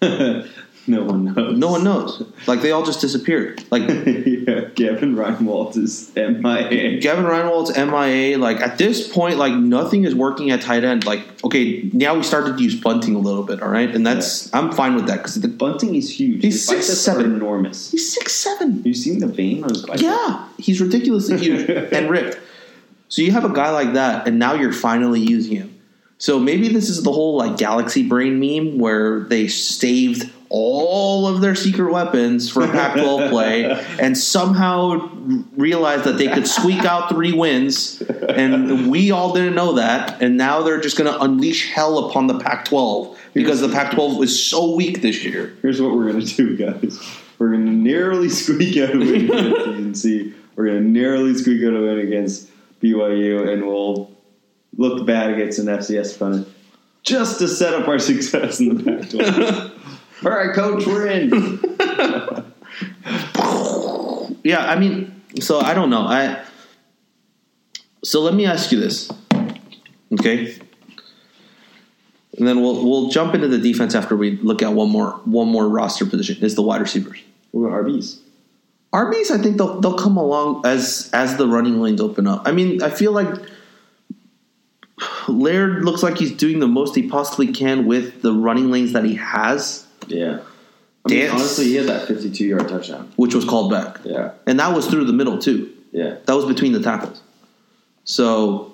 no 0.86 1.02
one 1.02 1.24
knows. 1.24 1.58
No 1.58 1.70
one 1.70 1.84
knows. 1.84 2.22
Like 2.46 2.60
they 2.60 2.70
all 2.70 2.84
just 2.84 3.00
disappeared. 3.00 3.64
Like 3.70 3.82
yeah, 3.88 4.68
Gavin 4.74 5.16
Reinwald 5.16 5.76
is 5.76 6.12
MIA. 6.14 7.00
Gavin 7.00 7.24
Reinwald's 7.24 7.76
MIA. 7.76 8.38
Like 8.38 8.60
at 8.60 8.78
this 8.78 9.10
point, 9.12 9.38
like 9.38 9.54
nothing 9.54 10.04
is 10.04 10.14
working 10.14 10.50
at 10.50 10.60
tight 10.60 10.84
end. 10.84 11.04
Like 11.04 11.42
okay, 11.44 11.90
now 11.92 12.14
we 12.14 12.22
started 12.22 12.56
to 12.56 12.62
use 12.62 12.78
bunting 12.80 13.14
a 13.14 13.18
little 13.18 13.42
bit. 13.42 13.62
All 13.62 13.68
right, 13.70 13.92
and 13.92 14.06
that's 14.06 14.52
I'm 14.54 14.70
fine 14.70 14.94
with 14.94 15.06
that 15.06 15.18
because 15.18 15.40
the 15.40 15.48
Bunting 15.48 15.94
is 15.94 16.20
huge. 16.20 16.42
He's 16.42 16.64
six 16.64 16.86
seven, 16.86 17.34
enormous. 17.34 17.90
he's 17.90 18.12
six 18.12 18.34
seven. 18.34 18.84
You 18.84 18.94
seen 18.94 19.18
the 19.20 19.26
vein 19.26 19.64
on 19.64 19.70
his 19.70 19.84
bicep? 19.86 20.02
Yeah, 20.02 20.46
he's 20.58 20.80
ridiculously 20.80 21.38
huge 21.38 21.68
and 21.92 22.10
ripped. 22.10 22.38
So 23.08 23.22
you 23.22 23.32
have 23.32 23.44
a 23.44 23.52
guy 23.52 23.70
like 23.70 23.94
that, 23.94 24.26
and 24.26 24.38
now 24.38 24.54
you're 24.54 24.72
finally 24.72 25.20
using 25.20 25.56
him. 25.56 25.80
So 26.18 26.38
maybe 26.38 26.68
this 26.68 26.88
is 26.88 27.02
the 27.02 27.12
whole 27.12 27.36
like 27.36 27.58
galaxy 27.58 28.06
brain 28.08 28.40
meme 28.40 28.78
where 28.78 29.20
they 29.20 29.48
saved 29.48 30.30
all 30.48 31.26
of 31.26 31.40
their 31.40 31.54
secret 31.54 31.92
weapons 31.92 32.48
for 32.50 32.62
a 32.62 32.68
Pac-12 32.68 33.30
play, 33.30 33.64
and 34.00 34.16
somehow 34.16 35.10
realized 35.56 36.04
that 36.04 36.18
they 36.18 36.28
could 36.28 36.46
squeak 36.46 36.84
out 36.84 37.08
three 37.08 37.32
wins, 37.32 38.00
and 38.00 38.90
we 38.90 39.10
all 39.10 39.34
didn't 39.34 39.54
know 39.54 39.74
that, 39.74 40.22
and 40.22 40.36
now 40.36 40.62
they're 40.62 40.80
just 40.80 40.96
going 40.96 41.12
to 41.12 41.20
unleash 41.20 41.72
hell 41.72 42.08
upon 42.08 42.28
the 42.28 42.38
Pac-12 42.38 43.16
because 43.34 43.60
the 43.60 43.68
Pac-12 43.68 44.18
was 44.18 44.42
so 44.42 44.74
weak 44.74 45.02
this 45.02 45.22
year. 45.22 45.54
Here's 45.60 45.82
what 45.82 45.94
we're 45.94 46.10
gonna 46.10 46.24
do, 46.24 46.56
guys. 46.56 46.98
We're 47.38 47.50
gonna 47.50 47.70
narrowly 47.70 48.28
squeak 48.30 48.78
out 48.78 48.94
a 48.94 48.98
win 48.98 49.30
against 49.30 50.06
UNC. 50.06 50.34
We're 50.54 50.66
gonna 50.68 50.80
narrowly 50.80 51.34
squeak 51.34 51.62
out 51.64 51.74
a 51.74 51.80
win 51.80 51.98
against 51.98 52.48
BYU, 52.92 53.52
and 53.52 53.66
we'll 53.66 54.10
look 54.76 55.06
bad 55.06 55.30
against 55.30 55.58
an 55.58 55.66
FCS 55.66 56.16
opponent 56.16 56.48
just 57.02 57.38
to 57.38 57.48
set 57.48 57.74
up 57.74 57.88
our 57.88 57.98
success 57.98 58.60
in 58.60 58.76
the 58.76 58.82
Pac-12. 58.82 60.24
All 60.24 60.30
right, 60.32 60.54
coach, 60.54 60.86
we're 60.86 61.06
in. 61.06 61.60
Yeah, 64.46 64.64
I 64.64 64.78
mean, 64.78 65.22
so 65.40 65.58
I 65.58 65.74
don't 65.74 65.90
know. 65.90 66.02
I 66.02 66.40
so 68.04 68.20
let 68.20 68.32
me 68.32 68.46
ask 68.46 68.70
you 68.70 68.78
this, 68.78 69.10
okay? 70.12 70.56
And 72.38 72.46
then 72.46 72.62
we'll 72.62 72.88
we'll 72.88 73.08
jump 73.08 73.34
into 73.34 73.48
the 73.48 73.58
defense 73.58 73.96
after 73.96 74.16
we 74.16 74.36
look 74.36 74.62
at 74.62 74.72
one 74.72 74.88
more 74.88 75.20
one 75.24 75.48
more 75.48 75.68
roster 75.68 76.06
position 76.06 76.44
is 76.44 76.54
the 76.54 76.62
wide 76.62 76.80
receivers. 76.80 77.18
We're 77.50 77.70
RBs. 77.70 78.20
RBs, 78.96 79.30
I 79.30 79.38
think 79.42 79.58
they'll 79.58 79.80
they'll 79.80 79.98
come 79.98 80.16
along 80.16 80.62
as 80.64 81.10
as 81.12 81.36
the 81.36 81.46
running 81.46 81.80
lanes 81.80 82.00
open 82.00 82.26
up. 82.26 82.42
I 82.48 82.52
mean, 82.52 82.82
I 82.82 82.88
feel 82.90 83.12
like 83.12 83.28
Laird 85.28 85.84
looks 85.84 86.02
like 86.02 86.16
he's 86.16 86.32
doing 86.32 86.60
the 86.60 86.66
most 86.68 86.94
he 86.94 87.08
possibly 87.08 87.52
can 87.52 87.86
with 87.86 88.22
the 88.22 88.32
running 88.32 88.70
lanes 88.70 88.92
that 88.92 89.04
he 89.04 89.14
has, 89.16 89.86
Yeah. 90.06 90.40
I 91.04 91.08
mean, 91.12 91.20
Dance. 91.20 91.32
honestly, 91.34 91.64
he 91.66 91.74
had 91.76 91.86
that 91.86 92.08
52 92.08 92.44
yard 92.44 92.68
touchdown. 92.68 93.12
which 93.16 93.34
was 93.34 93.44
called 93.44 93.70
back. 93.70 93.98
Yeah. 94.04 94.32
And 94.46 94.58
that 94.58 94.74
was 94.74 94.86
through 94.86 95.04
the 95.04 95.12
middle, 95.12 95.38
too. 95.38 95.70
Yeah. 95.92 96.16
That 96.24 96.34
was 96.34 96.46
between 96.46 96.72
the 96.72 96.80
tackles. 96.80 97.22
So, 98.04 98.72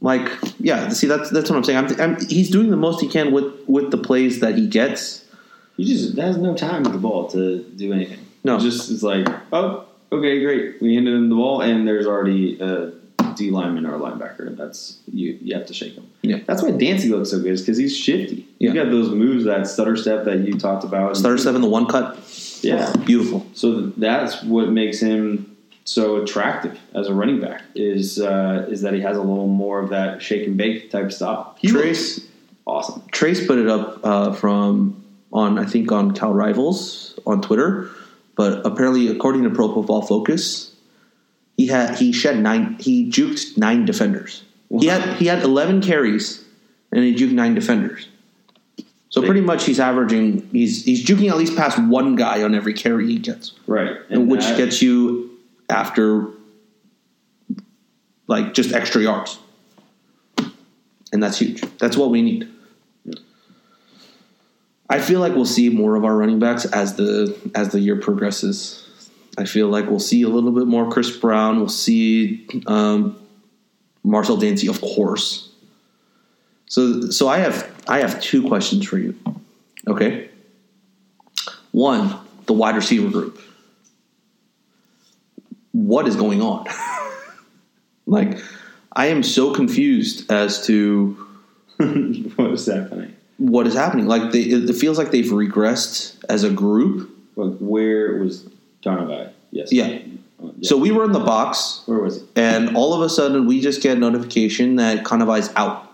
like, 0.00 0.28
yeah, 0.58 0.88
see, 0.88 1.06
that's 1.06 1.30
that's 1.30 1.50
what 1.50 1.56
I'm 1.56 1.64
saying. 1.64 1.78
I'm, 1.78 2.00
I'm, 2.00 2.26
he's 2.28 2.50
doing 2.50 2.70
the 2.70 2.76
most 2.76 3.00
he 3.00 3.08
can 3.08 3.30
with, 3.32 3.52
with 3.68 3.90
the 3.90 3.98
plays 3.98 4.40
that 4.40 4.56
he 4.56 4.66
gets. 4.66 5.24
He 5.76 5.84
just 5.84 6.16
has 6.16 6.36
no 6.38 6.54
time 6.54 6.82
with 6.84 6.92
the 6.92 6.98
ball 6.98 7.28
to 7.30 7.62
do 7.76 7.92
anything. 7.92 8.20
No. 8.44 8.58
Just 8.58 8.90
it's 8.90 9.02
like, 9.02 9.26
oh, 9.52 9.86
okay, 10.12 10.42
great. 10.42 10.80
We 10.80 10.94
handed 10.94 11.14
him 11.14 11.28
the 11.28 11.34
ball, 11.34 11.62
and 11.62 11.88
there's 11.88 12.06
already 12.06 12.60
a 12.60 12.92
D 13.34 13.50
lineman 13.50 13.86
or 13.86 13.96
a 13.96 13.98
linebacker. 13.98 14.56
That's 14.56 14.98
you. 15.12 15.38
You 15.42 15.56
have 15.56 15.66
to 15.66 15.74
shake 15.74 15.94
him. 15.94 16.08
Yeah. 16.22 16.38
That's 16.46 16.62
why 16.62 16.70
Dancy 16.70 17.08
looks 17.08 17.30
so 17.30 17.38
good, 17.38 17.52
is 17.52 17.62
because 17.62 17.78
he's 17.78 17.96
shifty. 17.96 18.46
Yeah. 18.58 18.70
You 18.70 18.74
got 18.74 18.90
those 18.90 19.10
moves, 19.10 19.44
that 19.44 19.66
stutter 19.66 19.96
step 19.96 20.24
that 20.26 20.40
you 20.40 20.58
talked 20.58 20.84
about. 20.84 21.16
Starter 21.16 21.38
seven, 21.38 21.62
the 21.62 21.68
one 21.68 21.86
cut. 21.86 22.18
Yeah. 22.62 22.94
Beautiful. 23.04 23.46
So 23.54 23.86
that's 23.96 24.42
what 24.42 24.68
makes 24.68 25.00
him 25.00 25.50
so 25.86 26.16
attractive 26.22 26.78
as 26.94 27.08
a 27.08 27.14
running 27.14 27.40
back 27.40 27.62
is 27.74 28.18
uh, 28.18 28.66
is 28.70 28.80
that 28.82 28.94
he 28.94 29.00
has 29.00 29.16
a 29.16 29.20
little 29.20 29.48
more 29.48 29.80
of 29.80 29.90
that 29.90 30.22
shake 30.22 30.46
and 30.46 30.56
bake 30.56 30.90
type. 30.90 31.10
He 31.58 31.68
Trace 31.68 32.26
awesome. 32.66 33.02
Trace 33.10 33.46
put 33.46 33.58
it 33.58 33.68
up 33.68 34.00
uh, 34.02 34.32
from 34.32 35.04
on 35.32 35.58
I 35.58 35.66
think 35.66 35.92
on 35.92 36.14
Cal 36.14 36.32
Rivals 36.32 37.18
on 37.26 37.42
Twitter, 37.42 37.90
but 38.36 38.64
apparently 38.66 39.08
according 39.08 39.44
to 39.44 39.50
Pro 39.50 39.72
Football 39.72 40.02
Focus, 40.02 40.72
he 41.56 41.66
had 41.66 41.96
he 41.96 42.12
shed 42.12 42.38
nine 42.40 42.76
he 42.80 43.08
juked 43.10 43.56
nine 43.56 43.84
defenders. 43.84 44.42
He 44.80 44.86
had 44.86 45.16
he 45.18 45.26
had 45.26 45.42
eleven 45.42 45.80
carries 45.80 46.44
and 46.92 47.04
he 47.04 47.14
juked 47.14 47.32
nine 47.32 47.54
defenders. 47.54 48.08
So 49.10 49.22
pretty 49.22 49.42
much 49.42 49.64
he's 49.64 49.78
averaging 49.78 50.48
he's 50.50 50.84
he's 50.84 51.04
juking 51.04 51.30
at 51.30 51.36
least 51.36 51.56
past 51.56 51.78
one 51.78 52.16
guy 52.16 52.42
on 52.42 52.54
every 52.54 52.74
carry 52.74 53.06
he 53.06 53.18
gets, 53.18 53.52
Right. 53.68 53.96
and 54.10 54.28
which 54.28 54.40
that- 54.44 54.56
gets 54.56 54.82
you 54.82 55.30
after 55.68 56.28
like 58.26 58.54
just 58.54 58.72
extra 58.72 59.02
yards, 59.02 59.38
and 61.12 61.22
that's 61.22 61.38
huge. 61.38 61.62
That's 61.78 61.96
what 61.96 62.10
we 62.10 62.22
need. 62.22 62.48
I 64.88 65.00
feel 65.00 65.20
like 65.20 65.34
we'll 65.34 65.46
see 65.46 65.70
more 65.70 65.96
of 65.96 66.04
our 66.04 66.16
running 66.16 66.38
backs 66.38 66.66
as 66.66 66.96
the 66.96 67.36
as 67.54 67.70
the 67.70 67.80
year 67.80 67.96
progresses. 67.96 68.80
I 69.36 69.46
feel 69.46 69.68
like 69.68 69.86
we'll 69.86 69.98
see 69.98 70.22
a 70.22 70.28
little 70.28 70.52
bit 70.52 70.66
more 70.66 70.90
Chris 70.90 71.16
Brown. 71.16 71.58
We'll 71.58 71.68
see 71.68 72.46
um, 72.66 73.18
Marcel 74.04 74.36
Dancy, 74.36 74.68
of 74.68 74.80
course. 74.80 75.50
So, 76.66 77.10
so 77.10 77.28
I 77.28 77.38
have 77.38 77.72
I 77.88 77.98
have 77.98 78.20
two 78.20 78.46
questions 78.46 78.86
for 78.86 78.98
you. 78.98 79.16
Okay, 79.88 80.28
one, 81.72 82.16
the 82.46 82.52
wide 82.52 82.76
receiver 82.76 83.08
group. 83.08 83.40
What 85.72 86.06
is 86.06 86.14
going 86.14 86.40
on? 86.40 86.66
like, 88.06 88.38
I 88.92 89.06
am 89.06 89.22
so 89.22 89.52
confused 89.52 90.30
as 90.30 90.64
to 90.66 91.12
what 91.76 92.52
is 92.52 92.66
happening? 92.66 93.13
What 93.44 93.66
is 93.66 93.74
happening. 93.74 94.06
Like, 94.06 94.32
they, 94.32 94.40
it 94.40 94.74
feels 94.74 94.96
like 94.96 95.10
they've 95.10 95.26
regressed 95.26 96.16
as 96.28 96.44
a 96.44 96.50
group. 96.50 97.10
Like 97.36 97.58
where 97.58 98.16
was 98.18 98.48
Donovan? 98.80 99.32
Yes. 99.50 99.70
Yeah. 99.72 99.98
Oh, 100.42 100.54
So 100.62 100.76
we 100.78 100.90
were 100.92 101.04
in 101.04 101.12
the 101.12 101.20
box, 101.20 101.82
where 101.86 101.98
was 101.98 102.20
he? 102.20 102.26
and 102.36 102.76
all 102.76 102.94
of 102.94 103.02
a 103.02 103.08
sudden 103.08 103.46
we 103.46 103.60
just 103.60 103.82
get 103.82 103.98
notification 103.98 104.76
that 104.76 105.04
Kanawai's 105.04 105.50
out. 105.56 105.90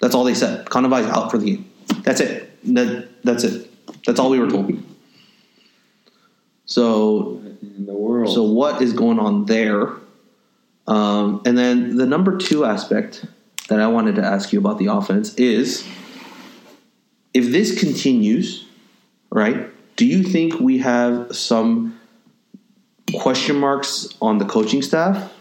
That's 0.00 0.14
all 0.14 0.24
they 0.24 0.34
said. 0.34 0.68
Kanawai's 0.70 1.06
out 1.06 1.30
for 1.30 1.38
the 1.38 1.46
game. 1.56 1.70
That's 2.02 2.20
it. 2.20 2.50
That, 2.74 3.08
that's 3.22 3.44
it. 3.44 3.70
That's 4.04 4.18
all 4.18 4.30
we 4.30 4.38
were 4.40 4.50
told. 4.50 4.72
So, 6.66 7.40
In 7.62 7.86
the 7.86 7.94
world. 7.94 8.34
so 8.34 8.42
what 8.42 8.82
is 8.82 8.92
going 8.92 9.18
on 9.18 9.44
there? 9.46 9.92
Um, 10.86 11.42
and 11.46 11.56
then 11.56 11.96
the 11.96 12.06
number 12.06 12.36
two 12.38 12.64
aspect 12.64 13.24
that 13.68 13.80
I 13.80 13.86
wanted 13.86 14.16
to 14.16 14.22
ask 14.24 14.52
you 14.52 14.58
about 14.58 14.78
the 14.78 14.86
offense 14.86 15.34
is 15.34 15.86
if 17.32 17.50
this 17.50 17.78
continues, 17.78 18.66
right? 19.30 19.70
Do 19.96 20.06
you 20.06 20.22
think 20.22 20.60
we 20.60 20.78
have 20.78 21.34
some 21.34 21.98
question 23.16 23.56
marks 23.56 24.08
on 24.20 24.38
the 24.38 24.44
coaching 24.44 24.82
staff, 24.82 25.32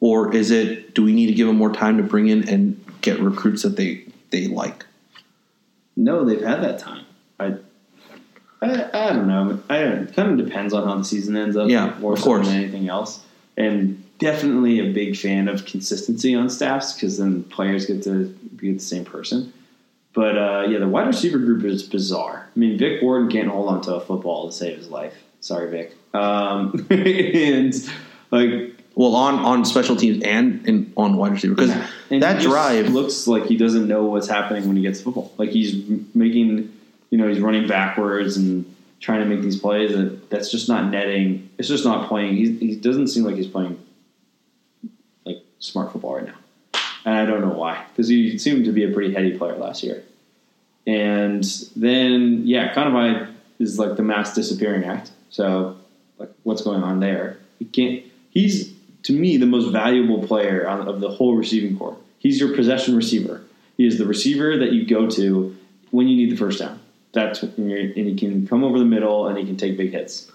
or 0.00 0.34
is 0.34 0.50
it 0.50 0.94
do 0.94 1.04
we 1.04 1.12
need 1.12 1.26
to 1.26 1.32
give 1.32 1.46
them 1.46 1.56
more 1.56 1.72
time 1.72 1.96
to 1.96 2.02
bring 2.02 2.28
in 2.28 2.48
and 2.48 2.84
get 3.00 3.20
recruits 3.20 3.62
that 3.62 3.76
they 3.76 4.04
they 4.30 4.46
like? 4.46 4.86
No, 5.96 6.24
they've 6.24 6.42
had 6.42 6.62
that 6.62 6.78
time. 6.78 7.04
I, 7.38 7.54
I, 8.62 8.90
I 8.92 9.12
don't 9.12 9.26
know. 9.26 9.62
I 9.68 9.80
don't, 9.80 10.08
it 10.08 10.14
kind 10.14 10.40
of 10.40 10.46
depends 10.46 10.72
on 10.72 10.86
how 10.86 10.96
the 10.96 11.04
season 11.04 11.36
ends 11.36 11.56
up. 11.56 11.68
Yeah, 11.68 11.96
more 11.98 12.14
of 12.14 12.18
so 12.18 12.24
course. 12.24 12.46
than 12.46 12.56
anything 12.56 12.88
else. 12.88 13.22
And 13.56 14.02
definitely 14.22 14.78
a 14.78 14.92
big 14.92 15.16
fan 15.16 15.48
of 15.48 15.66
consistency 15.66 16.34
on 16.34 16.48
staffs 16.48 16.94
because 16.94 17.18
then 17.18 17.42
players 17.42 17.86
get 17.86 18.04
to 18.04 18.26
be 18.56 18.72
the 18.72 18.78
same 18.78 19.04
person. 19.04 19.52
But 20.14 20.38
uh, 20.38 20.66
yeah, 20.68 20.78
the 20.78 20.88
wide 20.88 21.08
receiver 21.08 21.38
group 21.38 21.64
is 21.64 21.82
bizarre. 21.82 22.48
I 22.54 22.58
mean, 22.58 22.78
Vic 22.78 23.02
Wharton 23.02 23.30
can't 23.30 23.48
hold 23.48 23.68
on 23.68 23.80
to 23.82 23.96
a 23.96 24.00
football 24.00 24.46
to 24.46 24.52
save 24.52 24.78
his 24.78 24.88
life. 24.88 25.14
Sorry, 25.40 25.70
Vic. 25.70 25.96
Um, 26.14 26.86
and 26.90 27.74
like 28.30 28.76
Well, 28.94 29.16
on 29.16 29.40
on 29.40 29.64
special 29.64 29.96
teams 29.96 30.22
and 30.22 30.66
in, 30.68 30.92
on 30.96 31.16
wide 31.16 31.32
receiver 31.32 31.54
because 31.54 31.74
And 32.10 32.22
that 32.22 32.40
drive 32.40 32.90
looks 32.90 33.26
like 33.26 33.46
he 33.46 33.56
doesn't 33.56 33.88
know 33.88 34.04
what's 34.04 34.28
happening 34.28 34.68
when 34.68 34.76
he 34.76 34.82
gets 34.82 34.98
the 34.98 35.04
football. 35.04 35.32
Like 35.36 35.50
he's 35.50 35.74
making, 36.14 36.72
you 37.10 37.18
know, 37.18 37.28
he's 37.28 37.40
running 37.40 37.66
backwards 37.66 38.36
and 38.36 38.72
trying 39.00 39.20
to 39.20 39.26
make 39.26 39.40
these 39.40 39.58
plays. 39.58 39.92
That 39.92 40.30
that's 40.30 40.50
just 40.50 40.68
not 40.68 40.90
netting. 40.90 41.48
It's 41.58 41.68
just 41.68 41.84
not 41.84 42.06
playing. 42.08 42.36
He 42.36 42.52
he 42.58 42.76
doesn't 42.76 43.08
seem 43.08 43.24
like 43.24 43.36
he's 43.36 43.48
playing 43.48 43.81
smart 45.62 45.92
football 45.92 46.16
right 46.16 46.26
now, 46.26 46.80
and 47.04 47.14
I 47.14 47.24
don't 47.24 47.40
know 47.40 47.56
why 47.56 47.84
because 47.88 48.08
he 48.08 48.36
seemed 48.36 48.64
to 48.66 48.72
be 48.72 48.84
a 48.84 48.92
pretty 48.92 49.14
heady 49.14 49.38
player 49.38 49.56
last 49.56 49.82
year. 49.82 50.02
And 50.86 51.44
then 51.76 52.42
yeah, 52.44 52.74
Kanawai 52.74 53.32
is 53.58 53.78
like 53.78 53.96
the 53.96 54.02
mass 54.02 54.34
disappearing 54.34 54.84
act. 54.84 55.12
So 55.30 55.76
like 56.18 56.30
what's 56.42 56.62
going 56.62 56.82
on 56.82 57.00
there? 57.00 57.38
He 57.58 57.64
can't. 57.64 58.04
He's 58.30 58.72
to 59.04 59.12
me 59.12 59.36
the 59.36 59.46
most 59.46 59.70
valuable 59.72 60.26
player 60.26 60.68
on, 60.68 60.86
of 60.86 61.00
the 61.00 61.08
whole 61.08 61.36
receiving 61.36 61.78
core. 61.78 61.96
He's 62.18 62.38
your 62.38 62.54
possession 62.54 62.96
receiver. 62.96 63.42
He 63.76 63.86
is 63.86 63.98
the 63.98 64.06
receiver 64.06 64.58
that 64.58 64.72
you 64.72 64.86
go 64.86 65.08
to 65.10 65.56
when 65.90 66.08
you 66.08 66.16
need 66.16 66.30
the 66.30 66.36
first 66.36 66.58
down. 66.60 66.80
That's 67.12 67.42
you're, 67.56 67.78
and 67.78 67.94
he 67.94 68.14
can 68.16 68.46
come 68.46 68.64
over 68.64 68.78
the 68.78 68.84
middle 68.84 69.26
and 69.28 69.38
he 69.38 69.44
can 69.44 69.56
take 69.56 69.76
big 69.76 69.92
hits. 69.92 70.30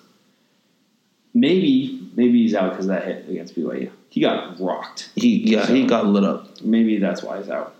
Maybe 1.33 2.09
maybe 2.15 2.43
he's 2.43 2.55
out 2.55 2.71
because 2.71 2.85
of 2.85 2.89
that 2.89 3.05
hit 3.05 3.29
against 3.29 3.55
BYU. 3.55 3.91
He 4.09 4.21
got 4.21 4.59
rocked. 4.59 5.09
he 5.15 5.51
yeah 5.51 5.67
he 5.67 5.85
got 5.85 6.05
lit 6.07 6.23
up. 6.23 6.61
Maybe 6.61 6.97
that's 6.97 7.21
why 7.21 7.37
he's 7.37 7.49
out. 7.49 7.75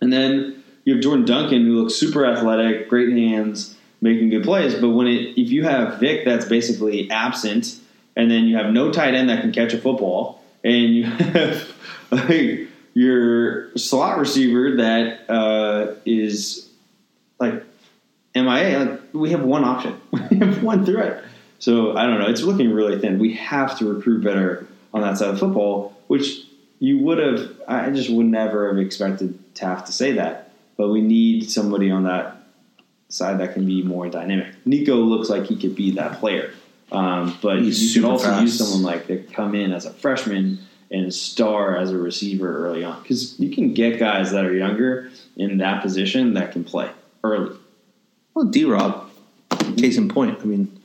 And 0.00 0.12
then 0.12 0.62
you 0.84 0.94
have 0.94 1.02
Jordan 1.02 1.24
Duncan, 1.24 1.64
who 1.64 1.80
looks 1.80 1.94
super 1.94 2.26
athletic, 2.26 2.88
great 2.88 3.10
hands, 3.10 3.76
making 4.00 4.30
good 4.30 4.42
plays. 4.42 4.74
But 4.74 4.90
when 4.90 5.06
it, 5.06 5.40
if 5.40 5.50
you 5.50 5.62
have 5.64 6.00
Vic, 6.00 6.24
that's 6.24 6.44
basically 6.44 7.10
absent, 7.10 7.78
and 8.16 8.30
then 8.30 8.44
you 8.44 8.56
have 8.56 8.72
no 8.72 8.90
tight 8.90 9.14
end 9.14 9.28
that 9.28 9.40
can 9.40 9.52
catch 9.52 9.72
a 9.72 9.78
football, 9.78 10.42
and 10.64 10.94
you 10.94 11.04
have 11.06 11.72
like 12.10 12.68
your 12.94 13.76
slot 13.76 14.18
receiver 14.18 14.76
that 14.76 15.30
uh, 15.30 15.94
is 16.04 16.68
like 17.38 17.64
MIA. 18.34 18.78
Like 18.80 19.00
we 19.12 19.30
have 19.30 19.42
one 19.42 19.64
option, 19.64 20.00
we 20.30 20.38
have 20.38 20.62
one 20.62 20.84
threat. 20.84 21.24
So 21.60 21.96
I 21.96 22.06
don't 22.06 22.18
know. 22.18 22.26
It's 22.26 22.42
looking 22.42 22.72
really 22.72 22.98
thin. 22.98 23.20
We 23.20 23.34
have 23.34 23.78
to 23.78 23.94
recruit 23.94 24.24
better 24.24 24.66
on 24.92 25.00
that 25.02 25.18
side 25.18 25.30
of 25.30 25.38
football, 25.38 25.96
which 26.06 26.44
you 26.78 26.98
would 26.98 27.18
have. 27.18 27.50
I 27.68 27.90
just 27.90 28.10
would 28.10 28.26
never 28.26 28.68
have 28.68 28.78
expected 28.78 29.54
to 29.56 29.66
have 29.66 29.84
to 29.86 29.92
say 29.92 30.12
that. 30.12 30.50
But 30.76 30.88
we 30.88 31.00
need 31.00 31.50
somebody 31.50 31.90
on 31.90 32.04
that 32.04 32.36
side 33.08 33.38
that 33.40 33.52
can 33.54 33.66
be 33.66 33.82
more 33.82 34.08
dynamic. 34.08 34.54
Nikko 34.64 34.96
looks 34.96 35.28
like 35.28 35.44
he 35.46 35.56
could 35.56 35.76
be 35.76 35.92
that 35.92 36.18
player, 36.18 36.52
um, 36.90 37.38
but 37.42 37.60
He's 37.60 37.94
you 37.94 38.02
could 38.02 38.10
also 38.10 38.26
fast. 38.28 38.42
use 38.42 38.58
someone 38.58 38.82
like 38.82 39.06
that 39.06 39.32
come 39.32 39.54
in 39.54 39.72
as 39.72 39.84
a 39.84 39.92
freshman 39.92 40.58
and 40.90 41.12
star 41.12 41.76
as 41.76 41.90
a 41.90 41.98
receiver 41.98 42.66
early 42.66 42.84
on 42.84 43.00
because 43.02 43.38
you 43.38 43.54
can 43.54 43.74
get 43.74 43.98
guys 43.98 44.32
that 44.32 44.44
are 44.44 44.54
younger 44.54 45.10
in 45.36 45.58
that 45.58 45.82
position 45.82 46.34
that 46.34 46.52
can 46.52 46.64
play 46.64 46.90
early. 47.22 47.56
Well, 48.34 48.46
D 48.46 48.64
Rob, 48.64 49.10
case 49.76 49.96
in 49.98 50.08
point. 50.08 50.38
I 50.40 50.44
mean, 50.44 50.80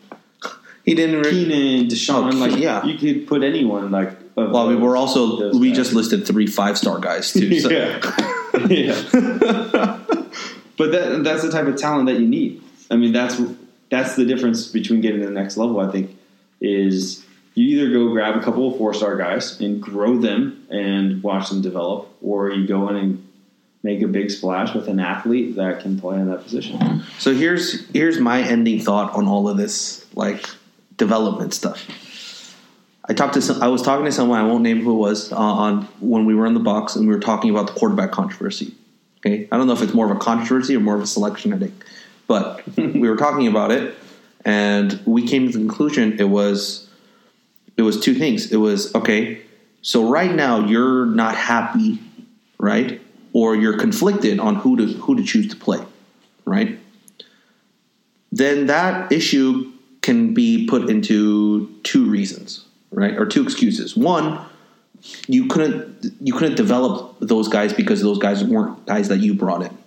he 0.88 0.96
didn't. 0.96 1.22
Re- 1.22 1.30
Keenan, 1.30 1.88
Deshaun, 1.88 2.34
Oh, 2.34 2.38
like 2.38 2.58
yeah. 2.58 2.84
you 2.84 2.98
could 2.98 3.28
put 3.28 3.44
anyone 3.44 3.92
like. 3.92 4.18
well, 4.36 4.68
we 4.70 4.76
were 4.76 4.96
also 4.98 5.52
we 5.60 5.68
guys. 5.70 5.78
just 5.78 5.94
listed 5.94 6.26
three 6.26 6.48
five 6.48 6.78
star 6.78 6.98
guys 7.00 7.32
too. 7.34 7.60
So. 7.60 7.70
yeah, 7.70 8.00
yeah. 8.70 9.04
but 10.78 10.92
that 10.92 11.22
that's 11.24 11.44
the 11.44 11.52
type 11.52 11.68
of 11.68 11.76
talent 11.76 12.08
that 12.08 12.20
you 12.20 12.28
need. 12.28 12.64
I 12.90 12.96
mean, 12.96 13.12
that's 13.12 13.40
that's 13.90 14.16
the 14.16 14.26
difference 14.26 14.68
between 14.68 15.02
getting 15.02 15.20
to 15.22 15.26
the 15.28 15.32
next 15.34 15.58
level. 15.58 15.80
I 15.80 15.92
think 15.92 16.16
is 16.62 17.24
you 17.56 17.66
either 17.78 17.92
go 17.92 18.10
grab 18.12 18.36
a 18.36 18.42
couple 18.44 18.72
of 18.72 18.78
four 18.78 18.94
star 18.94 19.18
guys 19.18 19.60
and 19.60 19.82
grow 19.82 20.18
them 20.18 20.66
and 20.70 21.22
watch 21.24 21.50
them 21.50 21.62
develop, 21.62 22.08
or 22.22 22.52
you 22.52 22.66
go 22.68 22.88
in 22.90 22.96
and 22.96 23.28
make 23.84 24.02
a 24.02 24.08
big 24.08 24.30
splash 24.32 24.74
with 24.74 24.88
an 24.88 25.00
athlete 25.00 25.56
that 25.56 25.82
can 25.82 26.00
play 26.00 26.18
in 26.18 26.30
that 26.30 26.44
position. 26.44 27.04
So 27.20 27.34
here's 27.34 27.88
here's 27.90 28.20
my 28.20 28.42
ending 28.42 28.80
thought 28.80 29.14
on 29.14 29.28
all 29.28 29.50
of 29.50 29.58
this 29.58 30.06
like 30.16 30.46
development 30.98 31.54
stuff. 31.54 31.86
I 33.10 33.14
talked 33.14 33.36
to 33.36 33.42
some, 33.42 33.64
I 33.64 33.68
was 33.68 33.82
talking 33.82 34.06
to 34.06 34.12
someone 34.12 34.40
I 34.40 34.44
won't 34.44 34.64
name 34.64 34.82
who 34.82 34.92
it 34.92 35.00
was 35.00 35.32
uh, 35.32 35.38
on 35.38 35.84
when 36.02 36.26
we 36.26 36.36
were 36.36 36.46
in 36.46 36.54
the 36.54 36.60
box 36.60 36.96
and 36.96 37.08
we 37.08 37.14
were 37.14 37.22
talking 37.22 37.50
about 37.50 37.68
the 37.68 37.74
quarterback 37.74 38.12
controversy. 38.12 38.76
Okay, 39.20 39.48
I 39.52 39.58
don't 39.58 39.68
know 39.68 39.74
if 39.74 39.82
it's 39.82 39.94
more 39.94 40.10
of 40.10 40.16
a 40.16 40.20
controversy 40.20 40.76
or 40.76 40.80
more 40.80 40.96
of 40.96 41.02
a 41.02 41.08
selection 41.08 41.52
headache, 41.52 41.74
but 42.28 42.68
we 42.78 43.08
were 43.10 43.16
talking 43.16 43.48
about 43.48 43.72
it 43.72 43.96
and 44.44 45.00
we 45.06 45.26
came 45.26 45.48
to 45.48 45.54
the 45.54 45.60
conclusion 45.60 46.20
it 46.20 46.30
was 46.30 46.90
it 47.78 47.84
was 47.84 48.00
two 48.00 48.16
things. 48.16 48.52
It 48.52 48.58
was 48.58 48.94
okay. 48.96 49.42
So 49.82 50.10
right 50.10 50.34
now 50.34 50.66
you're 50.66 51.06
not 51.06 51.36
happy, 51.36 52.00
right? 52.58 53.00
Or 53.34 53.56
you're 53.56 53.78
conflicted 53.78 54.40
on 54.40 54.56
who 54.56 54.78
to 54.78 54.86
who 54.86 55.16
to 55.16 55.24
choose 55.24 55.48
to 55.50 55.56
play, 55.56 55.80
right? 56.44 56.80
Then 58.32 58.68
that 58.68 59.12
issue 59.12 59.72
can 60.08 60.34
be 60.34 60.66
put 60.68 60.90
into 60.90 61.68
two 61.84 62.10
reasons, 62.10 62.64
right? 62.92 63.18
Or 63.18 63.26
two 63.26 63.44
excuses. 63.44 63.98
One, 63.98 64.40
you 65.28 65.48
couldn't 65.48 66.16
you 66.22 66.34
couldn't 66.34 66.56
develop 66.56 67.18
those 67.20 67.50
guys 67.50 67.74
because 67.74 68.02
those 68.02 68.18
guys 68.18 68.42
weren't 68.42 68.86
guys 68.86 69.10
that 69.10 69.18
you 69.18 69.34
brought 69.34 69.64
in. 69.64 69.78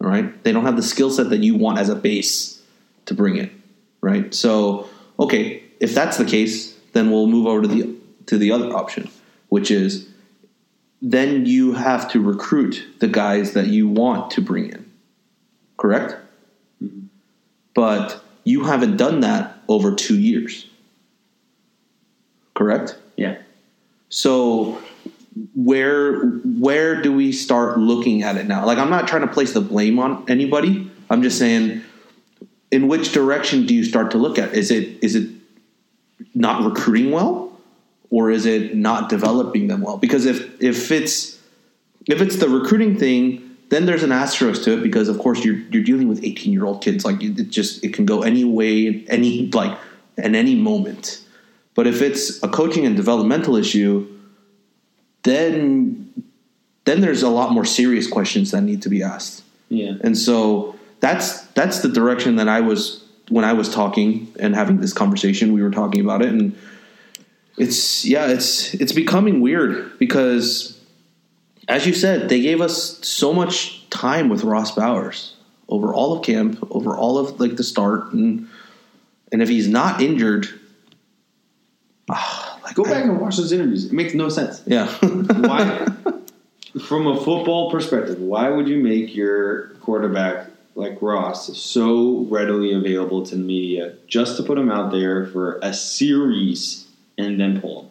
Right? 0.00 0.42
They 0.42 0.50
don't 0.50 0.64
have 0.64 0.74
the 0.74 0.82
skill 0.82 1.08
set 1.08 1.30
that 1.30 1.44
you 1.44 1.54
want 1.54 1.78
as 1.78 1.88
a 1.88 1.94
base 1.94 2.60
to 3.06 3.14
bring 3.14 3.36
in. 3.36 3.62
Right? 4.00 4.34
So, 4.34 4.88
okay, 5.20 5.62
if 5.78 5.94
that's 5.94 6.16
the 6.16 6.24
case, 6.24 6.76
then 6.92 7.12
we'll 7.12 7.28
move 7.28 7.46
over 7.46 7.62
to 7.62 7.68
the 7.68 7.94
to 8.26 8.36
the 8.36 8.50
other 8.50 8.74
option, 8.74 9.08
which 9.50 9.70
is 9.70 10.08
then 11.00 11.46
you 11.46 11.74
have 11.74 12.10
to 12.10 12.20
recruit 12.20 12.84
the 12.98 13.08
guys 13.08 13.52
that 13.52 13.68
you 13.68 13.88
want 13.88 14.32
to 14.32 14.40
bring 14.40 14.70
in. 14.70 14.90
Correct? 15.76 16.16
Mm-hmm. 16.82 17.06
But 17.72 18.23
you 18.44 18.64
haven't 18.64 18.96
done 18.96 19.20
that 19.20 19.58
over 19.68 19.94
2 19.94 20.18
years. 20.18 20.66
Correct? 22.54 22.96
Yeah. 23.16 23.38
So 24.08 24.78
where 25.54 26.20
where 26.22 27.02
do 27.02 27.12
we 27.12 27.32
start 27.32 27.78
looking 27.78 28.22
at 28.22 28.36
it 28.36 28.46
now? 28.46 28.64
Like 28.64 28.78
I'm 28.78 28.90
not 28.90 29.08
trying 29.08 29.22
to 29.22 29.32
place 29.32 29.52
the 29.52 29.60
blame 29.60 29.98
on 29.98 30.24
anybody. 30.28 30.88
I'm 31.10 31.22
just 31.22 31.38
saying 31.38 31.82
in 32.70 32.88
which 32.88 33.12
direction 33.12 33.66
do 33.66 33.74
you 33.74 33.84
start 33.84 34.12
to 34.12 34.18
look 34.18 34.38
at? 34.38 34.54
Is 34.54 34.70
it 34.70 35.02
is 35.02 35.16
it 35.16 35.30
not 36.34 36.64
recruiting 36.64 37.10
well 37.10 37.58
or 38.10 38.30
is 38.30 38.46
it 38.46 38.76
not 38.76 39.08
developing 39.08 39.66
them 39.66 39.80
well? 39.80 39.96
Because 39.96 40.26
if 40.26 40.62
if 40.62 40.92
it's 40.92 41.40
if 42.06 42.20
it's 42.20 42.36
the 42.36 42.48
recruiting 42.48 42.96
thing, 42.96 43.43
then 43.70 43.86
there's 43.86 44.02
an 44.02 44.12
asterisk 44.12 44.62
to 44.64 44.78
it 44.78 44.82
because 44.82 45.08
of 45.08 45.18
course 45.18 45.44
you're 45.44 45.56
you're 45.70 45.82
dealing 45.82 46.08
with 46.08 46.22
18 46.22 46.52
year 46.52 46.64
old 46.64 46.82
kids. 46.82 47.04
Like 47.04 47.22
it 47.22 47.50
just 47.50 47.84
it 47.84 47.94
can 47.94 48.06
go 48.06 48.22
any 48.22 48.44
way, 48.44 49.04
any 49.08 49.50
like 49.50 49.76
at 50.18 50.34
any 50.34 50.54
moment. 50.54 51.20
But 51.74 51.86
if 51.86 52.02
it's 52.02 52.42
a 52.42 52.48
coaching 52.48 52.86
and 52.86 52.96
developmental 52.96 53.56
issue, 53.56 54.08
then 55.24 56.12
then 56.84 57.00
there's 57.00 57.22
a 57.22 57.28
lot 57.28 57.52
more 57.52 57.64
serious 57.64 58.06
questions 58.06 58.50
that 58.50 58.62
need 58.62 58.82
to 58.82 58.88
be 58.88 59.02
asked. 59.02 59.42
Yeah. 59.68 59.94
And 60.02 60.16
so 60.16 60.76
that's 61.00 61.42
that's 61.48 61.80
the 61.80 61.88
direction 61.88 62.36
that 62.36 62.48
I 62.48 62.60
was 62.60 63.04
when 63.28 63.44
I 63.44 63.52
was 63.52 63.72
talking 63.72 64.32
and 64.38 64.54
having 64.54 64.80
this 64.80 64.92
conversation. 64.92 65.52
We 65.52 65.62
were 65.62 65.70
talking 65.70 66.00
about 66.00 66.22
it, 66.22 66.28
and 66.28 66.56
it's 67.56 68.04
yeah, 68.04 68.26
it's 68.26 68.74
it's 68.74 68.92
becoming 68.92 69.40
weird 69.40 69.98
because, 69.98 70.73
as 71.68 71.86
you 71.86 71.94
said, 71.94 72.28
they 72.28 72.40
gave 72.40 72.60
us 72.60 72.98
so 73.06 73.32
much 73.32 73.88
time 73.90 74.28
with 74.28 74.44
Ross 74.44 74.74
Bowers 74.74 75.34
over 75.68 75.94
all 75.94 76.16
of 76.16 76.24
camp, 76.24 76.58
over 76.70 76.96
all 76.96 77.18
of 77.18 77.40
like 77.40 77.56
the 77.56 77.64
start, 77.64 78.12
and 78.12 78.48
and 79.32 79.42
if 79.42 79.48
he's 79.48 79.68
not 79.68 80.00
injured, 80.00 80.48
ah, 82.10 82.58
like 82.64 82.74
Go 82.74 82.84
I- 82.84 82.90
back 82.90 83.04
and 83.04 83.20
watch 83.20 83.36
those 83.36 83.52
interviews. 83.52 83.86
It 83.86 83.92
makes 83.92 84.14
no 84.14 84.28
sense. 84.28 84.62
yeah, 84.66 84.86
Why, 85.02 85.86
from 86.86 87.06
a 87.06 87.16
football 87.16 87.70
perspective, 87.70 88.18
why 88.18 88.48
would 88.50 88.68
you 88.68 88.78
make 88.82 89.14
your 89.14 89.68
quarterback 89.80 90.48
like 90.74 91.00
Ross 91.00 91.56
so 91.56 92.26
readily 92.28 92.72
available 92.74 93.24
to 93.26 93.36
the 93.36 93.42
media 93.42 93.94
just 94.08 94.36
to 94.38 94.42
put 94.42 94.58
him 94.58 94.70
out 94.70 94.90
there 94.90 95.26
for 95.26 95.58
a 95.62 95.72
series 95.72 96.86
and 97.16 97.38
then 97.40 97.60
pull 97.60 97.82
him? 97.84 97.90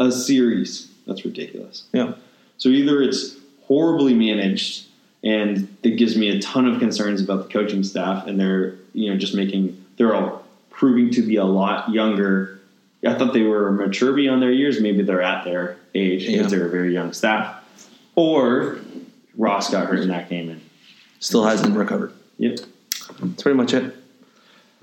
A 0.00 0.10
series. 0.10 0.88
That's 1.06 1.24
ridiculous. 1.24 1.84
yeah. 1.92 2.14
So 2.58 2.68
either 2.68 3.02
it's 3.02 3.36
horribly 3.66 4.14
managed, 4.14 4.86
and 5.22 5.68
it 5.82 5.96
gives 5.96 6.16
me 6.16 6.28
a 6.30 6.40
ton 6.40 6.66
of 6.66 6.78
concerns 6.78 7.22
about 7.22 7.46
the 7.48 7.52
coaching 7.52 7.82
staff, 7.82 8.26
and 8.26 8.38
they're 8.38 8.74
you 8.92 9.10
know 9.10 9.16
just 9.18 9.34
making 9.34 9.82
they're 9.96 10.14
all 10.14 10.44
proving 10.70 11.10
to 11.12 11.22
be 11.22 11.36
a 11.36 11.44
lot 11.44 11.90
younger. 11.90 12.60
I 13.06 13.14
thought 13.14 13.32
they 13.34 13.42
were 13.42 13.70
mature 13.70 14.12
beyond 14.12 14.42
their 14.42 14.50
years. 14.52 14.80
Maybe 14.80 15.02
they're 15.02 15.22
at 15.22 15.44
their 15.44 15.76
age 15.94 16.24
Yeah. 16.24 16.46
they're 16.46 16.66
a 16.66 16.70
very 16.70 16.92
young 16.92 17.12
staff. 17.12 17.62
Or 18.16 18.78
Ross 19.36 19.70
got 19.70 19.86
hurt 19.86 19.98
in 20.00 20.08
that 20.08 20.30
game, 20.30 20.48
and 20.50 20.60
Still 21.20 21.44
hasn't 21.44 21.76
recovered. 21.76 22.12
yep. 22.38 22.58
That's 23.20 23.42
pretty 23.42 23.56
much 23.56 23.74
it. 23.74 23.94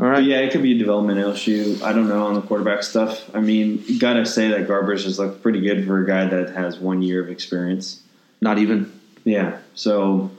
All 0.02 0.08
right. 0.08 0.16
But 0.16 0.24
yeah, 0.24 0.40
it 0.40 0.52
could 0.52 0.64
be 0.64 0.76
a 0.76 0.78
developmental 0.80 1.32
issue. 1.32 1.78
I 1.84 1.94
don't 1.94 2.10
know 2.10 2.26
on 2.26 2.34
the 2.34 2.42
quarterback 2.42 2.82
stuff. 2.84 3.30
I 3.36 3.40
mean, 3.40 3.84
gotta 4.00 4.26
say 4.26 4.48
that 4.50 4.68
Garbers 4.68 5.04
has 5.04 5.20
looked 5.20 5.44
pretty 5.44 5.62
good 5.62 5.86
for 5.86 6.04
a 6.04 6.08
guy 6.08 6.26
that 6.26 6.50
has 6.56 6.80
one 6.80 7.02
year 7.04 7.24
of 7.24 7.30
experience. 7.30 8.02
Not 8.42 8.58
even. 8.58 8.92
Yeah. 9.24 9.60
So, 9.76 10.32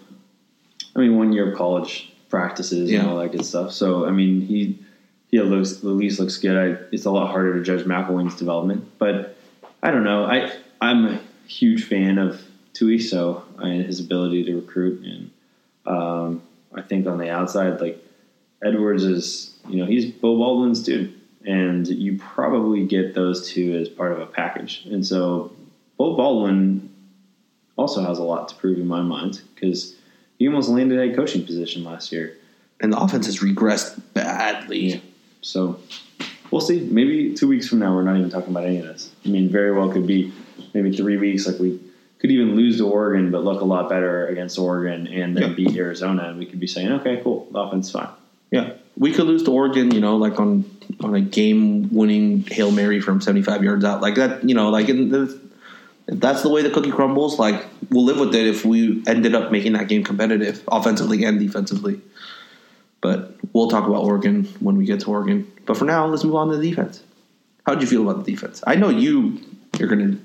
I 0.96 0.98
mean, 0.98 1.16
one 1.16 1.32
year 1.32 1.52
of 1.52 1.56
college 1.56 2.12
practices 2.28 2.90
Yeah. 2.90 3.00
and 3.00 3.08
all 3.10 3.18
that 3.18 3.30
good 3.30 3.46
stuff. 3.46 3.72
So, 3.72 4.04
I 4.04 4.10
mean, 4.10 4.40
he 4.40 4.78
he 5.30 5.40
least, 5.40 5.78
at 5.78 5.84
least 5.84 6.18
looks 6.18 6.38
good. 6.38 6.56
I, 6.56 6.80
it's 6.90 7.04
a 7.04 7.10
lot 7.10 7.30
harder 7.30 7.54
to 7.54 7.62
judge 7.62 7.86
McIlwain's 7.86 8.36
development, 8.36 8.98
but 8.98 9.36
I 9.82 9.90
don't 9.92 10.04
know. 10.04 10.24
I 10.24 10.52
I'm 10.80 11.06
a 11.06 11.20
huge 11.46 11.84
fan 11.84 12.18
of 12.18 12.42
Tui, 12.74 12.98
so 12.98 13.44
and 13.58 13.84
his 13.84 14.00
ability 14.00 14.44
to 14.44 14.56
recruit, 14.56 15.04
and 15.04 15.30
um, 15.86 16.42
I 16.74 16.82
think 16.82 17.06
on 17.06 17.18
the 17.18 17.30
outside, 17.30 17.80
like 17.80 18.04
Edwards 18.62 19.04
is, 19.04 19.51
you 19.68 19.76
know, 19.78 19.86
he's 19.86 20.06
Beau 20.06 20.36
Baldwin's 20.36 20.82
dude, 20.82 21.14
and 21.44 21.86
you 21.86 22.18
probably 22.18 22.86
get 22.86 23.14
those 23.14 23.48
two 23.48 23.74
as 23.76 23.88
part 23.88 24.12
of 24.12 24.20
a 24.20 24.26
package, 24.26 24.84
and 24.90 25.06
so 25.06 25.52
Bo 25.98 26.16
Baldwin 26.16 26.90
also 27.76 28.02
has 28.04 28.18
a 28.18 28.22
lot 28.22 28.48
to 28.48 28.54
prove 28.56 28.78
in 28.78 28.86
my 28.86 29.02
mind 29.02 29.40
because 29.54 29.94
he 30.38 30.46
almost 30.46 30.68
landed 30.68 30.98
a 30.98 31.14
coaching 31.14 31.44
position 31.44 31.84
last 31.84 32.12
year. 32.12 32.36
And 32.80 32.92
the 32.92 32.98
offense 32.98 33.26
has 33.26 33.38
regressed 33.40 34.00
badly. 34.12 35.02
So 35.40 35.78
we'll 36.50 36.60
see. 36.60 36.80
Maybe 36.80 37.34
two 37.34 37.46
weeks 37.48 37.68
from 37.68 37.78
now, 37.78 37.94
we're 37.94 38.02
not 38.02 38.16
even 38.16 38.28
talking 38.30 38.50
about 38.50 38.64
any 38.66 38.78
of 38.78 38.86
this. 38.86 39.10
I 39.24 39.28
mean, 39.28 39.48
very 39.48 39.72
well 39.72 39.88
could 39.90 40.06
be 40.06 40.32
maybe 40.74 40.94
three 40.96 41.16
weeks. 41.16 41.46
Like 41.46 41.58
we 41.60 41.80
could 42.18 42.30
even 42.30 42.56
lose 42.56 42.78
to 42.78 42.88
Oregon, 42.88 43.30
but 43.30 43.44
look 43.44 43.60
a 43.60 43.64
lot 43.64 43.88
better 43.88 44.26
against 44.26 44.58
Oregon, 44.58 45.06
and 45.06 45.36
then 45.36 45.50
Yeah. 45.50 45.54
beat 45.54 45.76
Arizona, 45.76 46.24
and 46.24 46.38
we 46.38 46.46
could 46.46 46.60
be 46.60 46.66
saying, 46.66 46.90
okay, 46.92 47.20
cool, 47.22 47.48
the 47.52 47.58
offense 47.60 47.86
is 47.86 47.92
fine. 47.92 48.08
Yeah. 48.50 48.74
We 48.97 49.12
could 49.12 49.26
lose 49.26 49.43
to 49.45 49.53
Oregon, 49.53 49.90
you 49.90 50.01
know, 50.01 50.16
like 50.16 50.38
on 50.38 50.64
on 51.01 51.14
a 51.14 51.20
game 51.20 51.88
winning 51.90 52.45
Hail 52.45 52.70
Mary 52.70 53.01
from 53.01 53.20
75 53.20 53.64
yards 53.64 53.84
out. 53.84 54.01
Like 54.01 54.16
that, 54.16 54.49
you 54.49 54.55
know, 54.55 54.70
like 54.70 54.88
in 54.88 55.09
the, 55.09 55.40
if 56.07 56.20
that's 56.20 56.43
the 56.43 56.49
way 56.49 56.62
the 56.62 56.70
cookie 56.70 56.90
crumbles, 56.90 57.38
like 57.38 57.64
we'll 57.90 58.05
live 58.05 58.18
with 58.18 58.34
it 58.34 58.47
if 58.47 58.64
we 58.64 59.03
ended 59.07 59.34
up 59.34 59.51
making 59.51 59.72
that 59.74 59.88
game 59.88 60.05
competitive 60.05 60.62
offensively 60.70 61.24
and 61.24 61.38
defensively. 61.38 62.01
But 63.01 63.34
we'll 63.53 63.68
talk 63.68 63.86
about 63.86 64.05
Oregon 64.05 64.45
when 64.61 64.76
we 64.76 64.84
get 64.84 65.01
to 65.01 65.11
Oregon. 65.11 65.51
But 65.66 65.76
for 65.76 65.84
now, 65.84 66.07
let's 66.07 66.24
move 66.24 66.36
on 66.36 66.49
to 66.49 66.57
the 66.57 66.70
defense. 66.70 67.03
How 67.66 67.74
did 67.74 67.82
you 67.82 67.88
feel 67.88 68.09
about 68.09 68.24
the 68.24 68.30
defense? 68.30 68.62
I 68.66 68.76
know 68.76 68.88
you 68.88 69.40
you're 69.78 69.88
gonna 69.88 70.18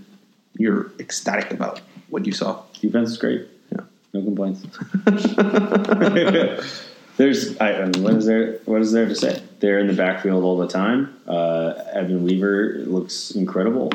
you're 0.58 0.92
ecstatic 1.00 1.52
about 1.52 1.82
what 2.10 2.26
you 2.26 2.32
saw. 2.32 2.64
Defense 2.80 3.12
is 3.12 3.18
great. 3.18 3.48
Yeah. 3.72 3.82
No 4.14 4.24
complaints. 4.24 4.66
There's, 7.18 7.60
I, 7.60 7.86
mean, 7.86 8.04
what 8.04 8.14
is 8.14 8.26
there? 8.26 8.60
What 8.66 8.82
is 8.82 8.92
there 8.92 9.08
to 9.08 9.16
say? 9.16 9.42
They're 9.60 9.80
in 9.80 9.88
the 9.88 9.94
backfield 9.94 10.44
all 10.44 10.58
the 10.58 10.68
time. 10.68 11.20
Uh, 11.28 11.74
Evan 11.92 12.24
Weaver 12.24 12.84
looks 12.86 13.32
incredible. 13.32 13.92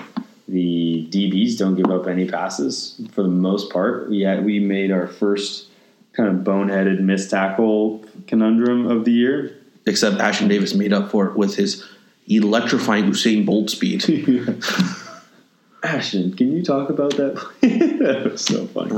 The 0.48 1.06
DBs 1.08 1.56
don't 1.56 1.76
give 1.76 1.90
up 1.90 2.08
any 2.08 2.28
passes 2.28 3.00
for 3.12 3.22
the 3.22 3.28
most 3.28 3.72
part. 3.72 4.10
We 4.10 4.22
had, 4.22 4.44
we 4.44 4.58
made 4.58 4.90
our 4.90 5.06
first 5.06 5.68
kind 6.14 6.28
of 6.28 6.44
boneheaded 6.44 6.98
missed 6.98 7.30
tackle 7.30 8.04
conundrum 8.26 8.90
of 8.90 9.04
the 9.04 9.12
year. 9.12 9.56
Except 9.86 10.16
Ashtyn 10.16 10.48
Davis 10.48 10.74
made 10.74 10.92
up 10.92 11.10
for 11.10 11.26
it 11.26 11.36
with 11.36 11.56
his 11.56 11.84
electrifying 12.26 13.04
Usain 13.04 13.46
Bolt 13.46 13.70
speed. 13.70 14.04
Ashtyn, 15.82 16.36
can 16.36 16.52
you 16.52 16.62
talk 16.62 16.90
about 16.90 17.16
that? 17.16 17.34
that 17.60 18.30
was 18.30 18.44
so 18.44 18.66
funny. 18.68 18.92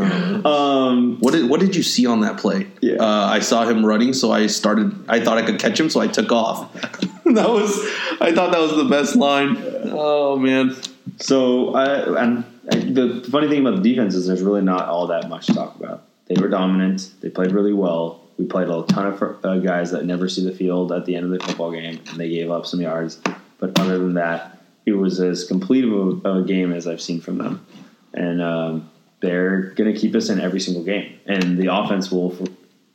Um, 0.45 1.19
What 1.21 1.33
did 1.33 1.49
what 1.49 1.61
did 1.61 1.75
you 1.75 1.83
see 1.83 2.07
on 2.07 2.21
that 2.21 2.39
play? 2.39 2.67
Yeah. 2.83 2.97
Uh, 2.97 3.27
I 3.27 3.39
saw 3.39 3.65
him 3.65 3.85
running, 3.87 4.13
so 4.13 4.33
I 4.33 4.47
started. 4.49 4.93
I 5.09 5.21
thought 5.21 5.39
I 5.39 5.43
could 5.43 5.59
catch 5.59 5.81
him, 5.81 5.89
so 5.89 6.01
I 6.01 6.09
took 6.09 6.31
off. 6.31 6.73
that 7.25 7.49
was. 7.49 7.79
I 8.21 8.33
thought 8.35 8.53
that 8.53 8.61
was 8.61 8.77
the 8.77 8.85
best 8.85 9.17
line. 9.17 9.57
Oh 9.87 10.37
man. 10.37 10.77
So, 11.19 11.75
I, 11.75 12.23
and 12.23 12.45
the 12.65 13.27
funny 13.31 13.49
thing 13.49 13.67
about 13.67 13.83
the 13.83 13.89
defense 13.91 14.15
is 14.15 14.27
there's 14.27 14.43
really 14.43 14.63
not 14.63 14.89
all 14.89 15.07
that 15.07 15.29
much 15.29 15.47
to 15.47 15.55
talk 15.55 15.77
about. 15.77 16.03
They 16.27 16.41
were 16.41 16.49
dominant. 16.49 17.13
They 17.21 17.29
played 17.31 17.53
really 17.53 17.73
well. 17.73 18.23
We 18.39 18.47
played 18.47 18.69
a 18.69 18.83
ton 18.83 19.07
of 19.07 19.23
uh, 19.45 19.59
guys 19.59 19.91
that 19.93 20.05
never 20.05 20.29
see 20.29 20.45
the 20.45 20.53
field 20.53 20.91
at 20.93 21.05
the 21.05 21.15
end 21.15 21.27
of 21.27 21.39
the 21.39 21.47
football 21.47 21.71
game, 21.71 22.01
and 22.09 22.19
they 22.19 22.29
gave 22.29 22.51
up 22.51 22.67
some 22.67 22.81
yards. 22.81 23.21
But 23.59 23.79
other 23.79 23.99
than 23.99 24.15
that, 24.15 24.59
it 24.87 24.93
was 24.93 25.21
as 25.21 25.45
complete 25.45 25.85
of 25.85 25.93
a, 25.93 26.29
of 26.29 26.45
a 26.45 26.47
game 26.47 26.73
as 26.73 26.87
I've 26.87 27.01
seen 27.01 27.21
from 27.21 27.39
them. 27.39 27.67
And 28.13 28.43
um, 28.43 28.91
they're 29.21 29.71
going 29.71 29.93
to 29.93 29.99
keep 29.99 30.15
us 30.15 30.29
in 30.29 30.41
every 30.41 30.61
single 30.61 30.85
game. 30.85 31.19
And 31.27 31.59
the 31.59 31.75
offense 31.75 32.11
will 32.11 32.37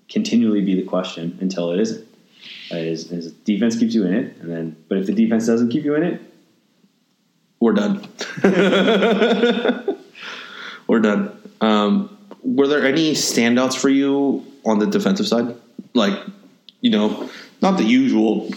continually 0.10 0.62
be 0.62 0.76
the 0.76 0.84
question 0.84 1.38
until 1.42 1.72
it 1.72 1.80
isn't. 1.80 2.08
Is, 2.72 3.12
is 3.12 3.32
defense 3.32 3.78
keeps 3.78 3.96
you 3.96 4.06
in 4.06 4.14
it, 4.14 4.38
and 4.38 4.52
then 4.52 4.76
but 4.88 5.00
if 5.00 5.08
the 5.08 5.14
defense 5.14 5.48
doesn't 5.48 5.70
keep 5.70 5.84
you 5.84 5.96
in 5.96 6.04
it, 6.04 6.22
we're 7.60 7.74
done. 7.74 8.08
we're 10.88 11.00
done. 11.00 11.42
Um, 11.62 12.16
were 12.44 12.68
there 12.68 12.86
any 12.86 13.14
standouts 13.14 13.76
for 13.76 13.90
you 13.90 14.46
on 14.66 14.78
the 14.78 14.86
defensive 14.86 15.28
side? 15.28 15.56
Like, 15.94 16.18
you 16.82 16.92
know, 16.92 17.30
not 17.62 17.78
the 17.78 17.84
usual. 17.84 18.52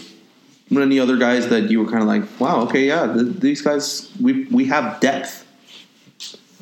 Any 0.77 0.99
other 0.99 1.17
guys 1.17 1.47
that 1.49 1.69
you 1.69 1.83
were 1.83 1.89
kind 1.89 2.01
of 2.01 2.07
like, 2.07 2.23
wow, 2.39 2.61
okay, 2.63 2.85
yeah, 2.87 3.11
th- 3.13 3.37
these 3.39 3.61
guys, 3.61 4.11
we 4.19 4.45
we 4.45 4.65
have 4.65 4.99
depth. 4.99 5.45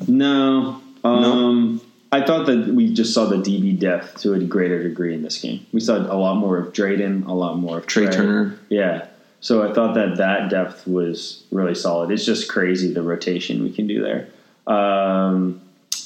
No, 0.06 0.80
um, 1.04 1.22
no? 1.22 1.80
I 2.12 2.24
thought 2.24 2.46
that 2.46 2.68
we 2.68 2.92
just 2.92 3.14
saw 3.14 3.24
the 3.24 3.36
DB 3.36 3.78
depth 3.78 4.20
to 4.20 4.34
a 4.34 4.40
greater 4.40 4.82
degree 4.82 5.14
in 5.14 5.22
this 5.22 5.40
game. 5.40 5.66
We 5.72 5.80
saw 5.80 5.96
a 5.96 6.18
lot 6.18 6.36
more 6.36 6.58
of 6.58 6.74
Drayden, 6.74 7.26
a 7.26 7.32
lot 7.32 7.56
more 7.56 7.78
of 7.78 7.86
Trey 7.86 8.04
Trey. 8.04 8.14
Turner. 8.14 8.58
Yeah. 8.68 9.06
So 9.40 9.68
I 9.68 9.72
thought 9.74 9.94
that 9.94 10.18
that 10.18 10.50
depth 10.50 10.86
was 10.86 11.42
really 11.50 11.74
solid. 11.74 12.10
It's 12.10 12.24
just 12.24 12.48
crazy 12.48 12.92
the 12.92 13.02
rotation 13.02 13.62
we 13.62 13.72
can 13.72 13.86
do 13.86 14.02
there. 14.02 14.28
Um, 14.72 15.60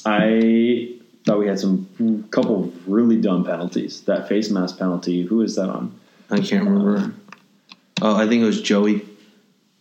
I 0.05 0.95
thought 1.25 1.39
we 1.39 1.47
had 1.47 1.59
some 1.59 2.27
couple 2.31 2.73
really 2.87 3.19
dumb 3.19 3.43
penalties. 3.43 4.01
That 4.01 4.29
face 4.29 4.49
mask 4.49 4.79
penalty. 4.79 5.23
Who 5.23 5.41
is 5.41 5.55
that 5.55 5.69
on? 5.69 5.93
I 6.31 6.39
can't 6.39 6.63
remember. 6.63 7.13
Oh, 8.01 8.15
I 8.15 8.27
think 8.27 8.43
it 8.43 8.45
was 8.45 8.61
Joey. 8.61 9.05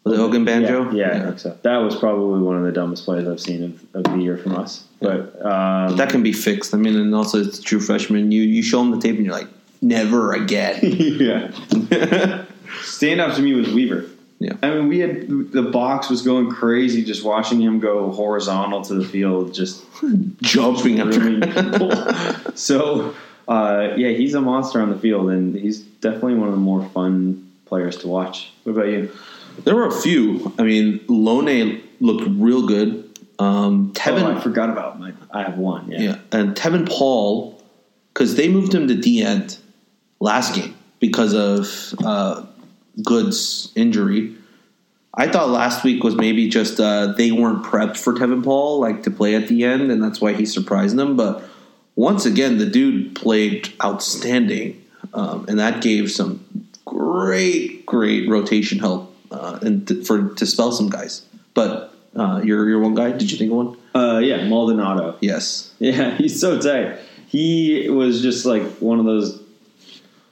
Was 0.05 0.19
it 0.19 0.23
Ogunbanjo? 0.23 0.93
Yeah, 0.95 1.09
yeah, 1.09 1.17
yeah, 1.17 1.23
I 1.23 1.25
think 1.27 1.39
so. 1.41 1.59
That 1.63 1.79
was 1.79 1.97
probably 1.97 2.41
one 2.41 2.57
of 2.57 2.63
the 2.63 2.71
dumbest 2.71 3.05
plays 3.05 3.27
I've 3.27 3.41
seen 3.41 3.65
of, 3.65 4.07
of 4.07 4.13
the 4.13 4.23
year 4.23 4.39
from 4.39 4.55
us. 4.55 4.85
But 5.01 5.45
um, 5.45 5.97
that 5.97 6.11
can 6.11 6.23
be 6.23 6.33
fixed. 6.33 6.75
I 6.75 6.77
mean, 6.77 6.95
and 6.95 7.15
also 7.15 7.43
it's 7.43 7.59
a 7.59 7.63
true 7.63 7.81
freshman. 7.81 8.31
You 8.31 8.43
you 8.43 8.63
show 8.63 8.79
them 8.79 8.93
the 8.93 9.01
tape 9.01 9.17
and 9.17 9.25
you're 9.25 9.35
like, 9.35 9.49
never 9.83 10.33
again. 10.33 10.79
yeah. 10.83 11.51
Stand 12.83 13.21
up 13.21 13.35
to 13.35 13.43
me 13.43 13.55
was 13.55 13.73
Weaver. 13.73 14.07
Yeah. 14.39 14.53
I 14.63 14.71
mean, 14.71 14.89
we 14.89 14.99
had 14.99 15.29
the 15.29 15.63
box 15.63 16.11
was 16.11 16.23
going 16.23 16.51
crazy 16.51 17.03
just 17.03 17.25
watching 17.25 17.61
him 17.61 17.81
go 17.81 18.11
horizontal 18.13 18.83
to 18.83 18.95
the 18.95 19.05
field, 19.05 19.55
just 19.55 19.83
jumping 20.43 21.01
people. 21.11 21.91
so, 22.55 23.15
uh, 23.49 23.95
yeah, 23.97 24.11
he's 24.11 24.35
a 24.35 24.41
monster 24.41 24.81
on 24.83 24.91
the 24.91 24.99
field, 24.99 25.31
and 25.31 25.55
he's 25.55 25.81
definitely 25.81 26.35
one 26.35 26.49
of 26.49 26.55
the 26.55 26.61
more 26.61 26.85
fun 26.91 27.46
players 27.67 27.99
to 27.99 28.09
watch. 28.09 28.51
What 28.65 28.73
about 28.73 28.89
you? 28.89 29.11
There 29.65 29.75
were 29.75 29.87
a 29.87 30.01
few. 30.01 30.53
I 30.59 30.63
mean, 30.63 31.05
Lone 31.09 31.83
looked 32.01 32.27
real 32.29 32.67
good. 32.67 33.03
Um, 33.39 33.93
Tevin, 33.93 34.23
oh, 34.23 34.37
I 34.37 34.41
forgot 34.41 34.71
about 34.71 34.99
my. 34.99 35.13
I 35.31 35.43
have 35.43 35.59
one. 35.59 35.91
Yeah, 35.91 36.01
yeah. 36.01 36.19
and 36.33 36.57
Tevin 36.57 36.89
Paul, 36.89 37.63
because 38.13 38.35
they 38.37 38.49
moved 38.49 38.75
him 38.75 38.89
to 38.89 38.95
D 38.95 39.23
end 39.23 39.59
last 40.21 40.55
game 40.55 40.75
because 41.01 41.35
of 41.35 41.95
uh, 42.05 42.47
Goode's 43.05 43.73
injury. 43.75 44.35
I 45.19 45.29
thought 45.29 45.49
last 45.49 45.85
week 45.85 46.03
was 46.05 46.15
maybe 46.15 46.49
just 46.49 46.79
uh, 46.79 47.13
they 47.13 47.33
weren't 47.33 47.65
prepped 47.65 47.97
for 47.97 48.15
Tevin 48.15 48.45
Paul 48.45 48.81
like 48.81 49.03
to 49.05 49.11
play 49.11 49.35
at 49.35 49.49
the 49.49 49.65
end, 49.65 49.91
and 49.91 50.03
that's 50.03 50.21
why 50.21 50.33
he 50.33 50.47
surprised 50.47 50.97
them. 50.97 51.17
But 51.17 51.43
once 51.95 52.27
again, 52.27 52.59
the 52.59 52.67
dude 52.67 53.15
played 53.15 53.73
outstanding, 53.83 54.83
um, 55.15 55.47
and 55.49 55.59
that 55.59 55.83
gave 55.83 56.11
some 56.11 56.66
great, 56.87 57.85
great 57.85 58.29
rotation 58.29 58.79
help 58.79 59.15
uh, 59.31 59.59
and 59.63 59.87
th- 59.87 60.07
for 60.07 60.31
to 60.35 60.47
spell 60.47 60.73
some 60.73 60.89
guys. 60.89 61.27
But 61.55 61.95
uh, 62.15 62.41
your 62.45 62.69
your 62.69 62.81
one 62.81 62.95
guy, 62.95 63.13
did 63.13 63.31
you 63.31 63.37
think 63.37 63.51
of 63.51 63.57
one? 63.57 63.77
Uh, 63.95 64.19
yeah, 64.19 64.47
Maldonado. 64.49 65.17
Yes. 65.21 65.73
Yeah, 65.79 66.15
he's 66.17 66.41
so 66.41 66.61
tight. 66.61 66.99
He 67.29 67.89
was 67.91 68.23
just 68.23 68.47
like 68.47 68.63
one 68.79 68.99
of 68.99 69.05
those. 69.05 69.43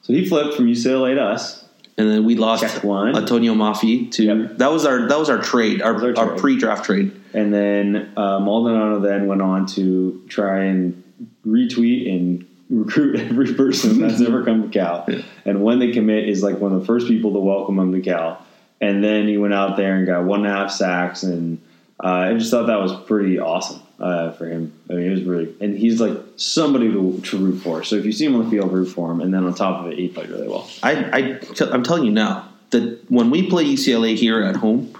So 0.02 0.12
he 0.12 0.28
flipped 0.28 0.54
from 0.54 0.66
UCLA 0.66 1.14
to 1.14 1.22
us, 1.22 1.64
and 1.96 2.10
then 2.10 2.24
we 2.24 2.36
lost 2.36 2.84
one. 2.84 3.16
Antonio 3.16 3.54
Mafi 3.54 4.10
to 4.12 4.24
yep. 4.24 4.58
that 4.58 4.70
was 4.70 4.84
our 4.84 5.08
that 5.08 5.18
was 5.18 5.30
our 5.30 5.38
trade, 5.38 5.82
our, 5.82 5.94
our, 5.94 6.16
our 6.16 6.36
pre-draft 6.36 6.84
trade. 6.84 7.20
And 7.32 7.52
then 7.52 8.12
uh, 8.16 8.38
Maldonado 8.38 9.00
then 9.00 9.26
went 9.26 9.42
on 9.42 9.66
to 9.68 10.22
try 10.28 10.64
and 10.64 11.02
retweet 11.46 12.08
and 12.08 12.46
recruit 12.70 13.18
every 13.18 13.54
person 13.54 14.00
that's 14.00 14.20
ever 14.26 14.44
come 14.44 14.62
to 14.62 14.68
Cal. 14.68 15.04
Yeah. 15.08 15.22
And 15.44 15.62
when 15.62 15.78
they 15.78 15.92
commit 15.92 16.28
is 16.28 16.42
like 16.42 16.58
one 16.58 16.72
of 16.72 16.80
the 16.80 16.86
first 16.86 17.06
people 17.06 17.32
to 17.32 17.38
welcome 17.38 17.78
him 17.78 17.92
to 17.92 18.00
Cal. 18.00 18.44
And 18.80 19.02
then 19.02 19.28
he 19.28 19.38
went 19.38 19.54
out 19.54 19.76
there 19.76 19.96
and 19.96 20.06
got 20.06 20.24
one 20.24 20.44
and 20.44 20.48
a 20.48 20.56
half 20.56 20.70
sacks, 20.70 21.22
and 21.22 21.60
uh, 22.02 22.08
I 22.08 22.34
just 22.34 22.50
thought 22.50 22.66
that 22.66 22.80
was 22.80 22.92
pretty 23.06 23.38
awesome 23.38 23.80
uh, 24.00 24.32
for 24.32 24.46
him. 24.46 24.72
I 24.90 24.94
mean, 24.94 25.06
it 25.06 25.10
was 25.10 25.22
really, 25.22 25.54
and 25.60 25.76
he's 25.76 26.00
like 26.00 26.16
somebody 26.36 26.92
to, 26.92 27.20
to 27.20 27.38
root 27.38 27.60
for. 27.60 27.84
So 27.84 27.96
if 27.96 28.04
you 28.04 28.12
see 28.12 28.26
him 28.26 28.34
on 28.34 28.44
the 28.44 28.50
field, 28.50 28.72
root 28.72 28.86
for 28.86 29.10
him, 29.10 29.20
and 29.20 29.32
then 29.32 29.44
on 29.44 29.54
top 29.54 29.84
of 29.84 29.92
it, 29.92 29.98
he 29.98 30.08
played 30.08 30.28
really 30.28 30.48
well. 30.48 30.68
I, 30.82 30.94
I 30.94 31.40
I'm 31.72 31.82
telling 31.82 32.04
you 32.04 32.12
now 32.12 32.48
that 32.70 33.10
when 33.10 33.30
we 33.30 33.48
play 33.48 33.64
UCLA 33.64 34.16
here 34.16 34.42
at 34.42 34.56
home, 34.56 34.92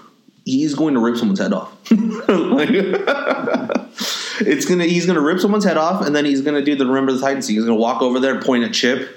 he's 0.45 0.73
going 0.73 0.93
to 0.93 0.99
rip 0.99 1.17
someone's 1.17 1.39
head 1.39 1.53
off. 1.53 1.71
like, 1.91 2.69
it's 4.41 4.65
gonna 4.65 4.85
he's 4.85 5.05
gonna 5.05 5.21
rip 5.21 5.39
someone's 5.39 5.65
head 5.65 5.77
off, 5.77 6.05
and 6.05 6.15
then 6.15 6.25
he's 6.25 6.41
gonna 6.41 6.63
do 6.63 6.75
the 6.75 6.85
remember 6.85 7.11
the 7.11 7.19
Titans. 7.19 7.47
He's 7.47 7.63
gonna 7.63 7.75
walk 7.75 8.01
over 8.01 8.19
there 8.19 8.41
point 8.41 8.63
at 8.63 8.73
Chip, 8.73 9.09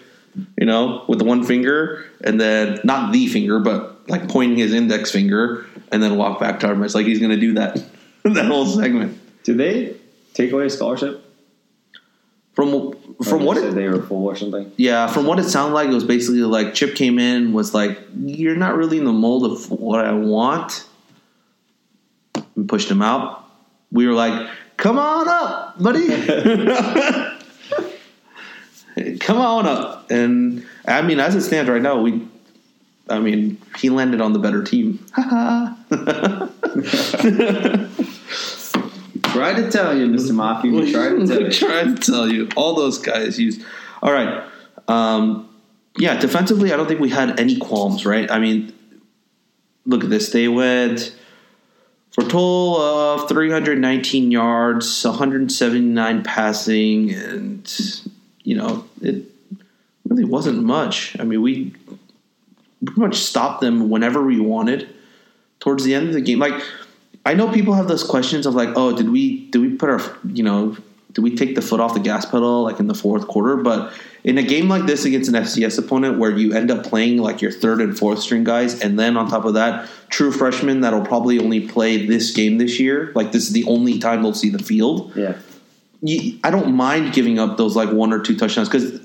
you 0.58 0.66
know, 0.66 1.04
with 1.08 1.18
the 1.18 1.24
one 1.24 1.44
finger, 1.44 2.04
and 2.22 2.40
then 2.40 2.80
not 2.84 3.12
the 3.12 3.26
finger, 3.26 3.60
but 3.60 4.08
like 4.08 4.28
pointing 4.28 4.58
his 4.58 4.72
index 4.72 5.10
finger 5.10 5.66
and 5.92 6.02
then 6.02 6.16
walk 6.16 6.40
back 6.40 6.60
to 6.60 6.70
him. 6.70 6.82
It's 6.82 6.94
like 6.94 7.06
he's 7.06 7.18
going 7.18 7.30
to 7.30 7.40
do 7.40 7.54
that 7.54 7.82
that 8.24 8.46
whole 8.46 8.66
segment. 8.66 9.18
Did 9.44 9.58
they 9.58 9.96
take 10.34 10.52
away 10.52 10.66
a 10.66 10.70
scholarship? 10.70 11.24
From 12.54 12.96
from 13.22 13.44
what 13.44 13.56
it, 13.56 13.74
they 13.74 13.88
were 13.88 14.02
full 14.02 14.26
or 14.26 14.34
something. 14.34 14.72
Yeah, 14.76 15.06
from 15.06 15.26
what 15.26 15.38
it 15.38 15.44
sounded 15.44 15.74
like, 15.74 15.88
it 15.88 15.94
was 15.94 16.04
basically 16.04 16.40
like 16.40 16.74
Chip 16.74 16.96
came 16.96 17.18
in 17.18 17.52
was 17.52 17.72
like, 17.72 17.98
"You're 18.16 18.56
not 18.56 18.76
really 18.76 18.98
in 18.98 19.04
the 19.04 19.12
mold 19.12 19.44
of 19.44 19.70
what 19.70 20.04
I 20.04 20.12
want," 20.12 20.84
and 22.56 22.68
pushed 22.68 22.90
him 22.90 23.00
out. 23.00 23.44
We 23.92 24.08
were 24.08 24.12
like, 24.12 24.48
"Come 24.76 24.98
on 24.98 25.28
up, 25.28 25.80
buddy." 25.80 26.08
Come 29.20 29.38
on 29.38 29.66
up, 29.66 30.10
and 30.10 30.66
I 30.86 31.02
mean, 31.02 31.20
as 31.20 31.34
it 31.34 31.42
stands 31.42 31.70
right 31.70 31.82
now, 31.82 32.00
we 32.00 32.26
I 33.10 33.20
mean, 33.20 33.60
he 33.78 33.90
landed 33.90 34.20
on 34.20 34.32
the 34.32 34.38
better 34.38 34.62
team. 34.62 35.04
Try 39.32 39.54
to 39.54 39.70
tell 39.70 39.96
you, 39.96 40.06
Mr. 40.06 40.32
Mafi. 40.32 40.72
We 40.72 40.92
tried 40.92 41.10
to 41.10 41.26
tell 41.26 41.42
you. 41.42 41.50
tried 41.50 42.02
to 42.02 42.12
tell 42.12 42.28
you. 42.28 42.48
All 42.56 42.74
those 42.74 42.98
guys 42.98 43.38
used. 43.38 43.62
All 44.02 44.12
right. 44.12 44.44
Um, 44.88 45.48
yeah, 45.96 46.18
defensively, 46.18 46.72
I 46.72 46.76
don't 46.76 46.86
think 46.86 47.00
we 47.00 47.10
had 47.10 47.38
any 47.40 47.56
qualms, 47.56 48.06
right? 48.06 48.30
I 48.30 48.38
mean, 48.38 48.72
look 49.86 50.04
at 50.04 50.10
this. 50.10 50.30
They 50.30 50.48
went 50.48 51.14
for 52.12 52.22
a 52.22 52.24
total 52.24 52.76
of 52.76 53.28
319 53.28 54.30
yards, 54.30 55.04
179 55.04 56.22
passing, 56.22 57.10
and, 57.12 58.02
you 58.48 58.56
know, 58.56 58.82
it 59.02 59.26
really 60.08 60.24
wasn't 60.24 60.62
much. 60.62 61.14
I 61.20 61.24
mean, 61.24 61.42
we 61.42 61.74
pretty 62.82 63.00
much 63.00 63.16
stopped 63.16 63.60
them 63.60 63.90
whenever 63.90 64.22
we 64.22 64.40
wanted 64.40 64.88
towards 65.60 65.84
the 65.84 65.94
end 65.94 66.08
of 66.08 66.14
the 66.14 66.22
game. 66.22 66.38
Like 66.38 66.54
I 67.26 67.34
know 67.34 67.52
people 67.52 67.74
have 67.74 67.88
those 67.88 68.02
questions 68.02 68.46
of 68.46 68.54
like, 68.54 68.70
oh, 68.74 68.96
did 68.96 69.10
we 69.10 69.50
did 69.50 69.60
we 69.60 69.76
put 69.76 69.90
our 69.90 70.00
you 70.24 70.42
know 70.42 70.74
did 71.12 71.22
we 71.22 71.36
take 71.36 71.56
the 71.56 71.60
foot 71.60 71.78
off 71.78 71.92
the 71.92 72.00
gas 72.00 72.24
pedal 72.24 72.62
like 72.62 72.80
in 72.80 72.86
the 72.86 72.94
fourth 72.94 73.28
quarter? 73.28 73.56
But 73.56 73.92
in 74.24 74.38
a 74.38 74.42
game 74.42 74.66
like 74.66 74.86
this 74.86 75.04
against 75.04 75.28
an 75.28 75.34
FCS 75.34 75.78
opponent 75.78 76.18
where 76.18 76.30
you 76.30 76.54
end 76.54 76.70
up 76.70 76.84
playing 76.84 77.18
like 77.18 77.42
your 77.42 77.52
third 77.52 77.82
and 77.82 77.98
fourth 77.98 78.20
string 78.20 78.44
guys, 78.44 78.80
and 78.80 78.98
then 78.98 79.18
on 79.18 79.28
top 79.28 79.44
of 79.44 79.54
that, 79.54 79.90
true 80.08 80.32
freshmen 80.32 80.80
that'll 80.80 81.04
probably 81.04 81.38
only 81.38 81.68
play 81.68 82.06
this 82.06 82.30
game 82.30 82.56
this 82.56 82.80
year, 82.80 83.12
like 83.14 83.32
this 83.32 83.42
is 83.42 83.52
the 83.52 83.64
only 83.64 83.98
time 83.98 84.22
they'll 84.22 84.32
see 84.32 84.48
the 84.48 84.62
field. 84.62 85.12
Yeah. 85.14 85.36
You, 86.00 86.38
I 86.44 86.50
don't 86.50 86.74
mind 86.74 87.12
giving 87.12 87.38
up 87.38 87.56
those 87.56 87.74
like 87.74 87.90
one 87.90 88.12
or 88.12 88.20
two 88.20 88.36
touchdowns 88.36 88.68
because 88.68 89.00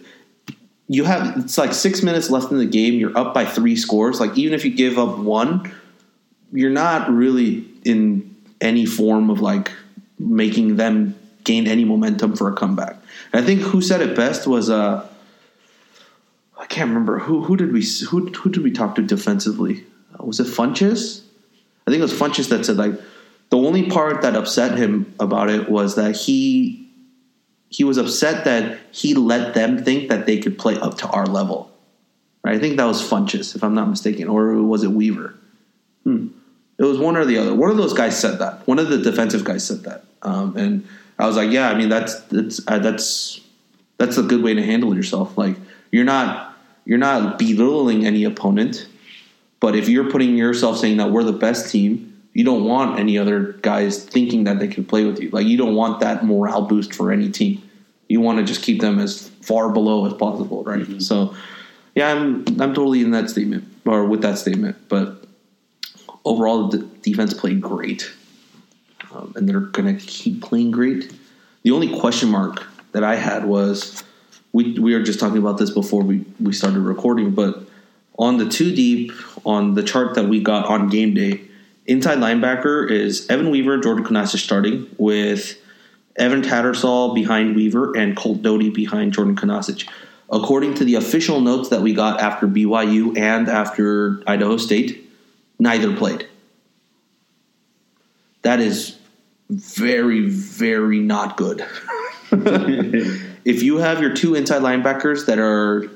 you 0.88 1.06
have 1.06 1.38
it's 1.38 1.58
like 1.58 1.74
six 1.74 2.04
minutes 2.04 2.30
left 2.30 2.52
in 2.52 2.58
the 2.58 2.66
game. 2.66 2.96
You're 2.96 3.18
up 3.18 3.34
by 3.34 3.46
three 3.46 3.76
scores. 3.76 4.20
Like 4.20 4.38
even 4.38 4.54
if 4.54 4.64
you 4.64 4.72
give 4.72 5.00
up 5.00 5.18
one, 5.18 5.74
you're 6.52 6.70
not 6.70 7.10
really 7.10 7.66
in 7.84 8.36
any 8.62 8.86
form 8.86 9.30
of 9.30 9.42
like 9.42 9.72
making 10.20 10.76
them 10.76 11.16
gain 11.44 11.68
any 11.68 11.84
momentum 11.84 12.36
for 12.36 12.52
a 12.52 12.56
comeback. 12.56 12.96
And 13.32 13.44
I 13.44 13.46
think 13.46 13.62
who 13.62 13.82
said 13.82 14.02
it 14.02 14.16
best 14.16 14.48
was 14.48 14.70
uh 14.70 15.08
I 16.58 16.66
can't 16.68 16.90
remember 16.90 17.20
who 17.20 17.44
who 17.44 17.58
did 17.58 17.74
we 17.74 17.86
who 18.10 18.28
who 18.28 18.50
did 18.50 18.64
we 18.64 18.72
talk 18.72 18.96
to 18.96 19.02
defensively? 19.02 19.86
Uh, 20.14 20.26
was 20.26 20.40
it 20.40 20.48
Funches? 20.48 21.22
I 21.86 21.92
think 21.92 22.00
it 22.00 22.04
was 22.04 22.14
Funches 22.14 22.50
that 22.50 22.66
said 22.66 22.78
like 22.78 22.94
the 23.50 23.58
only 23.58 23.90
part 23.90 24.22
that 24.22 24.36
upset 24.36 24.78
him 24.78 25.14
about 25.20 25.50
it 25.50 25.70
was 25.70 25.96
that 25.96 26.16
he 26.16 26.83
he 27.74 27.84
was 27.84 27.98
upset 27.98 28.46
that 28.46 28.78
he 28.92 29.16
let 29.16 29.56
them 29.56 29.84
think 29.84 30.10
that 30.10 30.28
they 30.28 30.38
could 30.38 30.60
play 30.60 30.78
up 30.78 31.00
to 31.00 31.08
our 31.08 31.26
level. 31.26 31.72
Right? 32.44 32.56
I 32.56 32.60
think 32.60 32.78
that 32.78 32.86
was 32.86 33.02
Funches, 33.02 33.56
if 33.56 33.64
I'm 33.64 33.74
not 33.74 33.90
mistaken, 33.90 34.28
or 34.28 34.62
was 34.62 34.84
it 34.84 34.92
Weaver? 34.92 35.36
Hmm. 36.04 36.28
It 36.78 36.84
was 36.84 37.00
one 37.00 37.18
or 37.18 37.26
the 37.26 37.40
other. 37.40 37.56
One 37.56 37.72
of 37.72 37.78
those 37.78 37.94
guys 37.94 38.20
said 38.20 38.38
that. 38.40 38.68
One 38.68 38.78
of 38.78 38.90
the 38.90 39.00
defensive 39.00 39.44
guys 39.44 39.66
said 39.66 39.84
that, 39.84 40.06
um, 40.22 40.56
and 40.56 40.88
I 41.18 41.26
was 41.26 41.36
like, 41.36 41.52
"Yeah, 41.52 41.70
I 41.70 41.76
mean 41.76 41.90
that's 41.90 42.20
that's 42.22 42.60
uh, 42.68 42.80
that's 42.80 43.40
that's 43.98 44.18
a 44.18 44.24
good 44.24 44.44
way 44.44 44.54
to 44.54 44.64
handle 44.64 44.96
yourself. 44.96 45.38
Like 45.38 45.56
you're 45.92 46.04
not 46.04 46.58
you're 46.86 46.98
not 46.98 47.38
belittling 47.38 48.06
any 48.06 48.24
opponent, 48.24 48.88
but 49.60 49.76
if 49.76 49.88
you're 49.88 50.10
putting 50.12 50.36
yourself 50.36 50.78
saying 50.78 50.98
that 50.98 51.12
we're 51.12 51.24
the 51.24 51.32
best 51.32 51.72
team, 51.72 52.13
you 52.34 52.44
don't 52.44 52.66
want 52.66 53.00
any 53.00 53.18
other 53.18 53.54
guys 53.62 54.04
thinking 54.04 54.46
that 54.46 54.60
they 54.60 54.68
can 54.68 54.84
play 54.84 55.06
with 55.06 55.20
you. 55.20 55.30
Like 55.30 55.46
you 55.46 55.58
don't 55.58 55.76
want 55.76 56.00
that 56.00 56.26
morale 56.26 56.64
boost 56.64 56.94
for 56.94 57.12
any 57.12 57.30
team. 57.30 57.62
You 58.08 58.22
want 58.22 58.40
to 58.40 58.44
just 58.44 58.62
keep 58.62 58.82
them 58.82 59.00
as 59.00 59.30
far 59.42 59.70
below 59.70 60.06
as 60.06 60.14
possible, 60.14 60.64
right? 60.64 60.82
Mm-hmm. 60.82 61.00
So, 61.00 61.36
yeah, 61.96 62.12
I'm 62.12 62.46
I'm 62.60 62.74
totally 62.74 63.02
in 63.02 63.12
that 63.12 63.30
statement 63.30 63.66
or 63.86 64.06
with 64.06 64.22
that 64.22 64.38
statement, 64.38 64.78
but 64.90 65.24
overall, 66.26 66.68
the 66.68 66.80
defense 67.02 67.34
played 67.34 67.62
great, 67.62 68.12
um, 69.14 69.34
and 69.36 69.48
they're 69.48 69.60
going 69.60 69.98
to 69.98 70.06
keep 70.06 70.42
playing 70.42 70.72
great. 70.72 71.14
The 71.64 71.72
only 71.72 72.00
question 72.00 72.30
mark 72.30 72.66
that 72.92 73.04
I 73.04 73.16
had 73.16 73.46
was 73.46 74.04
we 74.52 74.80
we 74.80 74.94
were 74.94 75.04
just 75.04 75.20
talking 75.20 75.38
about 75.38 75.58
this 75.58 75.70
before 75.70 76.04
we 76.04 76.26
we 76.40 76.54
started 76.54 76.80
recording, 76.80 77.32
but 77.32 77.64
on 78.18 78.38
the 78.38 78.48
two 78.48 78.74
deep 78.76 79.12
on 79.46 79.74
the 79.76 79.84
chart 79.84 80.16
that 80.16 80.28
we 80.30 80.42
got 80.42 80.66
on 80.66 80.88
game 80.88 81.14
day, 81.14 81.42
inside 81.86 82.20
linebacker 82.20 82.90
is 82.90 83.30
Evan 83.30 83.50
Weaver, 83.50 83.80
Jordan 83.80 84.06
Kunaszyk 84.06 84.38
starting 84.38 84.90
with 84.98 85.58
Evan 86.16 86.42
Tattersall 86.42 87.14
behind 87.14 87.56
Weaver 87.56 87.98
and 87.98 88.16
Colt 88.16 88.42
Doty 88.42 88.70
behind 88.70 89.14
Jordan 89.14 89.36
Kunaszyk. 89.36 89.90
According 90.30 90.76
to 90.76 90.86
the 90.86 90.96
official 90.96 91.42
notes 91.42 91.70
that 91.70 91.82
we 91.82 91.94
got 91.94 92.20
after 92.20 92.48
BYU 92.48 93.18
and 93.18 93.48
after 93.48 94.24
Idaho 94.26 94.58
State, 94.58 95.10
neither 95.60 95.96
played. 95.96 96.28
That 98.42 98.60
is 98.60 98.98
very, 99.50 100.28
very 100.30 101.00
not 101.00 101.38
good. 101.38 101.66
if 102.32 103.62
you 103.64 103.78
have 103.78 104.02
your 104.02 104.14
two 104.14 104.36
inside 104.36 104.62
linebackers 104.62 105.28
that 105.28 105.40
are 105.40 105.90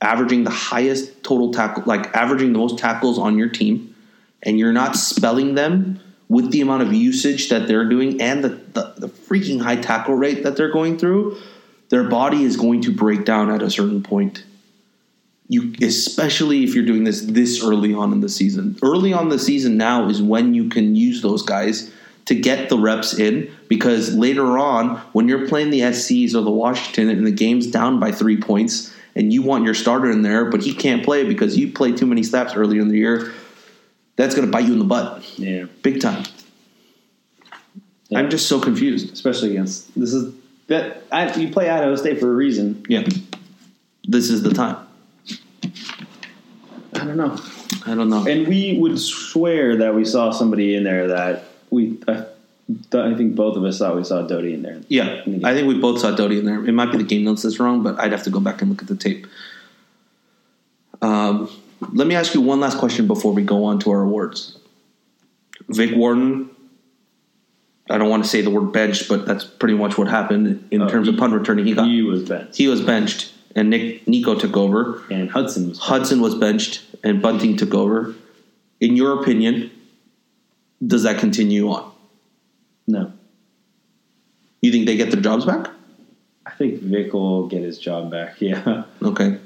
averaging 0.00 0.44
the 0.44 0.50
highest 0.50 1.22
total 1.22 1.52
tackle, 1.52 1.82
like 1.86 2.14
averaging 2.16 2.52
the 2.52 2.58
most 2.58 2.78
tackles 2.78 3.18
on 3.18 3.38
your 3.38 3.48
team, 3.48 3.94
and 4.46 4.58
you're 4.58 4.72
not 4.72 4.96
spelling 4.96 5.54
them 5.54 6.00
with 6.28 6.50
the 6.50 6.62
amount 6.62 6.82
of 6.82 6.92
usage 6.92 7.50
that 7.50 7.68
they're 7.68 7.88
doing 7.88 8.20
and 8.20 8.42
the, 8.42 8.48
the, 8.48 8.94
the 8.96 9.08
freaking 9.08 9.60
high 9.60 9.76
tackle 9.76 10.14
rate 10.14 10.42
that 10.42 10.56
they're 10.56 10.72
going 10.72 10.98
through, 10.98 11.36
their 11.90 12.04
body 12.04 12.42
is 12.42 12.56
going 12.56 12.80
to 12.80 12.92
break 12.92 13.24
down 13.24 13.50
at 13.50 13.60
a 13.60 13.70
certain 13.70 14.02
point 14.02 14.42
you 15.48 15.74
especially 15.82 16.64
if 16.64 16.74
you're 16.74 16.84
doing 16.84 17.04
this 17.04 17.22
this 17.22 17.62
early 17.62 17.94
on 17.94 18.12
in 18.12 18.20
the 18.20 18.28
season. 18.28 18.76
Early 18.82 19.12
on 19.12 19.28
the 19.28 19.38
season 19.38 19.76
now 19.76 20.08
is 20.08 20.22
when 20.22 20.54
you 20.54 20.68
can 20.68 20.96
use 20.96 21.22
those 21.22 21.42
guys 21.42 21.92
to 22.24 22.34
get 22.34 22.68
the 22.68 22.78
reps 22.78 23.18
in 23.18 23.50
because 23.68 24.14
later 24.14 24.58
on 24.58 24.96
when 25.12 25.28
you're 25.28 25.46
playing 25.46 25.70
the 25.70 25.80
SCs 25.80 26.34
or 26.34 26.40
the 26.40 26.50
Washington 26.50 27.08
and 27.08 27.24
the 27.24 27.30
game's 27.30 27.68
down 27.68 28.00
by 28.00 28.10
3 28.10 28.38
points 28.38 28.92
and 29.14 29.32
you 29.32 29.42
want 29.42 29.64
your 29.64 29.74
starter 29.74 30.10
in 30.10 30.22
there 30.22 30.46
but 30.46 30.62
he 30.62 30.74
can't 30.74 31.04
play 31.04 31.24
because 31.24 31.56
you 31.56 31.70
played 31.70 31.96
too 31.96 32.06
many 32.06 32.24
snaps 32.24 32.56
earlier 32.56 32.80
in 32.80 32.88
the 32.88 32.98
year, 32.98 33.32
that's 34.16 34.34
going 34.34 34.46
to 34.46 34.52
bite 34.52 34.64
you 34.64 34.72
in 34.72 34.78
the 34.78 34.84
butt. 34.84 35.22
Yeah. 35.38 35.66
Big 35.82 36.00
time. 36.00 36.24
Yeah. 38.08 38.18
I'm 38.18 38.30
just 38.30 38.48
so 38.48 38.60
confused, 38.60 39.12
especially 39.12 39.52
against 39.52 39.94
this 39.98 40.12
is 40.12 40.34
that 40.68 41.02
I, 41.12 41.32
you 41.34 41.52
play 41.52 41.68
Idaho 41.68 41.96
State 41.96 42.20
for 42.20 42.30
a 42.30 42.34
reason. 42.34 42.84
Yeah. 42.88 43.06
This 44.04 44.30
is 44.30 44.42
the 44.42 44.54
time. 44.54 44.86
I 46.94 47.04
don't 47.04 47.16
know. 47.16 47.36
I 47.84 47.94
don't 47.94 48.08
know. 48.08 48.26
And 48.26 48.48
we 48.48 48.78
would 48.78 48.98
swear 48.98 49.76
that 49.76 49.94
we 49.94 50.04
saw 50.04 50.30
somebody 50.30 50.74
in 50.74 50.84
there 50.84 51.08
that 51.08 51.44
we. 51.70 51.98
Uh, 52.06 52.24
I 52.92 53.14
think 53.14 53.36
both 53.36 53.56
of 53.56 53.64
us 53.64 53.78
thought 53.78 53.94
we 53.94 54.02
saw 54.02 54.22
Doty 54.22 54.52
in 54.52 54.62
there. 54.62 54.80
Yeah, 54.88 55.22
I 55.44 55.54
think 55.54 55.68
we 55.68 55.78
both 55.78 56.00
saw 56.00 56.10
Doty 56.10 56.40
in 56.40 56.46
there. 56.46 56.64
It 56.64 56.72
might 56.72 56.90
be 56.90 56.98
the 56.98 57.04
game 57.04 57.22
notes 57.22 57.42
that's 57.42 57.60
wrong, 57.60 57.84
but 57.84 58.00
I'd 58.00 58.10
have 58.10 58.24
to 58.24 58.30
go 58.30 58.40
back 58.40 58.60
and 58.60 58.70
look 58.70 58.82
at 58.82 58.88
the 58.88 58.96
tape. 58.96 59.26
Um, 61.00 61.48
let 61.92 62.06
me 62.06 62.14
ask 62.14 62.34
you 62.34 62.40
one 62.40 62.60
last 62.60 62.78
question 62.78 63.06
before 63.06 63.32
we 63.32 63.42
go 63.42 63.64
on 63.64 63.78
to 63.80 63.90
our 63.90 64.02
awards. 64.02 64.58
Vic 65.68 65.94
Wharton, 65.94 66.50
I 67.90 67.98
don't 67.98 68.08
want 68.08 68.24
to 68.24 68.28
say 68.28 68.40
the 68.40 68.50
word 68.50 68.72
benched, 68.72 69.08
but 69.08 69.26
that's 69.26 69.44
pretty 69.44 69.74
much 69.74 69.98
what 69.98 70.08
happened 70.08 70.68
in 70.70 70.82
oh, 70.82 70.88
terms 70.88 71.06
he, 71.06 71.12
of 71.12 71.18
punt 71.18 71.32
returning. 71.32 71.66
He 71.66 71.74
got 71.74 71.86
he 71.88 72.02
was 72.02 72.28
benched. 72.28 72.56
He 72.56 72.68
was 72.68 72.80
benched 72.80 73.32
and 73.56 73.70
Nick 73.70 74.06
Nikko 74.06 74.38
took 74.38 74.56
over. 74.56 75.02
And 75.10 75.30
Hudson 75.30 75.70
was 75.70 75.78
benched. 75.78 75.88
Hudson 75.88 76.20
was 76.20 76.34
benched 76.34 76.82
and 77.02 77.20
Bunting 77.20 77.56
took 77.56 77.74
over. 77.74 78.14
In 78.80 78.94
your 78.94 79.20
opinion, 79.20 79.70
does 80.86 81.04
that 81.04 81.18
continue 81.18 81.70
on? 81.70 81.90
No. 82.86 83.12
You 84.60 84.70
think 84.70 84.86
they 84.86 84.96
get 84.96 85.10
their 85.10 85.20
jobs 85.20 85.44
back? 85.44 85.70
I 86.44 86.50
think 86.50 86.80
Vic 86.82 87.12
will 87.12 87.48
get 87.48 87.62
his 87.62 87.78
job 87.78 88.10
back. 88.10 88.36
Yeah. 88.40 88.84
Okay. 89.02 89.38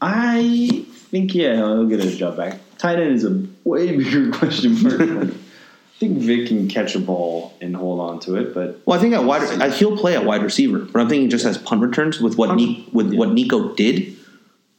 I 0.00 0.84
think 1.10 1.34
yeah, 1.34 1.56
he'll 1.56 1.86
get 1.86 2.00
his 2.00 2.16
job 2.16 2.36
back. 2.36 2.58
Tight 2.78 2.98
end 2.98 3.12
is 3.12 3.24
a 3.24 3.46
way 3.64 3.96
bigger 3.96 4.30
question 4.32 4.82
mark. 4.82 5.00
I 5.00 5.98
think 5.98 6.18
Vic 6.18 6.48
can 6.48 6.68
catch 6.68 6.94
a 6.94 6.98
ball 6.98 7.52
and 7.60 7.76
hold 7.76 8.00
on 8.00 8.20
to 8.20 8.36
it, 8.36 8.54
but 8.54 8.80
well, 8.86 8.98
I 8.98 9.02
think 9.02 9.12
at 9.12 9.24
wide 9.24 9.72
he'll 9.74 9.98
play 9.98 10.16
at 10.16 10.24
wide 10.24 10.42
receiver, 10.42 10.78
but 10.78 10.98
I'm 11.00 11.08
thinking 11.08 11.28
just 11.28 11.44
as 11.44 11.58
punt 11.58 11.82
returns 11.82 12.20
with 12.20 12.38
what 12.38 12.54
with 12.56 13.12
yeah. 13.12 13.18
what 13.18 13.32
Nikko 13.32 13.74
did. 13.74 14.16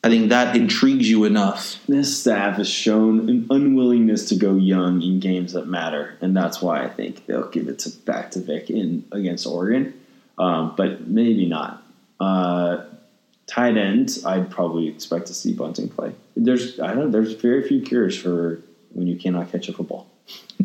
I 0.03 0.09
think 0.09 0.29
that 0.29 0.55
intrigues 0.55 1.07
you 1.07 1.25
enough. 1.25 1.79
This 1.87 2.19
staff 2.19 2.57
has 2.57 2.67
shown 2.67 3.29
an 3.29 3.45
unwillingness 3.51 4.29
to 4.29 4.35
go 4.35 4.55
young 4.55 5.03
in 5.03 5.19
games 5.19 5.53
that 5.53 5.67
matter, 5.67 6.17
and 6.21 6.35
that's 6.35 6.59
why 6.59 6.83
I 6.83 6.89
think 6.89 7.27
they'll 7.27 7.49
give 7.49 7.67
it 7.67 7.79
to, 7.79 7.91
back 7.91 8.31
to 8.31 8.39
Vic 8.39 8.71
in 8.71 9.05
against 9.11 9.45
Oregon, 9.45 9.93
um, 10.39 10.73
but 10.75 11.07
maybe 11.07 11.45
not. 11.45 11.83
Uh, 12.19 12.85
tight 13.51 13.75
ends, 13.75 14.25
I'd 14.25 14.49
probably 14.49 14.87
expect 14.87 15.27
to 15.27 15.33
see 15.33 15.51
Bunting 15.51 15.89
play. 15.89 16.13
There's 16.37 16.79
I 16.79 16.93
don't. 16.93 17.11
There's 17.11 17.33
very 17.33 17.67
few 17.67 17.81
cures 17.81 18.17
for 18.17 18.61
when 18.93 19.07
you 19.07 19.17
cannot 19.17 19.51
catch 19.51 19.67
a 19.67 19.73
football. 19.73 20.07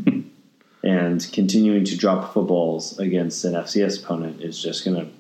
and 0.85 1.33
continuing 1.33 1.85
to 1.85 1.97
drop 1.97 2.33
footballs 2.33 2.99
against 2.99 3.45
an 3.45 3.55
FCS 3.55 4.03
opponent 4.03 4.41
is 4.41 4.63
just 4.63 4.85
going 4.85 5.05
to 5.05 5.11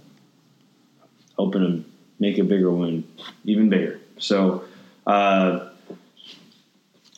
open 1.38 1.64
and 1.64 1.84
make 2.20 2.38
a 2.38 2.44
bigger 2.44 2.70
wound 2.70 3.02
even 3.44 3.68
bigger. 3.68 4.00
So, 4.18 4.64
uh, 5.06 5.68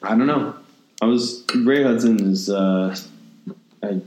I 0.03 0.09
don't 0.09 0.27
know. 0.27 0.55
I 1.03 1.07
was 1.07 1.45
Ray 1.55 1.83
Hudson 1.83 2.33
is. 2.33 2.49
Uh, 2.49 2.97
I 3.83 4.01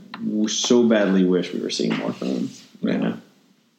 so 0.48 0.88
badly 0.88 1.24
wish 1.24 1.52
we 1.52 1.60
were 1.60 1.70
seeing 1.70 1.96
more 1.96 2.12
from 2.12 2.28
him 2.28 2.50
right 2.82 3.00
now. 3.00 3.18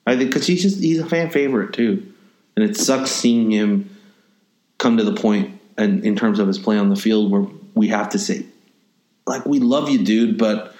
I 0.07 0.17
think 0.17 0.29
because 0.29 0.47
he's 0.47 0.61
just 0.61 0.79
he's 0.79 0.99
a 0.99 1.05
fan 1.05 1.29
favorite 1.29 1.73
too, 1.73 2.12
and 2.55 2.65
it 2.65 2.77
sucks 2.77 3.11
seeing 3.11 3.51
him 3.51 3.95
come 4.77 4.97
to 4.97 5.03
the 5.03 5.15
point 5.15 5.59
and 5.77 6.03
in 6.05 6.15
terms 6.15 6.39
of 6.39 6.47
his 6.47 6.59
play 6.59 6.77
on 6.77 6.89
the 6.89 6.95
field 6.95 7.31
where 7.31 7.45
we 7.73 7.87
have 7.87 8.09
to 8.09 8.19
say 8.19 8.45
like 9.25 9.45
we 9.45 9.59
love 9.59 9.89
you, 9.89 10.03
dude, 10.03 10.37
but 10.37 10.75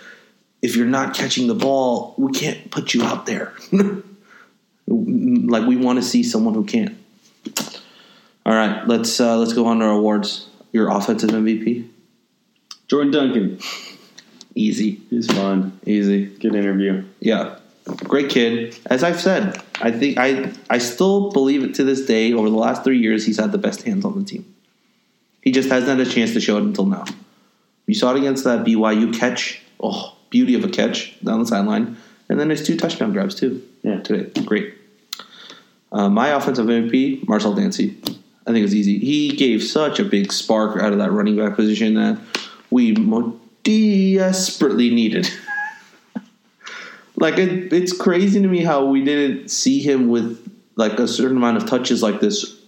if 0.62 0.76
you're 0.76 0.86
not 0.86 1.14
catching 1.14 1.48
the 1.48 1.56
ball, 1.56 2.14
we 2.18 2.32
can't 2.32 2.72
put 2.72 2.94
you 2.94 3.04
out 3.04 3.26
there. 3.26 3.54
like 4.88 5.68
we 5.68 5.76
want 5.76 6.00
to 6.00 6.04
see 6.04 6.24
someone 6.24 6.54
who 6.54 6.66
can't. 6.66 6.98
All 8.46 8.54
right, 8.54 8.86
let's 8.88 9.20
uh, 9.20 9.38
let's 9.38 9.54
go 9.54 9.68
on 9.68 9.80
to 9.80 9.86
our 9.86 9.92
awards. 9.92 10.48
Your 10.72 10.90
offensive 10.90 11.30
MVP, 11.30 11.88
Jordan 12.88 13.12
Duncan. 13.12 13.60
Easy. 14.56 15.02
He's 15.10 15.28
fun. 15.28 15.80
Easy. 15.86 16.26
Good 16.26 16.56
interview. 16.56 17.04
Yeah. 17.20 17.58
Great 18.04 18.30
kid. 18.30 18.78
As 18.86 19.04
I've 19.04 19.20
said, 19.20 19.62
I 19.84 19.92
think 19.92 20.18
I 20.18 20.52
I 20.70 20.78
still 20.78 21.30
believe 21.32 21.64
it 21.64 21.76
to 21.76 21.84
this 21.84 22.06
day. 22.06 22.32
Over 22.32 22.50
the 22.50 22.56
last 22.56 22.86
three 22.86 23.00
years, 23.00 23.26
he's 23.26 23.38
had 23.38 23.52
the 23.52 23.58
best 23.58 23.84
hands 23.84 24.06
on 24.06 24.18
the 24.18 24.24
team. 24.24 24.56
He 25.42 25.52
just 25.52 25.70
hasn't 25.70 26.00
had 26.00 26.08
a 26.08 26.10
chance 26.10 26.32
to 26.34 26.40
show 26.40 26.58
it 26.58 26.64
until 26.64 26.86
now. 26.86 27.04
You 27.86 27.94
saw 27.94 28.16
it 28.16 28.18
against 28.18 28.46
that 28.46 28.66
BYU 28.66 29.14
catch. 29.14 29.62
Oh, 29.82 30.16
beauty 30.30 30.56
of 30.56 30.64
a 30.64 30.70
catch 30.70 31.20
down 31.22 31.40
the 31.40 31.46
sideline. 31.46 31.98
And 32.30 32.40
then 32.40 32.50
his 32.50 32.66
two 32.66 32.78
touchdown 32.78 33.12
grabs, 33.12 33.36
too. 33.36 33.62
Yeah, 33.82 34.00
today. 34.00 34.42
Great. 34.44 34.74
Uh, 35.92 36.08
my 36.10 36.30
offensive 36.30 36.66
MVP, 36.66 37.28
Marcel 37.28 37.54
Dancy. 37.54 37.98
I 38.48 38.52
think 38.52 38.64
it's 38.64 38.74
easy. 38.74 39.00
He 39.00 39.36
gave 39.36 39.62
such 39.62 40.00
a 40.00 40.06
big 40.06 40.32
spark 40.32 40.82
out 40.82 40.94
of 40.94 41.00
that 41.00 41.12
running 41.12 41.36
back 41.36 41.56
position 41.56 41.96
that 41.96 42.20
we 42.72 42.94
desperately 43.64 44.90
needed. 44.90 45.30
like, 47.16 47.38
it, 47.38 47.72
it's 47.72 47.96
crazy 47.96 48.42
to 48.42 48.48
me 48.48 48.64
how 48.64 48.86
we 48.86 49.04
didn't 49.04 49.50
see 49.50 49.80
him 49.80 50.10
with 50.10 50.40
like 50.76 51.00
a 51.00 51.08
certain 51.08 51.38
amount 51.38 51.58
of 51.58 51.66
touches 51.66 52.02
like 52.02 52.20
this 52.20 52.60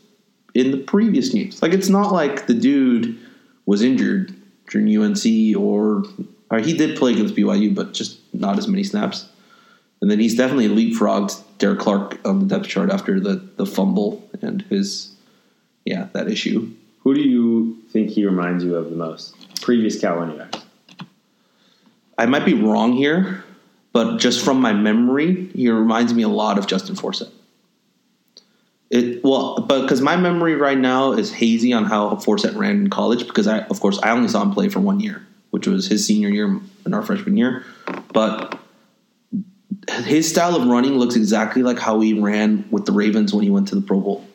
in 0.53 0.71
the 0.71 0.77
previous 0.77 1.29
games. 1.29 1.61
Like 1.61 1.73
it's 1.73 1.89
not 1.89 2.11
like 2.11 2.47
the 2.47 2.53
dude 2.53 3.19
was 3.65 3.81
injured 3.81 4.33
during 4.69 4.97
UNC 4.97 5.57
or 5.57 6.03
or 6.51 6.59
he 6.59 6.77
did 6.77 6.97
play 6.97 7.13
against 7.13 7.35
BYU, 7.35 7.73
but 7.73 7.93
just 7.93 8.19
not 8.33 8.57
as 8.57 8.67
many 8.67 8.83
snaps. 8.83 9.27
And 10.01 10.11
then 10.11 10.19
he's 10.19 10.35
definitely 10.35 10.69
leapfrogged 10.69 11.41
Derek 11.57 11.79
Clark 11.79 12.19
on 12.25 12.39
the 12.39 12.45
depth 12.45 12.67
chart 12.67 12.91
after 12.91 13.19
the 13.19 13.35
the 13.57 13.65
fumble 13.65 14.27
and 14.41 14.61
his 14.63 15.11
yeah 15.85 16.07
that 16.13 16.29
issue. 16.29 16.71
Who 16.99 17.13
do 17.13 17.21
you 17.21 17.77
think 17.91 18.09
he 18.09 18.25
reminds 18.25 18.63
you 18.63 18.75
of 18.75 18.89
the 18.89 18.95
most? 18.95 19.35
Previous 19.61 19.99
Cal 19.99 20.17
running 20.17 20.37
backs. 20.37 20.59
I 22.17 22.25
might 22.25 22.45
be 22.45 22.53
wrong 22.53 22.93
here, 22.93 23.43
but 23.95 24.17
just 24.17 24.43
from 24.43 24.59
my 24.59 24.73
memory, 24.73 25.45
he 25.55 25.69
reminds 25.69 26.13
me 26.13 26.23
a 26.23 26.27
lot 26.27 26.57
of 26.57 26.67
Justin 26.67 26.97
Forsett. 26.97 27.31
It 28.89 29.23
well, 29.23 29.61
but 29.61 29.83
because 29.83 30.01
my 30.01 30.17
memory 30.17 30.55
right 30.55 30.77
now 30.77 31.13
is 31.13 31.31
hazy 31.31 31.71
on 31.71 31.85
how 31.85 32.09
Forsett 32.15 32.57
ran 32.57 32.71
in 32.71 32.89
college, 32.89 33.25
because 33.25 33.47
I, 33.47 33.59
of 33.59 33.79
course, 33.79 33.97
I 34.03 34.09
only 34.09 34.27
saw 34.27 34.41
him 34.41 34.51
play 34.51 34.67
for 34.67 34.81
one 34.81 34.99
year, 34.99 35.25
which 35.51 35.65
was 35.65 35.87
his 35.87 36.05
senior 36.05 36.27
year 36.27 36.59
and 36.83 36.93
our 36.93 37.03
freshman 37.03 37.37
year. 37.37 37.63
But 38.11 38.59
his 40.03 40.29
style 40.29 40.57
of 40.57 40.67
running 40.67 40.99
looks 40.99 41.15
exactly 41.15 41.63
like 41.63 41.79
how 41.79 42.01
he 42.01 42.19
ran 42.19 42.65
with 42.71 42.85
the 42.85 42.91
Ravens 42.91 43.33
when 43.33 43.45
he 43.45 43.49
went 43.49 43.69
to 43.69 43.75
the 43.75 43.81
Pro 43.81 44.01
Bowl. 44.01 44.27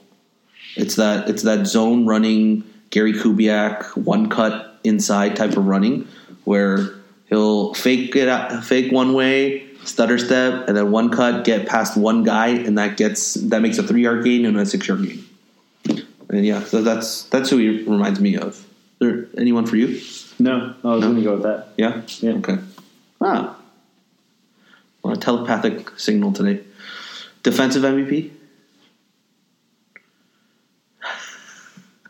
It's 0.74 0.96
that 0.96 1.28
it's 1.28 1.42
that 1.42 1.66
zone 1.66 2.06
running, 2.06 2.64
Gary 2.88 3.12
Kubiak 3.12 3.94
one 3.94 4.30
cut 4.30 4.80
inside 4.84 5.36
type 5.36 5.58
of 5.58 5.66
running, 5.66 6.08
where 6.44 6.94
he'll 7.30 7.72
fake 7.74 8.14
it 8.16 8.28
out, 8.28 8.62
fake 8.64 8.92
one 8.92 9.14
way, 9.14 9.66
stutter 9.84 10.18
step, 10.18 10.68
and 10.68 10.76
then 10.76 10.90
one 10.90 11.08
cut, 11.10 11.44
get 11.44 11.66
past 11.66 11.96
one 11.96 12.22
guy, 12.24 12.48
and 12.48 12.76
that 12.76 12.96
gets 12.98 13.34
that 13.34 13.62
makes 13.62 13.78
a 13.78 13.82
three 13.82 14.02
yard 14.02 14.24
gain 14.24 14.44
and 14.44 14.58
a 14.58 14.66
six 14.66 14.86
yard 14.86 15.02
gain. 15.06 15.24
And 16.28 16.44
yeah, 16.44 16.62
so 16.62 16.82
that's 16.82 17.22
that's 17.24 17.48
who 17.50 17.56
he 17.56 17.82
reminds 17.84 18.20
me 18.20 18.36
of. 18.36 18.54
Is 18.54 18.66
there 19.00 19.26
anyone 19.38 19.64
for 19.66 19.76
you? 19.76 20.00
No, 20.38 20.74
I 20.84 20.88
was 20.94 21.00
No? 21.02 21.08
going 21.08 21.16
to 21.16 21.22
go 21.22 21.32
with 21.34 21.42
that. 21.44 21.68
Yeah. 21.78 22.02
Yeah. 22.20 22.32
Okay. 22.38 22.58
Ah. 23.20 23.56
On 25.02 25.12
a 25.12 25.16
telepathic 25.16 25.98
signal 25.98 26.32
today. 26.32 26.62
Defensive 27.42 27.82
MVP. 27.82 28.30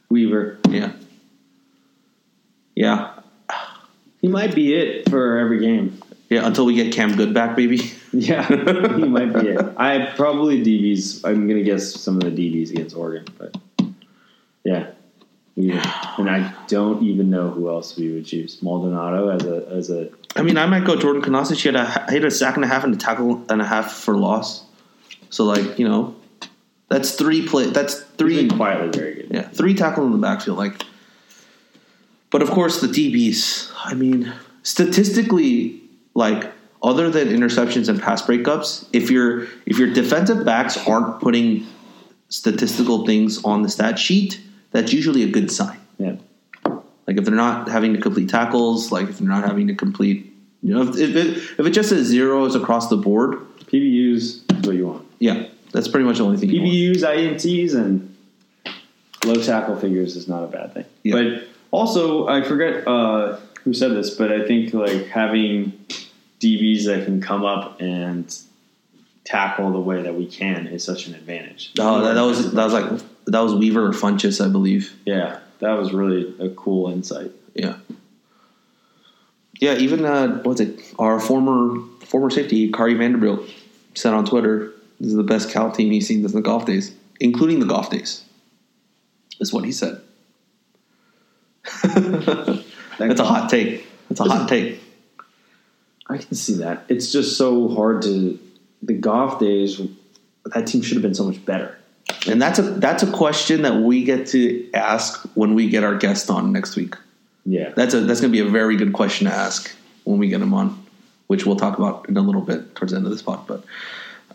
Weaver. 0.08 0.58
Yeah. 0.68 0.92
Yeah. 2.74 3.12
He 4.20 4.28
might 4.28 4.54
be 4.54 4.74
it 4.74 5.08
for 5.08 5.38
every 5.38 5.60
game. 5.60 6.00
Yeah. 6.28 6.46
Until 6.46 6.64
we 6.64 6.74
get 6.74 6.92
Cam 6.92 7.16
Goode 7.16 7.34
back, 7.34 7.56
baby. 7.56 7.92
Yeah, 8.12 8.44
he 8.44 9.04
might 9.04 9.32
be 9.32 9.50
it. 9.50 9.60
I 9.76 10.12
probably 10.16 10.64
DBs. 10.64 11.20
I'm 11.24 11.46
gonna 11.46 11.62
guess 11.62 11.94
some 11.94 12.16
of 12.16 12.22
the 12.24 12.30
DBs 12.32 12.70
against 12.72 12.96
Oregon, 12.96 13.24
but 13.38 13.56
yeah, 14.64 14.90
Weaver. 15.54 15.80
and 16.18 16.28
I 16.28 16.52
don't 16.66 17.04
even 17.04 17.30
know 17.30 17.50
who 17.50 17.68
else 17.68 17.96
we 17.96 18.12
would 18.12 18.26
choose. 18.26 18.60
Maldonado 18.62 19.28
as 19.28 19.44
a 19.44 19.68
as 19.68 19.90
a 19.90 20.10
I 20.34 20.42
mean, 20.42 20.58
I 20.58 20.66
might 20.66 20.84
go 20.84 20.96
Jordan 20.96 21.22
Kunaszyk. 21.22 21.60
He 21.62 21.68
had 21.68 21.76
a 21.76 22.06
he 22.08 22.16
had 22.16 22.24
a 22.24 22.32
sack 22.32 22.56
and 22.56 22.64
a 22.64 22.66
half 22.66 22.82
and 22.82 22.92
a 22.92 22.98
tackle 22.98 23.44
and 23.48 23.62
a 23.62 23.64
half 23.64 23.92
for 23.92 24.16
loss. 24.16 24.64
So 25.30 25.44
like 25.44 25.78
you 25.78 25.86
know, 25.88 26.16
that's 26.88 27.12
three 27.12 27.46
play. 27.46 27.66
That's 27.66 28.00
he's 28.00 28.04
three. 28.18 28.48
been 28.48 28.56
quietly 28.56 28.88
very 28.88 29.14
good. 29.14 29.28
Yeah, 29.30 29.48
three 29.48 29.74
tackle 29.74 30.04
in 30.04 30.10
the 30.10 30.18
backfield. 30.18 30.58
Like, 30.58 30.82
but 32.30 32.42
of 32.42 32.50
course 32.50 32.80
the 32.80 32.86
DBs. 32.86 33.70
I 33.84 33.94
mean, 33.94 34.32
statistically, 34.62 35.80
like 36.14 36.50
other 36.82 37.10
than 37.10 37.28
interceptions 37.28 37.88
and 37.88 38.00
pass 38.00 38.22
breakups, 38.22 38.86
if 38.92 39.10
your 39.10 39.44
if 39.66 39.78
your 39.78 39.92
defensive 39.92 40.44
backs 40.44 40.76
aren't 40.86 41.20
putting 41.20 41.66
statistical 42.28 43.04
things 43.04 43.44
on 43.44 43.62
the 43.62 43.68
stat 43.68 43.98
sheet, 43.98 44.40
that's 44.70 44.92
usually 44.92 45.22
a 45.22 45.28
good 45.28 45.50
sign. 45.50 45.78
Yeah. 45.98 46.16
Like 47.06 47.18
if 47.18 47.24
they're 47.24 47.34
not 47.34 47.68
having 47.68 47.92
to 47.94 48.00
complete 48.00 48.28
tackles, 48.28 48.92
like 48.92 49.08
if 49.08 49.18
they're 49.18 49.28
not 49.28 49.44
having 49.44 49.66
to 49.66 49.74
complete, 49.74 50.32
you 50.62 50.74
know, 50.74 50.82
if, 50.82 50.96
if 50.96 51.16
it 51.16 51.36
if 51.58 51.66
it 51.66 51.70
just 51.70 51.88
says 51.88 52.06
zeros 52.06 52.54
across 52.54 52.88
the 52.88 52.96
board, 52.96 53.34
PBUs 53.66 54.16
is 54.16 54.42
what 54.62 54.76
you 54.76 54.86
want. 54.86 55.06
yeah, 55.18 55.48
that's 55.72 55.88
pretty 55.88 56.06
much 56.06 56.18
the 56.18 56.24
only 56.24 56.36
thing. 56.36 56.50
you 56.50 56.60
want. 56.60 56.72
PBUs, 56.72 57.34
INTs, 57.34 57.74
and 57.74 58.16
low 59.24 59.42
tackle 59.42 59.76
figures 59.76 60.16
is 60.16 60.28
not 60.28 60.44
a 60.44 60.46
bad 60.46 60.72
thing. 60.72 60.84
Yeah. 61.02 61.14
But 61.14 61.48
also, 61.70 62.26
I 62.28 62.42
forget 62.42 62.86
uh, 62.86 63.38
who 63.64 63.72
said 63.74 63.92
this, 63.92 64.14
but 64.14 64.32
I 64.32 64.46
think 64.46 64.74
like 64.74 65.06
having 65.06 65.72
DBs 66.40 66.86
that 66.86 67.04
can 67.04 67.20
come 67.20 67.44
up 67.44 67.80
and 67.80 68.34
tackle 69.24 69.70
the 69.70 69.80
way 69.80 70.02
that 70.02 70.14
we 70.14 70.26
can 70.26 70.66
is 70.66 70.82
such 70.82 71.06
an 71.06 71.14
advantage. 71.14 71.72
Oh, 71.78 72.02
that, 72.02 72.14
that 72.14 72.22
was 72.22 72.52
that 72.52 72.64
was 72.64 72.72
like 72.72 73.02
that 73.26 73.40
was 73.40 73.54
Weaver 73.54 73.86
or 73.86 73.92
Funchess, 73.92 74.44
I 74.44 74.48
believe. 74.48 74.94
yeah, 75.04 75.40
that 75.60 75.72
was 75.72 75.92
really 75.92 76.34
a 76.40 76.48
cool 76.50 76.90
insight. 76.90 77.30
Yeah. 77.54 77.76
Yeah, 79.60 79.74
even 79.74 80.06
uh, 80.06 80.42
what's 80.42 80.60
it? 80.60 80.80
Our 80.98 81.20
former 81.20 81.80
former 82.06 82.30
safety, 82.30 82.72
Kari 82.72 82.94
Vanderbilt, 82.94 83.48
said 83.94 84.14
on 84.14 84.24
Twitter, 84.24 84.72
"This 84.98 85.08
is 85.08 85.16
the 85.16 85.22
best 85.22 85.50
Cal 85.50 85.70
team 85.70 85.90
he's 85.90 86.08
seen 86.08 86.22
since 86.22 86.32
the 86.32 86.40
Goff 86.40 86.64
days, 86.64 86.94
including 87.20 87.60
the 87.60 87.66
Goff 87.66 87.90
days." 87.90 88.24
Is 89.38 89.52
what 89.52 89.64
he 89.64 89.72
said. 89.72 90.00
That's 92.98 93.20
a 93.20 93.24
hot 93.24 93.48
take. 93.50 93.86
That's 94.08 94.20
a 94.20 94.24
hot 94.24 94.48
take. 94.48 94.80
I 96.08 96.18
can 96.18 96.34
see 96.34 96.54
that. 96.54 96.84
It's 96.88 97.12
just 97.12 97.36
so 97.36 97.68
hard 97.68 98.02
to 98.02 98.38
the 98.82 98.94
Goff 98.94 99.38
days. 99.38 99.80
That 100.46 100.66
team 100.66 100.82
should 100.82 100.96
have 100.96 101.02
been 101.02 101.14
so 101.14 101.24
much 101.24 101.44
better. 101.44 101.78
And 102.26 102.42
that's 102.42 102.58
a 102.58 102.62
that's 102.62 103.02
a 103.02 103.10
question 103.10 103.62
that 103.62 103.76
we 103.76 104.04
get 104.04 104.26
to 104.28 104.68
ask 104.74 105.22
when 105.34 105.54
we 105.54 105.68
get 105.68 105.84
our 105.84 105.96
guest 105.96 106.28
on 106.28 106.52
next 106.52 106.76
week. 106.76 106.96
Yeah, 107.46 107.70
That's 107.70 107.94
a 107.94 108.00
that's 108.00 108.20
going 108.20 108.32
to 108.32 108.42
be 108.42 108.46
a 108.46 108.50
very 108.50 108.76
good 108.76 108.92
question 108.92 109.26
to 109.26 109.32
ask 109.32 109.74
when 110.04 110.18
we 110.18 110.28
get 110.28 110.42
him 110.42 110.52
on, 110.52 110.84
which 111.28 111.46
we'll 111.46 111.56
talk 111.56 111.78
about 111.78 112.08
in 112.08 112.16
a 112.16 112.20
little 112.20 112.42
bit 112.42 112.74
towards 112.74 112.92
the 112.92 112.98
end 112.98 113.06
of 113.06 113.12
this 113.12 113.22
pod. 113.22 113.46
But 113.46 113.64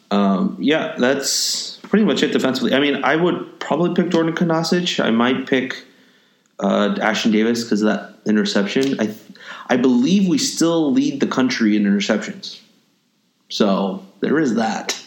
um, 0.09 0.57
yeah, 0.59 0.95
that's 0.97 1.77
pretty 1.83 2.05
much 2.05 2.23
it 2.23 2.31
defensively. 2.31 2.73
I 2.73 2.79
mean, 2.79 3.03
I 3.03 3.15
would 3.15 3.59
probably 3.59 3.93
pick 3.93 4.11
Jordan 4.11 4.33
Kunaszyk. 4.33 5.03
I 5.03 5.11
might 5.11 5.47
pick 5.47 5.83
uh, 6.59 6.95
Ashtyn 6.95 7.31
Davis 7.31 7.63
because 7.63 7.81
of 7.81 7.87
that 7.87 8.15
interception. 8.25 8.99
I 8.99 9.13
I 9.67 9.77
believe 9.77 10.27
we 10.29 10.37
still 10.37 10.91
lead 10.91 11.19
the 11.19 11.27
country 11.27 11.75
in 11.75 11.83
interceptions, 11.83 12.59
so 13.49 14.05
there 14.21 14.39
is 14.39 14.55
that. 14.55 14.99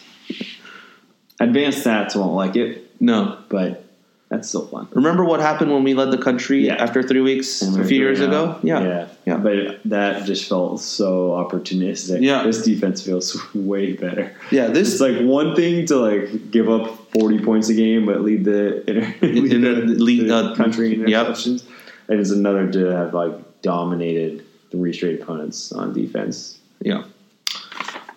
advanced 1.39 1.85
stats 1.85 2.15
won't 2.15 2.33
like 2.33 2.55
it, 2.55 2.91
No, 3.01 3.37
but 3.49 3.88
that's 4.29 4.47
so 4.49 4.61
fun. 4.67 4.87
remember 4.93 5.25
what 5.25 5.39
happened 5.39 5.71
when 5.71 5.83
we 5.83 5.93
led 5.95 6.11
the 6.11 6.17
country 6.17 6.67
Yeah. 6.67 6.75
after 6.75 7.01
three 7.01 7.21
weeks 7.21 7.61
a 7.63 7.83
few 7.83 7.97
years 7.97 8.19
ago? 8.21 8.59
Yeah, 8.63 8.83
yeah, 8.83 9.07
Yeah. 9.25 9.37
But 9.37 9.79
that 9.85 10.25
just 10.25 10.47
felt 10.47 10.79
so 10.81 11.31
opportunistic. 11.31 12.21
Yeah. 12.21 12.43
this 12.43 12.61
defense 12.63 13.01
feels 13.01 13.35
way 13.55 13.93
better. 13.93 14.35
yeah. 14.51 14.67
This 14.67 14.93
is 14.93 15.01
like 15.01 15.17
one 15.21 15.55
thing 15.55 15.85
to 15.87 15.95
like 15.97 16.51
give 16.51 16.69
up 16.69 17.11
forty 17.11 17.39
points 17.39 17.69
a 17.69 17.73
game, 17.73 18.05
but 18.05 18.21
lead 18.21 18.45
the 18.45 18.83
lead 19.21 19.51
In 19.53 19.61
the 19.61 19.73
the, 19.81 20.03
lead, 20.03 20.29
the 20.29 20.35
uh, 20.35 20.55
country 20.55 20.93
in 20.93 21.07
yep. 21.07 21.35
and 21.35 22.19
it's 22.21 22.29
another 22.31 22.71
to 22.71 22.85
have 22.85 23.13
like 23.15 23.33
dominated 23.63 24.45
three 24.71 24.93
straight 24.93 25.21
opponents 25.21 25.71
on 25.71 25.91
defense. 25.93 26.59
Yeah. 26.81 27.03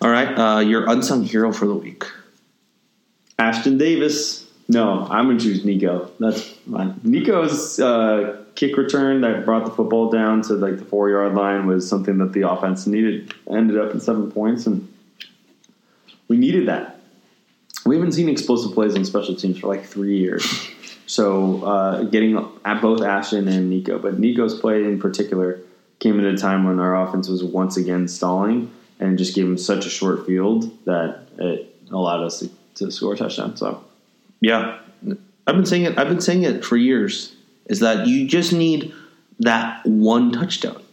All 0.01 0.11
right. 0.11 0.29
Uh, 0.37 0.59
your 0.59 0.87
unsung 0.89 1.23
hero 1.23 1.51
for 1.51 1.65
the 1.65 1.73
week. 1.73 2.03
Ashtyn 3.39 3.79
Davis. 3.79 4.42
No, 4.67 5.07
I'm 5.09 5.27
gonna 5.27 5.39
choose 5.39 5.65
Nikko. 5.65 6.11
That's 6.19 6.41
fine. 6.41 6.99
Nikko's 7.03 7.79
uh, 7.79 8.43
kick 8.55 8.77
return 8.77 9.21
that 9.21 9.45
brought 9.45 9.65
the 9.65 9.71
football 9.71 10.09
down 10.09 10.41
to 10.43 10.53
like 10.53 10.77
the 10.77 10.85
four 10.85 11.09
yard 11.09 11.35
line 11.35 11.67
was 11.67 11.87
something 11.87 12.17
that 12.19 12.33
the 12.33 12.49
offense 12.49 12.87
needed. 12.87 13.33
Ended 13.49 13.77
up 13.77 13.91
in 13.91 13.99
seven 13.99 14.31
points, 14.31 14.65
and 14.65 14.91
we 16.27 16.37
needed 16.37 16.67
that. 16.67 17.01
We 17.85 17.95
haven't 17.95 18.13
seen 18.13 18.29
explosive 18.29 18.73
plays 18.73 18.95
on 18.95 19.03
special 19.03 19.35
teams 19.35 19.59
for 19.59 19.67
like 19.67 19.85
three 19.85 20.17
years. 20.17 20.45
So 21.05 21.63
uh, 21.63 22.03
getting 22.03 22.37
at 22.63 22.81
both 22.81 23.01
Ashtyn 23.01 23.47
and 23.49 23.69
Nikko, 23.69 23.99
but 23.99 24.19
Nikko's 24.19 24.57
play 24.57 24.85
in 24.85 24.99
particular 24.99 25.59
came 25.99 26.19
at 26.19 26.25
a 26.25 26.37
time 26.37 26.63
when 26.63 26.79
our 26.79 27.05
offense 27.05 27.27
was 27.27 27.43
once 27.43 27.75
again 27.75 28.07
stalling, 28.07 28.71
and 28.99 29.17
just 29.17 29.35
gave 29.35 29.45
him 29.45 29.57
such 29.57 29.85
a 29.85 29.89
short 29.89 30.25
field 30.25 30.71
that 30.85 31.27
it 31.37 31.75
allowed 31.91 32.23
us 32.23 32.39
to, 32.39 32.49
to 32.75 32.91
score 32.91 33.13
a 33.13 33.17
touchdown. 33.17 33.57
So 33.57 33.83
Yeah. 34.43 34.79
I've 35.47 35.55
been 35.55 35.65
saying 35.65 35.83
it. 35.83 35.97
I've 35.97 36.09
been 36.09 36.21
saying 36.21 36.43
it 36.43 36.65
for 36.65 36.75
years. 36.75 37.33
Is 37.67 37.79
that 37.79 38.07
you 38.07 38.27
just 38.27 38.51
need 38.51 38.93
that 39.39 39.85
one 39.85 40.33
touchdown. 40.33 40.83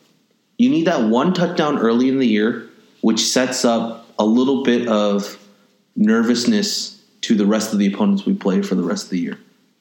You 0.57 0.71
need 0.71 0.87
that 0.87 1.03
one 1.03 1.35
touchdown 1.35 1.79
early 1.79 2.09
in 2.09 2.21
the 2.21 2.27
year, 2.27 2.69
which 3.01 3.21
sets 3.21 3.65
up 3.65 4.07
a 4.19 4.25
little 4.25 4.63
bit 4.63 4.87
of 4.87 5.37
nervousness 5.97 7.03
to 7.23 7.35
the 7.35 7.45
rest 7.45 7.73
of 7.73 7.81
the 7.81 7.93
opponents 7.93 8.25
we 8.25 8.35
play 8.35 8.63
for 8.63 8.77
the 8.77 8.85
rest 8.85 9.05
of 9.05 9.11
the 9.11 9.19
year. 9.19 9.39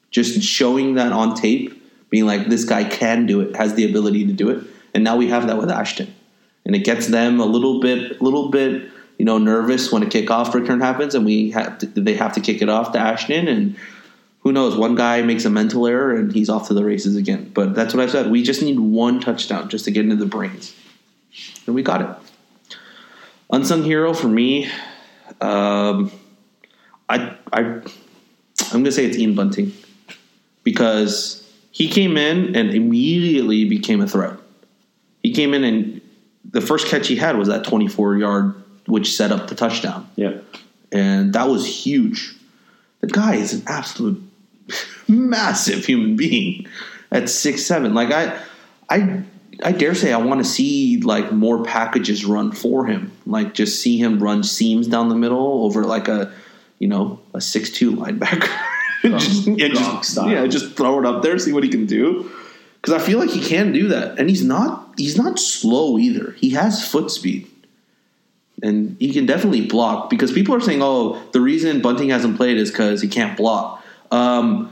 Just 0.10 0.42
showing 0.42 0.96
that 0.96 1.12
on 1.12 1.36
tape, 1.36 1.76
being 2.10 2.26
like, 2.26 2.48
this 2.48 2.66
guy 2.66 2.84
can 2.84 3.28
do 3.28 3.42
it, 3.42 3.56
has 3.56 3.76
the 3.76 3.88
ability 3.88 4.26
to 4.26 4.34
do 4.34 4.50
it, 4.50 4.66
and 4.96 5.04
now 5.04 5.16
we 5.16 5.28
have 5.28 5.46
that 5.46 5.58
with 5.58 5.70
Ashtyn, 5.70 6.10
and 6.66 6.76
it 6.76 6.80
gets 6.80 7.08
them 7.08 7.40
a 7.40 7.46
little 7.46 7.80
bit, 7.80 8.20
little 8.22 8.50
bit, 8.50 8.90
you 9.20 9.26
know, 9.26 9.38
nervous 9.38 9.92
when 9.92 10.02
a 10.02 10.06
kickoff 10.06 10.54
return 10.54 10.80
happens, 10.80 11.14
and 11.14 11.26
we 11.26 11.52
have 11.52 11.78
to, 11.80 11.86
they 11.86 12.16
have 12.16 12.34
to 12.34 12.42
kick 12.42 12.62
it 12.62 12.70
off 12.70 12.94
to 12.94 12.98
Ashtyn, 12.98 13.48
and 13.48 13.76
who 14.40 14.54
knows? 14.54 14.78
One 14.78 14.96
guy 14.96 15.22
makes 15.22 15.44
a 15.44 15.50
mental 15.50 15.86
error 15.86 16.16
and 16.16 16.32
he's 16.32 16.50
off 16.50 16.70
to 16.70 16.74
the 16.74 16.86
races 16.86 17.18
again. 17.18 17.52
But 17.54 17.76
that's 17.76 17.94
what 17.94 18.02
I 18.02 18.10
said. 18.10 18.32
We 18.32 18.42
just 18.42 18.62
need 18.62 18.80
one 18.80 19.20
touchdown 19.20 19.68
just 19.68 19.84
to 19.86 19.92
get 19.92 20.06
into 20.06 20.16
the 20.16 20.26
brains, 20.26 20.74
and 21.68 21.76
we 21.76 21.84
got 21.84 22.02
it. 22.02 22.78
Unsung 23.52 23.84
hero 23.84 24.14
for 24.14 24.28
me, 24.28 24.72
um, 25.42 26.12
I 27.10 27.36
I 27.52 27.60
I'm 27.62 27.84
gonna 28.72 28.92
say 28.92 29.06
it's 29.06 29.18
Ian 29.18 29.36
Bunting 29.36 29.74
because 30.64 31.46
he 31.72 31.90
came 31.90 32.16
in 32.16 32.56
and 32.56 32.70
immediately 32.72 33.66
became 33.66 34.00
a 34.00 34.08
threat. 34.08 34.38
He 35.24 35.34
came 35.34 35.54
in 35.54 35.66
and 35.66 36.02
the 36.46 36.62
first 36.62 36.88
catch 36.88 37.08
he 37.08 37.16
had 37.18 37.38
was 37.38 37.50
that 37.50 37.66
24 37.66 38.18
yard, 38.18 38.64
which 38.90 39.16
set 39.16 39.32
up 39.32 39.48
the 39.48 39.56
touchdown, 39.56 40.10
Yeah. 40.16 40.34
and 40.92 41.34
that 41.34 41.48
was 41.48 41.66
huge. 41.66 42.36
The 43.02 43.08
guy 43.08 43.36
is 43.36 43.54
an 43.54 43.64
absolute 43.68 44.22
massive 45.08 45.86
human 45.86 46.16
being 46.16 46.68
at 47.12 47.30
six 47.30 47.66
seven. 47.66 47.94
Like 47.94 48.12
I, 48.12 48.40
I, 48.90 49.24
I 49.64 49.72
dare 49.72 49.96
say 49.96 50.12
I 50.14 50.18
want 50.18 50.40
to 50.42 50.50
see 50.50 51.00
like 51.02 51.32
more 51.32 51.64
packages 51.64 52.26
run 52.26 52.52
for 52.52 52.86
him. 52.86 53.12
Like 53.26 53.54
just 53.54 53.82
see 53.82 53.98
him 53.98 54.22
run 54.22 54.44
seams 54.44 54.88
down 54.88 55.10
the 55.10 55.16
middle 55.16 55.64
over 55.66 55.84
like 55.84 56.08
a, 56.08 56.32
you 56.80 56.88
know, 56.88 57.20
a 57.34 57.42
six 57.42 57.70
two 57.70 57.92
linebacker. 57.96 58.50
just, 59.02 59.48
yeah, 59.48 59.68
just, 59.70 60.18
yeah, 60.18 60.46
just 60.48 60.76
throw 60.76 61.00
it 61.00 61.06
up 61.06 61.24
there, 61.24 61.40
see 61.40 61.54
what 61.54 61.64
he 61.64 61.70
can 61.70 61.86
do. 61.86 62.30
Because 62.82 63.02
I 63.02 63.06
feel 63.06 63.20
like 63.20 63.30
he 63.30 63.42
can 63.42 63.72
do 63.74 63.90
that, 63.90 64.18
and 64.20 64.30
he's 64.30 64.44
not. 64.44 64.94
He's 64.98 65.18
not 65.18 65.38
slow 65.40 65.98
either. 65.98 66.32
He 66.34 66.52
has 66.52 66.86
foot 66.86 67.12
speed 67.12 67.48
and 68.62 68.97
he 68.99 69.14
can 69.14 69.26
definitely 69.26 69.66
block 69.66 70.10
because 70.10 70.32
people 70.32 70.55
are 70.55 70.62
saying, 70.62 70.82
"Oh, 70.82 71.22
the 71.32 71.41
reason 71.41 71.82
Bunting 71.82 72.10
hasn't 72.10 72.38
played 72.38 72.57
is 72.57 72.72
because 72.72 73.01
he 73.01 73.07
can't 73.07 73.38
block." 73.38 73.84
Um, 74.12 74.72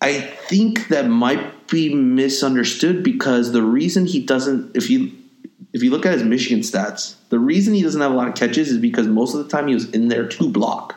I 0.00 0.20
think 0.20 0.88
that 0.88 1.08
might 1.08 1.68
be 1.68 1.94
misunderstood 1.94 3.02
because 3.02 3.52
the 3.52 3.62
reason 3.62 4.06
he 4.06 4.20
doesn't, 4.20 4.76
if 4.76 4.88
you 4.88 5.12
if 5.72 5.82
you 5.82 5.90
look 5.90 6.06
at 6.06 6.12
his 6.12 6.22
Michigan 6.22 6.60
stats, 6.60 7.14
the 7.28 7.38
reason 7.38 7.74
he 7.74 7.82
doesn't 7.82 8.00
have 8.00 8.12
a 8.12 8.14
lot 8.14 8.28
of 8.28 8.34
catches 8.34 8.70
is 8.70 8.78
because 8.78 9.06
most 9.06 9.34
of 9.34 9.44
the 9.44 9.50
time 9.50 9.68
he 9.68 9.74
was 9.74 9.90
in 9.90 10.08
there 10.08 10.26
to 10.26 10.48
block, 10.48 10.96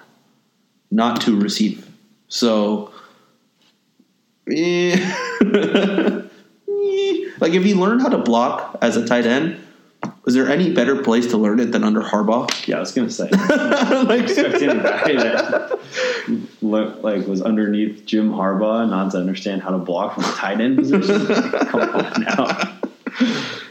not 0.90 1.22
to 1.22 1.38
receive. 1.40 1.88
So, 2.28 2.92
eh. 4.50 4.96
like 7.40 7.54
if 7.54 7.64
he 7.64 7.74
learned 7.74 8.02
how 8.02 8.10
to 8.10 8.20
block 8.20 8.78
as 8.82 8.96
a 8.96 9.06
tight 9.06 9.26
end, 9.26 9.60
was 10.24 10.36
there 10.36 10.48
any 10.48 10.72
better 10.72 11.02
place 11.02 11.28
to 11.28 11.38
learn 11.38 11.60
it 11.60 11.72
than 11.72 11.84
under 11.84 12.02
Harbaugh? 12.02 12.68
Yeah, 12.68 12.78
I 12.78 12.80
was 12.80 12.92
gonna 12.92 13.10
say. 13.10 13.30
like, 13.30 14.22
expecting 14.22 14.70
a 14.70 14.76
guy 14.76 15.14
that 15.14 15.80
like 16.62 17.26
was 17.26 17.42
underneath 17.42 18.06
Jim 18.06 18.32
Harbaugh 18.32 18.90
not 18.90 19.12
to 19.12 19.18
understand 19.18 19.64
how 19.64 19.72
to 19.72 19.80
block 19.80 20.16
from 20.16 20.26
a 20.26 20.32
tight 20.34 20.62
end 20.62 20.78
position. 20.78 21.26
Come 21.68 21.82
on 21.82 22.22
now. 22.22 22.78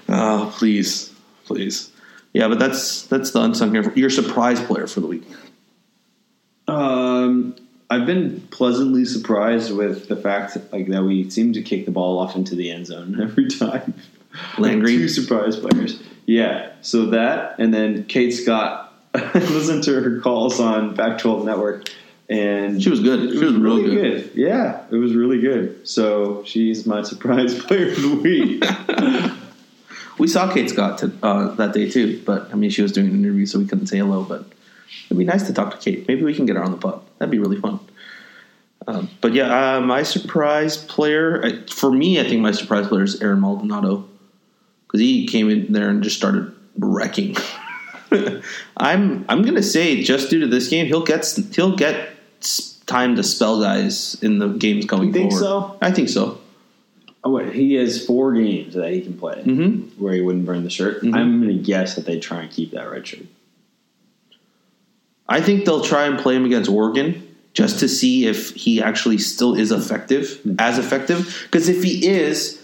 oh, 0.09 0.55
please, 0.57 1.15
please, 1.45 1.93
yeah. 2.33 2.49
But 2.49 2.59
that's 2.59 3.03
that's 3.03 3.31
the 3.31 3.43
unsung 3.43 3.73
hero. 3.73 3.93
Your 3.95 4.11
surprise 4.11 4.61
player 4.61 4.89
for 4.89 5.01
the 5.01 5.07
week. 5.07 5.25
Um, 6.67 7.57
I've 7.91 8.07
been 8.07 8.41
pleasantly 8.51 9.05
surprised 9.05 9.75
with 9.75 10.09
the 10.09 10.17
fact 10.17 10.57
like 10.73 10.89
that 10.89 11.03
we 11.03 11.29
seem 11.31 11.53
to 11.53 11.63
kick 11.63 11.85
the 11.85 11.91
ball 11.91 12.19
off 12.19 12.37
into 12.37 12.55
the 12.55 12.71
end 12.71 12.87
zone 12.87 13.21
every 13.23 13.49
time. 13.49 13.95
Landry? 14.59 14.97
two 14.97 15.09
surprise 15.09 15.57
players. 15.57 16.01
Yeah, 16.31 16.71
so 16.81 17.07
that 17.07 17.57
and 17.59 17.75
then 17.75 18.05
Kate 18.05 18.31
Scott. 18.31 18.95
I 19.13 19.33
listened 19.35 19.83
to 19.85 20.01
her 20.01 20.21
calls 20.21 20.61
on 20.61 20.95
Pac-12 20.95 21.45
Network, 21.45 21.89
and 22.29 22.81
She 22.81 22.89
was 22.89 23.01
good. 23.01 23.33
She 23.33 23.45
was 23.45 23.55
really 23.55 23.83
good. 23.83 24.31
Yeah, 24.37 24.85
it 24.93 24.95
was 24.95 25.17
really 25.17 25.41
good. 25.41 25.89
So 25.89 26.45
she's 26.45 26.87
my 26.87 27.03
surprise 27.11 27.61
player 27.61 27.91
of 27.91 28.01
the 28.01 28.15
week. 28.15 28.65
We 30.19 30.27
saw 30.27 30.53
Kate 30.53 30.69
Scott 30.69 30.99
to, 30.99 31.11
uh, 31.23 31.55
that 31.55 31.73
day 31.73 31.91
too, 31.91 32.23
but 32.27 32.53
I 32.53 32.55
mean, 32.55 32.69
she 32.69 32.83
was 32.83 32.93
doing 32.93 33.07
an 33.07 33.15
interview, 33.15 33.47
so 33.47 33.59
we 33.59 33.67
couldn't 33.67 33.87
say 33.87 33.97
hello. 33.97 34.23
But 34.23 34.45
it'd 35.07 35.17
be 35.17 35.25
nice 35.25 35.47
to 35.47 35.55
talk 35.55 35.71
to 35.71 35.79
Kate. 35.79 36.07
Maybe 36.07 36.23
we 36.23 36.35
can 36.35 36.45
get 36.45 36.57
her 36.57 36.63
on 36.63 36.73
the 36.73 36.77
pod. 36.77 37.01
That'd 37.17 37.31
be 37.31 37.39
really 37.39 37.59
fun. 37.59 37.81
Um, 38.87 39.09
but 39.23 39.33
yeah, 39.33 39.77
uh, 39.77 39.81
my 39.81 40.03
surprise 40.03 40.77
player 40.77 41.43
I, 41.43 41.63
for 41.73 41.91
me, 41.91 42.21
I 42.21 42.25
think 42.25 42.43
my 42.43 42.53
surprise 42.53 42.87
player 42.87 43.03
is 43.03 43.23
Aaron 43.23 43.41
Maldonado 43.41 44.10
because 44.91 45.01
he 45.01 45.27
came 45.27 45.49
in 45.51 45.73
there 45.73 45.89
and 45.89 46.03
just 46.03 46.17
started 46.17 46.53
wrecking. 46.79 47.37
I'm 48.77 49.25
I'm 49.29 49.43
gonna 49.43 49.63
say 49.63 50.03
just 50.03 50.31
due 50.31 50.41
to 50.41 50.47
this 50.49 50.69
game, 50.69 50.87
he'll 50.87 51.05
get 51.05 51.25
he'll 51.55 51.77
get 51.77 52.09
time 52.87 53.15
to 53.17 53.23
spell 53.23 53.61
guys 53.61 54.17
in 54.21 54.39
the 54.41 54.49
games 54.49 54.85
going 54.87 55.09
You 55.09 55.13
think 55.13 55.31
forward. 55.33 55.45
so? 55.45 55.79
I 55.81 55.93
think 55.93 56.09
so. 56.09 56.41
oh, 57.23 57.31
wait, 57.31 57.53
he 57.55 57.75
has 57.75 58.05
four 58.05 58.33
games 58.33 58.75
that 58.75 58.91
he 58.93 59.01
can 59.03 59.17
play 59.17 59.43
Mm-hmm. 59.45 60.03
where 60.03 60.13
he 60.15 60.21
wouldn't 60.23 60.45
burn 60.45 60.65
the 60.65 60.71
shirt. 60.71 61.03
Mhm. 61.03 61.15
I'm 61.15 61.41
going 61.41 61.57
to 61.57 61.63
guess 61.63 61.95
that 61.95 62.05
they 62.07 62.19
try 62.19 62.41
and 62.43 62.51
keep 62.51 62.73
that 62.73 62.91
red 62.91 63.07
shirt. 63.07 63.27
I 65.29 65.41
think 65.41 65.65
they'll 65.65 65.83
try 65.85 66.07
and 66.07 66.19
play 66.19 66.35
him 66.35 66.45
against 66.45 66.69
Oregon 66.69 67.27
just 67.53 67.79
to 67.81 67.89
see 67.89 68.27
if 68.27 68.51
he 68.57 68.83
actually 68.83 69.19
still 69.19 69.55
is 69.55 69.71
effective, 69.71 70.41
as 70.59 70.79
effective. 70.79 71.43
Because 71.45 71.69
if 71.69 71.83
he 71.85 72.09
is, 72.09 72.60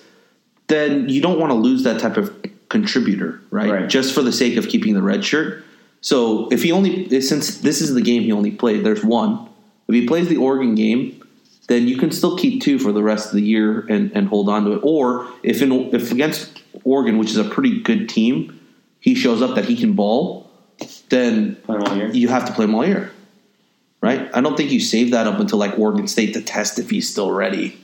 then 0.69 1.09
you 1.09 1.21
don't 1.21 1.39
want 1.39 1.51
to 1.51 1.55
lose 1.55 1.85
that 1.85 2.01
type 2.01 2.17
of 2.17 2.35
contributor, 2.69 3.41
right? 3.51 3.71
Right. 3.71 3.89
Just 3.89 4.14
for 4.14 4.23
the 4.23 4.33
sake 4.33 4.57
of 4.57 4.69
keeping 4.69 4.95
the 4.95 5.03
red 5.03 5.25
shirt. 5.25 5.64
So 6.01 6.49
if 6.53 6.62
he 6.62 6.73
only, 6.73 7.21
since 7.21 7.59
this 7.59 7.81
is 7.81 7.95
the 7.95 8.03
game 8.03 8.23
he 8.23 8.33
only 8.33 8.51
played, 8.51 8.85
there's 8.85 9.05
one. 9.05 9.49
If 9.89 9.95
he 9.95 10.07
plays 10.07 10.29
the 10.29 10.37
Oregon 10.37 10.75
game, 10.75 11.23
then 11.69 11.89
you 11.89 11.97
can 11.97 12.11
still 12.11 12.37
keep 12.37 12.62
two 12.62 12.79
for 12.79 12.93
the 12.93 13.03
rest 13.03 13.29
of 13.29 13.33
the 13.33 13.43
year 13.43 13.81
and, 13.89 14.12
and 14.14 14.29
hold 14.29 14.49
on 14.49 14.64
to 14.64 14.73
it. 14.73 14.81
Or 14.83 15.29
if 15.43 15.62
in, 15.62 15.73
if 15.95 16.12
against 16.12 16.62
Oregon, 16.85 17.19
which 17.19 17.31
is 17.31 17.39
a 17.39 17.45
pretty 17.45 17.81
good 17.83 18.09
team, 18.09 18.61
he 19.01 19.14
shows 19.14 19.43
up 19.43 19.55
that 19.57 19.64
he 19.64 19.77
can 19.77 19.95
ball, 19.95 20.51
then 21.09 21.57
Play 21.57 21.77
all 21.79 21.97
year. 21.97 22.09
you 22.11 22.29
have 22.29 22.47
to 22.47 22.53
play 22.53 22.64
him 22.64 22.75
all 22.75 22.87
year, 22.87 23.11
right? 24.01 24.29
I 24.35 24.41
don't 24.41 24.57
think 24.57 24.71
you 24.71 24.81
save 24.81 25.12
that 25.12 25.27
up 25.27 25.39
until 25.41 25.59
like 25.59 25.79
Oregon 25.79 26.07
State 26.09 26.35
to 26.35 26.43
test 26.43 26.79
if 26.79 26.91
he's 26.91 27.09
still 27.09 27.31
ready. 27.31 27.79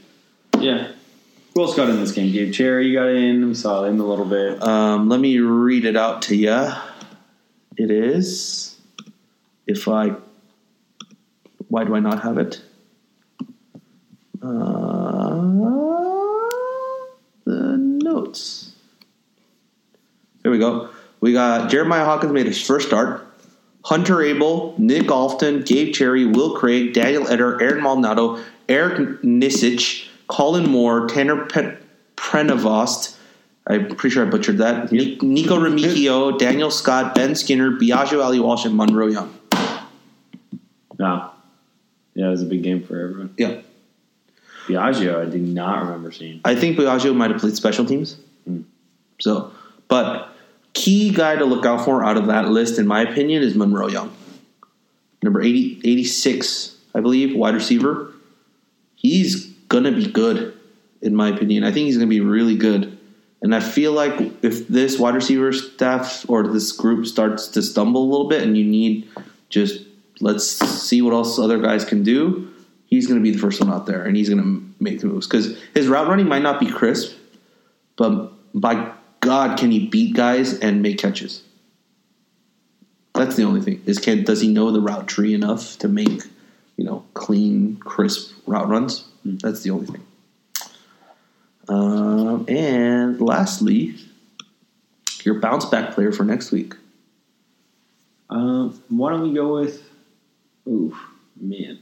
Yeah. 0.58 0.92
Who 1.54 1.62
else 1.62 1.76
got 1.76 1.90
in 1.90 2.00
this 2.00 2.12
game? 2.12 2.32
Gabe 2.32 2.52
Cherry 2.52 2.92
got 2.94 3.08
in. 3.08 3.46
We 3.46 3.54
saw 3.54 3.84
him 3.84 4.00
a 4.00 4.04
little 4.04 4.24
bit. 4.24 4.62
Um, 4.62 5.10
let 5.10 5.20
me 5.20 5.38
read 5.38 5.84
it 5.84 5.96
out 5.96 6.22
to 6.22 6.36
you. 6.36 6.72
It 7.76 7.90
is 7.90 8.80
if 9.66 9.86
I. 9.86 10.14
Why 11.68 11.84
do 11.84 11.94
I 11.94 12.00
not 12.00 12.22
have 12.22 12.38
it? 12.38 12.62
Uh, 14.42 15.30
the 17.44 17.76
notes. 17.76 18.72
There 20.42 20.50
we 20.50 20.58
go. 20.58 20.90
We 21.20 21.32
got 21.32 21.70
Jeremiah 21.70 22.04
Hawkins 22.04 22.32
made 22.32 22.46
his 22.46 22.60
first 22.60 22.88
start. 22.88 23.26
Hunter 23.84 24.22
Abel, 24.22 24.74
Nick 24.78 25.08
Alftin, 25.08 25.66
Gabe 25.66 25.92
Cherry, 25.92 26.24
Will 26.24 26.56
Craig, 26.56 26.94
Daniel 26.94 27.28
Eder, 27.28 27.60
Aaron 27.60 27.82
Maldonado, 27.82 28.42
Eric 28.68 29.22
Nisich, 29.22 30.08
Colin 30.28 30.68
Moore, 30.70 31.06
Tanner 31.08 31.46
Pe- 31.46 31.76
Prenavost. 32.16 33.16
I'm 33.66 33.94
pretty 33.94 34.12
sure 34.14 34.26
I 34.26 34.30
butchered 34.30 34.58
that. 34.58 34.90
Ni- 34.90 35.18
Nikko 35.22 35.58
Remigio, 35.58 36.36
Daniel 36.38 36.70
Scott, 36.70 37.14
Ben 37.14 37.34
Skinner, 37.34 37.70
Biaggio 37.70 38.22
Ali 38.24 38.40
Walsh, 38.40 38.64
and 38.64 38.76
Monroe 38.76 39.06
Young. 39.06 39.32
No. 40.98 41.30
Yeah, 42.14 42.26
it 42.26 42.30
was 42.30 42.42
a 42.42 42.46
big 42.46 42.62
game 42.62 42.82
for 42.82 42.98
everyone. 42.98 43.34
Yeah. 43.38 43.60
Biaggio, 44.66 45.26
I 45.26 45.30
did 45.30 45.42
not 45.42 45.84
remember 45.84 46.12
seeing. 46.12 46.40
I 46.44 46.54
think 46.54 46.76
Biaggio 46.76 47.14
might 47.14 47.30
have 47.30 47.40
played 47.40 47.56
special 47.56 47.84
teams. 47.84 48.16
Hmm. 48.44 48.62
So, 49.20 49.52
but 49.88 50.32
key 50.74 51.10
guy 51.10 51.36
to 51.36 51.44
look 51.44 51.64
out 51.66 51.84
for 51.84 52.04
out 52.04 52.16
of 52.16 52.26
that 52.26 52.48
list, 52.48 52.78
in 52.78 52.86
my 52.86 53.02
opinion, 53.02 53.42
is 53.42 53.54
Monroe 53.54 53.88
Young. 53.88 54.12
Number 55.22 55.40
80, 55.40 55.80
86, 55.84 56.76
I 56.94 57.00
believe, 57.00 57.36
wide 57.36 57.54
receiver. 57.54 58.12
He's 58.96 59.51
going 59.72 59.84
to 59.84 59.92
be 59.92 60.06
good, 60.06 60.56
in 61.00 61.16
my 61.16 61.30
opinion. 61.30 61.64
I 61.64 61.72
think 61.72 61.86
he's 61.86 61.96
going 61.96 62.08
to 62.08 62.14
be 62.14 62.20
really 62.20 62.56
good. 62.56 62.98
And 63.40 63.54
I 63.54 63.60
feel 63.60 63.92
like 63.92 64.14
if 64.44 64.68
this 64.68 64.98
wide 64.98 65.14
receiver 65.14 65.52
staff 65.52 66.28
or 66.28 66.46
this 66.46 66.70
group 66.70 67.06
starts 67.06 67.48
to 67.48 67.62
stumble 67.62 68.04
a 68.04 68.10
little 68.10 68.28
bit 68.28 68.42
and 68.42 68.56
you 68.56 68.64
need 68.64 69.08
just 69.48 69.84
let's 70.20 70.46
see 70.46 71.02
what 71.02 71.12
else 71.12 71.38
other 71.38 71.58
guys 71.58 71.84
can 71.84 72.04
do, 72.04 72.52
he's 72.86 73.06
going 73.08 73.18
to 73.18 73.22
be 73.22 73.32
the 73.32 73.38
first 73.38 73.60
one 73.60 73.72
out 73.72 73.86
there 73.86 74.04
and 74.04 74.16
he's 74.16 74.28
going 74.28 74.42
to 74.42 74.62
make 74.78 75.00
the 75.00 75.06
moves. 75.06 75.26
Because 75.26 75.58
his 75.74 75.88
route 75.88 76.06
running 76.06 76.28
might 76.28 76.42
not 76.42 76.60
be 76.60 76.70
crisp, 76.70 77.16
but 77.96 78.30
by 78.54 78.92
God, 79.20 79.58
can 79.58 79.70
he 79.70 79.88
beat 79.88 80.14
guys 80.14 80.58
and 80.60 80.82
make 80.82 80.98
catches? 80.98 81.42
That's 83.14 83.36
the 83.36 83.44
only 83.44 83.62
thing. 83.62 83.82
Is 83.86 83.98
can 83.98 84.22
does 84.22 84.40
he 84.40 84.48
know 84.48 84.70
the 84.70 84.80
route 84.80 85.08
tree 85.08 85.34
enough 85.34 85.78
to 85.78 85.88
make 85.88 86.22
you 86.76 86.84
know 86.84 87.04
clean, 87.14 87.78
crisp 87.78 88.32
route 88.46 88.68
runs? 88.68 89.04
That's 89.24 89.62
the 89.62 89.70
only 89.70 89.86
thing. 89.86 90.06
Um, 91.68 92.44
and 92.48 93.20
lastly, 93.20 93.96
your 95.24 95.40
bounce 95.40 95.64
back 95.64 95.94
player 95.94 96.12
for 96.12 96.24
next 96.24 96.50
week. 96.50 96.74
Um, 98.30 98.82
why 98.88 99.10
don't 99.10 99.22
we 99.22 99.34
go 99.34 99.60
with? 99.60 99.82
Ooh, 100.66 100.96
man. 101.40 101.78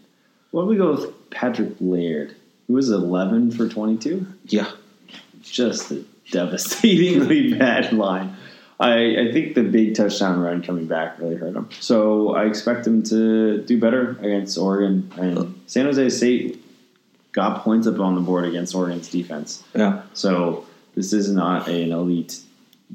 Why 0.50 0.62
don't 0.62 0.68
we 0.68 0.76
go 0.76 0.92
with 0.92 1.30
Patrick 1.30 1.72
Laird, 1.80 2.34
who 2.66 2.74
was 2.74 2.90
11 2.90 3.52
for 3.52 3.68
22. 3.68 4.26
Yeah. 4.46 4.70
Just 5.42 5.90
a 5.90 6.04
devastatingly 6.30 7.54
bad 7.58 7.92
line. 7.92 8.36
I, 8.80 9.28
I 9.28 9.32
think 9.32 9.54
the 9.54 9.62
big 9.62 9.94
touchdown 9.94 10.40
run 10.40 10.62
coming 10.62 10.86
back 10.86 11.18
really 11.18 11.36
hurt 11.36 11.54
him. 11.54 11.68
So 11.80 12.34
I 12.34 12.46
expect 12.46 12.86
him 12.86 13.02
to 13.04 13.62
do 13.62 13.78
better 13.78 14.12
against 14.20 14.56
Oregon. 14.56 15.12
And 15.16 15.60
San 15.66 15.84
Jose 15.84 16.08
State 16.08 16.64
got 17.32 17.62
points 17.62 17.86
up 17.86 17.98
on 18.00 18.14
the 18.14 18.20
board 18.20 18.44
against 18.44 18.74
Oregon's 18.74 19.08
defense. 19.08 19.62
Yeah. 19.74 20.02
So 20.14 20.66
this 20.94 21.12
is 21.12 21.30
not 21.30 21.68
an 21.68 21.92
elite 21.92 22.40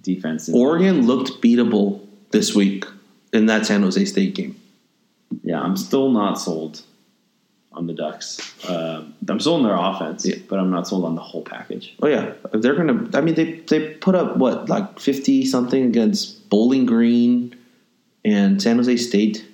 defense. 0.01 0.49
Oregon 0.49 1.05
looked 1.07 1.41
beatable 1.41 2.05
this 2.31 2.53
week 2.53 2.85
in 3.33 3.45
that 3.47 3.65
San 3.65 3.81
Jose 3.83 4.03
State 4.05 4.35
game. 4.35 4.59
Yeah, 5.43 5.61
I'm 5.61 5.77
still 5.77 6.09
not 6.09 6.35
sold 6.39 6.81
on 7.71 7.87
the 7.87 7.93
Ducks. 7.93 8.39
Uh, 8.65 9.03
I'm 9.27 9.39
sold 9.39 9.61
on 9.61 9.67
their 9.67 9.75
offense, 9.77 10.25
Yeah. 10.25 10.35
but 10.47 10.59
I'm 10.59 10.69
not 10.71 10.87
sold 10.87 11.03
on 11.05 11.15
the 11.15 11.21
whole 11.21 11.41
package. 11.41 11.93
Oh 12.01 12.07
yeah, 12.07 12.33
they're 12.53 12.75
gonna. 12.75 13.09
I 13.13 13.21
mean, 13.21 13.35
they 13.35 13.53
they 13.67 13.93
put 13.95 14.15
up 14.15 14.37
what 14.37 14.69
like 14.69 14.99
fifty 14.99 15.45
something 15.45 15.83
against 15.83 16.49
Bowling 16.49 16.85
Green 16.85 17.55
and 18.23 18.61
San 18.61 18.77
Jose 18.77 18.95
State. 18.97 19.45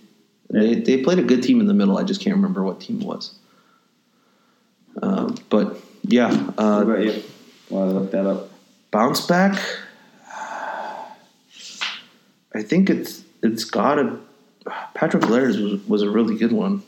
They 0.49 0.75
they 0.75 1.01
played 1.03 1.19
a 1.19 1.23
good 1.23 1.41
team 1.43 1.59
in 1.61 1.67
the 1.67 1.73
middle. 1.73 1.97
I 1.97 2.03
just 2.03 2.21
can't 2.21 2.35
remember 2.35 2.63
what 2.63 2.79
team 2.81 3.01
it 3.01 3.07
was. 3.07 3.33
Um, 5.01 5.37
but 5.49 5.77
yeah, 6.03 6.33
What 6.35 6.59
uh, 6.59 6.81
about 6.83 7.03
you? 7.03 7.23
I 7.71 7.73
looked 7.75 8.11
that 8.11 8.25
up. 8.25 8.49
bounce 8.91 9.25
back. 9.27 9.61
I 12.53 12.61
think 12.63 12.89
it's 12.89 13.23
it's 13.41 13.63
got 13.63 13.97
a 13.99 14.17
Patrick 14.93 15.29
Laird 15.29 15.55
was 15.55 15.87
was 15.87 16.01
a 16.01 16.09
really 16.09 16.37
good 16.37 16.51
one. 16.51 16.83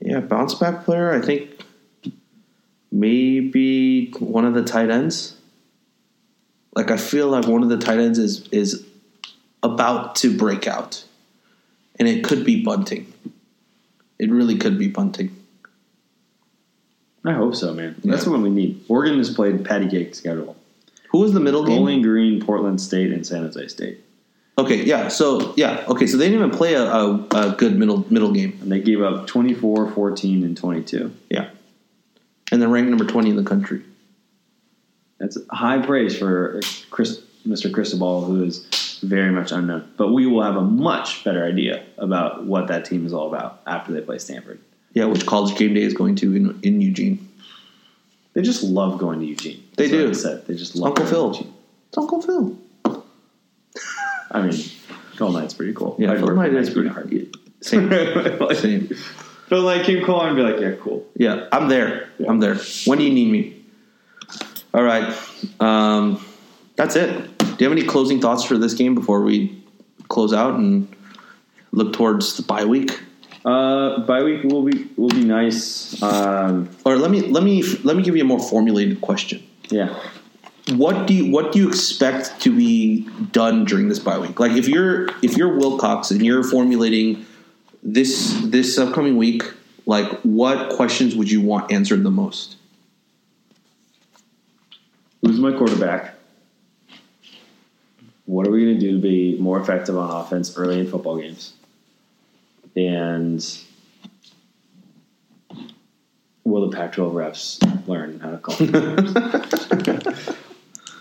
Yeah, 0.00 0.20
bounce 0.20 0.54
back 0.54 0.84
player. 0.84 1.12
I 1.12 1.20
think 1.24 1.50
maybe 2.92 4.10
one 4.18 4.44
of 4.44 4.54
the 4.54 4.62
tight 4.62 4.90
ends. 4.90 5.36
Like 6.74 6.90
I 6.90 6.96
feel 6.98 7.28
like 7.28 7.46
one 7.46 7.62
of 7.62 7.68
the 7.70 7.78
tight 7.78 7.98
ends 7.98 8.18
is 8.18 8.46
is 8.48 8.84
about 9.62 10.16
to 10.16 10.36
break 10.36 10.66
out, 10.66 11.04
and 11.98 12.06
it 12.06 12.22
could 12.22 12.44
be 12.44 12.62
Bunting. 12.62 13.12
It 14.18 14.30
really 14.30 14.56
could 14.58 14.78
be 14.78 14.88
Bunting. 14.88 15.35
I 17.26 17.32
hope 17.32 17.56
so, 17.56 17.74
man. 17.74 18.00
That's 18.04 18.24
the 18.24 18.30
one 18.30 18.42
we 18.42 18.50
need. 18.50 18.84
Oregon 18.88 19.18
has 19.18 19.34
played 19.34 19.64
patty 19.64 19.88
cake 19.88 20.14
schedule. 20.14 20.56
Who 21.10 21.18
was 21.18 21.32
the 21.32 21.40
middle 21.40 21.64
game? 21.64 21.78
Bowling 21.78 22.02
Green, 22.02 22.44
Portland 22.44 22.80
State, 22.80 23.12
and 23.12 23.26
San 23.26 23.42
Jose 23.42 23.66
State. 23.68 24.00
Okay, 24.58 24.84
yeah. 24.84 25.08
So 25.08 25.52
yeah, 25.56 25.84
okay. 25.88 26.06
So 26.06 26.16
they 26.16 26.28
didn't 26.28 26.46
even 26.46 26.56
play 26.56 26.74
a, 26.74 26.84
a, 26.84 27.26
a 27.32 27.54
good 27.58 27.76
middle 27.76 28.06
middle 28.10 28.32
game. 28.32 28.58
And 28.62 28.70
they 28.70 28.80
gave 28.80 29.02
up 29.02 29.26
24, 29.26 29.90
14, 29.90 30.44
and 30.44 30.56
22. 30.56 31.12
Yeah, 31.28 31.50
and 32.52 32.62
they're 32.62 32.68
ranked 32.68 32.90
number 32.90 33.04
twenty 33.04 33.30
in 33.30 33.36
the 33.36 33.44
country. 33.44 33.82
That's 35.18 35.38
high 35.50 35.84
praise 35.84 36.16
for 36.16 36.60
Chris, 36.90 37.22
Mr. 37.46 37.72
Cristobal, 37.72 38.24
who 38.24 38.44
is 38.44 39.00
very 39.02 39.30
much 39.32 39.50
unknown. 39.50 39.90
But 39.96 40.12
we 40.12 40.26
will 40.26 40.42
have 40.42 40.56
a 40.56 40.62
much 40.62 41.24
better 41.24 41.44
idea 41.44 41.84
about 41.98 42.44
what 42.44 42.68
that 42.68 42.84
team 42.84 43.06
is 43.06 43.12
all 43.12 43.28
about 43.28 43.62
after 43.66 43.92
they 43.92 44.00
play 44.00 44.18
Stanford. 44.18 44.60
Yeah, 44.96 45.04
which 45.04 45.26
college 45.26 45.54
game 45.58 45.74
day 45.74 45.82
is 45.82 45.92
going 45.92 46.14
to 46.16 46.34
in 46.34 46.58
in 46.62 46.80
Eugene. 46.80 47.28
They 48.32 48.40
just 48.40 48.62
love 48.62 48.98
going 48.98 49.20
to 49.20 49.26
Eugene. 49.26 49.62
They 49.76 49.88
do. 49.90 50.08
I 50.08 50.12
said. 50.12 50.46
They 50.46 50.54
just 50.54 50.74
love 50.74 50.88
Uncle 50.88 51.04
Phil. 51.04 51.26
Eugene. 51.34 51.54
It's 51.88 51.98
Uncle 51.98 52.22
Phil. 52.22 52.58
I 54.30 54.40
mean, 54.40 54.52
Phil 54.52 55.30
Knight's 55.32 55.52
pretty 55.52 55.74
cool. 55.74 55.96
Yeah, 55.98 56.14
Phil 56.16 56.34
Knight 56.34 56.54
is 56.54 56.70
pretty 56.70 56.88
a 56.88 56.92
heartbeat. 56.94 57.36
Same, 57.60 57.90
Like, 57.90 58.56
same. 58.56 58.88
Phil 59.48 59.62
Knight 59.62 59.84
came 59.84 60.02
calling 60.04 60.28
and 60.28 60.36
be 60.36 60.42
like, 60.42 60.60
yeah, 60.60 60.72
cool. 60.80 61.06
Yeah, 61.14 61.46
I'm 61.52 61.68
there. 61.68 62.08
I'm 62.26 62.40
there. 62.40 62.56
When 62.86 62.98
do 62.98 63.04
you 63.04 63.12
need 63.12 63.30
me? 63.30 63.64
All 64.72 64.82
right. 64.82 65.14
Um, 65.60 66.24
that's 66.76 66.96
it. 66.96 67.36
Do 67.38 67.46
you 67.58 67.68
have 67.68 67.72
any 67.72 67.84
closing 67.86 68.20
thoughts 68.20 68.44
for 68.44 68.56
this 68.56 68.72
game 68.72 68.94
before 68.94 69.20
we 69.22 69.62
close 70.08 70.32
out 70.32 70.54
and 70.54 70.88
look 71.72 71.92
towards 71.92 72.36
the 72.38 72.42
bye 72.42 72.64
week? 72.64 72.98
Uh, 73.46 74.00
bye 74.00 74.24
week 74.24 74.42
will 74.42 74.64
be 74.64 74.90
will 74.96 75.08
be 75.08 75.24
nice. 75.24 76.02
Um, 76.02 76.68
Or 76.84 76.96
let 76.96 77.12
me 77.12 77.20
let 77.22 77.44
me 77.44 77.62
let 77.84 77.96
me 77.96 78.02
give 78.02 78.16
you 78.16 78.22
a 78.22 78.26
more 78.26 78.40
formulated 78.40 79.00
question. 79.00 79.40
yeah, 79.70 79.94
what 80.74 81.06
do 81.06 81.14
you 81.14 81.30
what 81.30 81.52
do 81.52 81.60
you 81.60 81.68
expect 81.68 82.40
to 82.42 82.50
be 82.50 83.08
done 83.30 83.64
during 83.64 83.88
this 83.88 84.00
bye 84.00 84.18
week? 84.18 84.40
Like 84.40 84.52
if 84.58 84.66
you're 84.66 85.06
if 85.22 85.36
you're 85.36 85.56
Wilcox 85.56 86.10
and 86.10 86.26
you're 86.26 86.42
formulating 86.42 87.24
this 87.84 88.34
this 88.42 88.76
upcoming 88.78 89.16
week, 89.16 89.44
like 89.86 90.10
what 90.22 90.74
questions 90.74 91.14
would 91.14 91.30
you 91.30 91.40
want 91.40 91.70
answered 91.70 92.02
the 92.02 92.10
most? 92.10 92.56
who's 95.22 95.38
my 95.40 95.52
quarterback? 95.52 96.14
What 98.26 98.46
are 98.46 98.50
we 98.50 98.64
going 98.64 98.74
to 98.74 98.80
do 98.80 98.92
to 98.96 99.02
be 99.02 99.38
more 99.38 99.60
effective 99.60 99.96
on 99.96 100.10
offense 100.10 100.56
early 100.56 100.78
in 100.80 100.90
football 100.90 101.16
games? 101.18 101.52
And 102.76 103.42
will 106.44 106.68
the 106.68 106.76
Pac-12 106.76 107.12
refs 107.12 107.88
learn 107.88 108.20
how 108.20 108.30
to 108.32 108.38
call? 108.38 108.56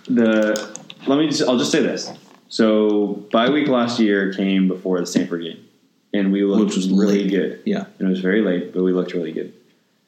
the 0.07 0.75
let 1.07 1.19
me 1.19 1.27
just 1.27 1.43
I'll 1.43 1.57
just 1.57 1.71
say 1.71 1.81
this. 1.81 2.11
So 2.47 3.25
bye 3.31 3.49
week 3.49 3.67
last 3.67 3.99
year 3.99 4.33
came 4.33 4.67
before 4.67 4.99
the 4.99 5.05
Stanford 5.05 5.43
game, 5.43 5.67
and 6.13 6.31
we 6.31 6.43
looked 6.43 6.65
Which 6.65 6.75
was 6.77 6.89
really 6.89 7.23
late. 7.23 7.31
good. 7.31 7.61
Yeah. 7.65 7.85
and 7.99 8.07
it 8.07 8.09
was 8.09 8.21
very 8.21 8.41
late, 8.41 8.73
but 8.73 8.83
we 8.83 8.93
looked 8.93 9.13
really 9.13 9.31
good. 9.31 9.53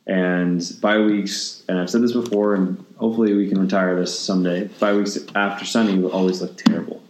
And 0.05 0.63
bye 0.82 0.99
weeks, 0.99 1.63
and 1.68 1.78
I've 1.80 1.89
said 1.89 2.01
this 2.01 2.13
before, 2.13 2.55
and 2.55 2.86
hopefully 2.97 3.34
we 3.34 3.49
can 3.49 3.59
retire 3.59 3.99
this 3.99 4.18
someday. 4.18 4.65
Bye 4.80 4.93
weeks 4.95 5.18
after 5.36 5.65
Sunday 5.65 5.97
will 5.97 6.11
always 6.11 6.41
look 6.41 6.55
terrible. 6.57 7.03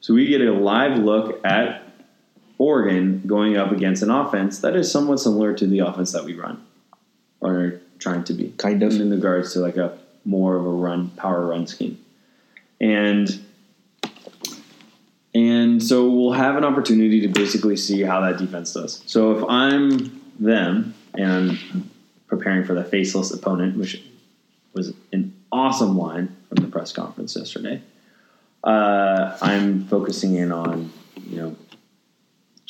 So 0.00 0.14
we 0.14 0.26
get 0.26 0.40
a 0.40 0.50
live 0.52 0.98
look 0.98 1.44
at 1.44 1.89
Oregon 2.60 3.22
going 3.26 3.56
up 3.56 3.72
against 3.72 4.02
an 4.02 4.10
offense 4.10 4.58
that 4.58 4.76
is 4.76 4.92
somewhat 4.92 5.18
similar 5.18 5.54
to 5.54 5.66
the 5.66 5.78
offense 5.78 6.12
that 6.12 6.24
we 6.24 6.34
run, 6.34 6.62
or 7.40 7.54
are 7.58 7.80
trying 7.98 8.22
to 8.24 8.34
be, 8.34 8.52
Kind 8.58 8.82
of. 8.82 8.92
in 8.92 9.10
regards 9.10 9.54
to 9.54 9.60
like 9.60 9.78
a 9.78 9.96
more 10.26 10.56
of 10.56 10.66
a 10.66 10.68
run 10.68 11.08
power 11.16 11.46
run 11.46 11.66
scheme, 11.66 11.98
and 12.78 13.42
and 15.34 15.82
so 15.82 16.10
we'll 16.10 16.32
have 16.32 16.56
an 16.56 16.64
opportunity 16.64 17.22
to 17.22 17.28
basically 17.28 17.78
see 17.78 18.02
how 18.02 18.20
that 18.20 18.36
defense 18.36 18.74
does. 18.74 19.02
So 19.06 19.38
if 19.38 19.44
I'm 19.48 20.20
them 20.38 20.94
and 21.14 21.58
I'm 21.72 21.90
preparing 22.26 22.66
for 22.66 22.74
the 22.74 22.84
faceless 22.84 23.30
opponent, 23.30 23.78
which 23.78 24.02
was 24.74 24.92
an 25.14 25.34
awesome 25.50 25.96
line 25.96 26.36
from 26.50 26.62
the 26.62 26.70
press 26.70 26.92
conference 26.92 27.34
yesterday, 27.36 27.80
uh, 28.64 29.38
I'm 29.40 29.86
focusing 29.86 30.34
in 30.34 30.52
on 30.52 30.92
you 31.26 31.36
know 31.40 31.56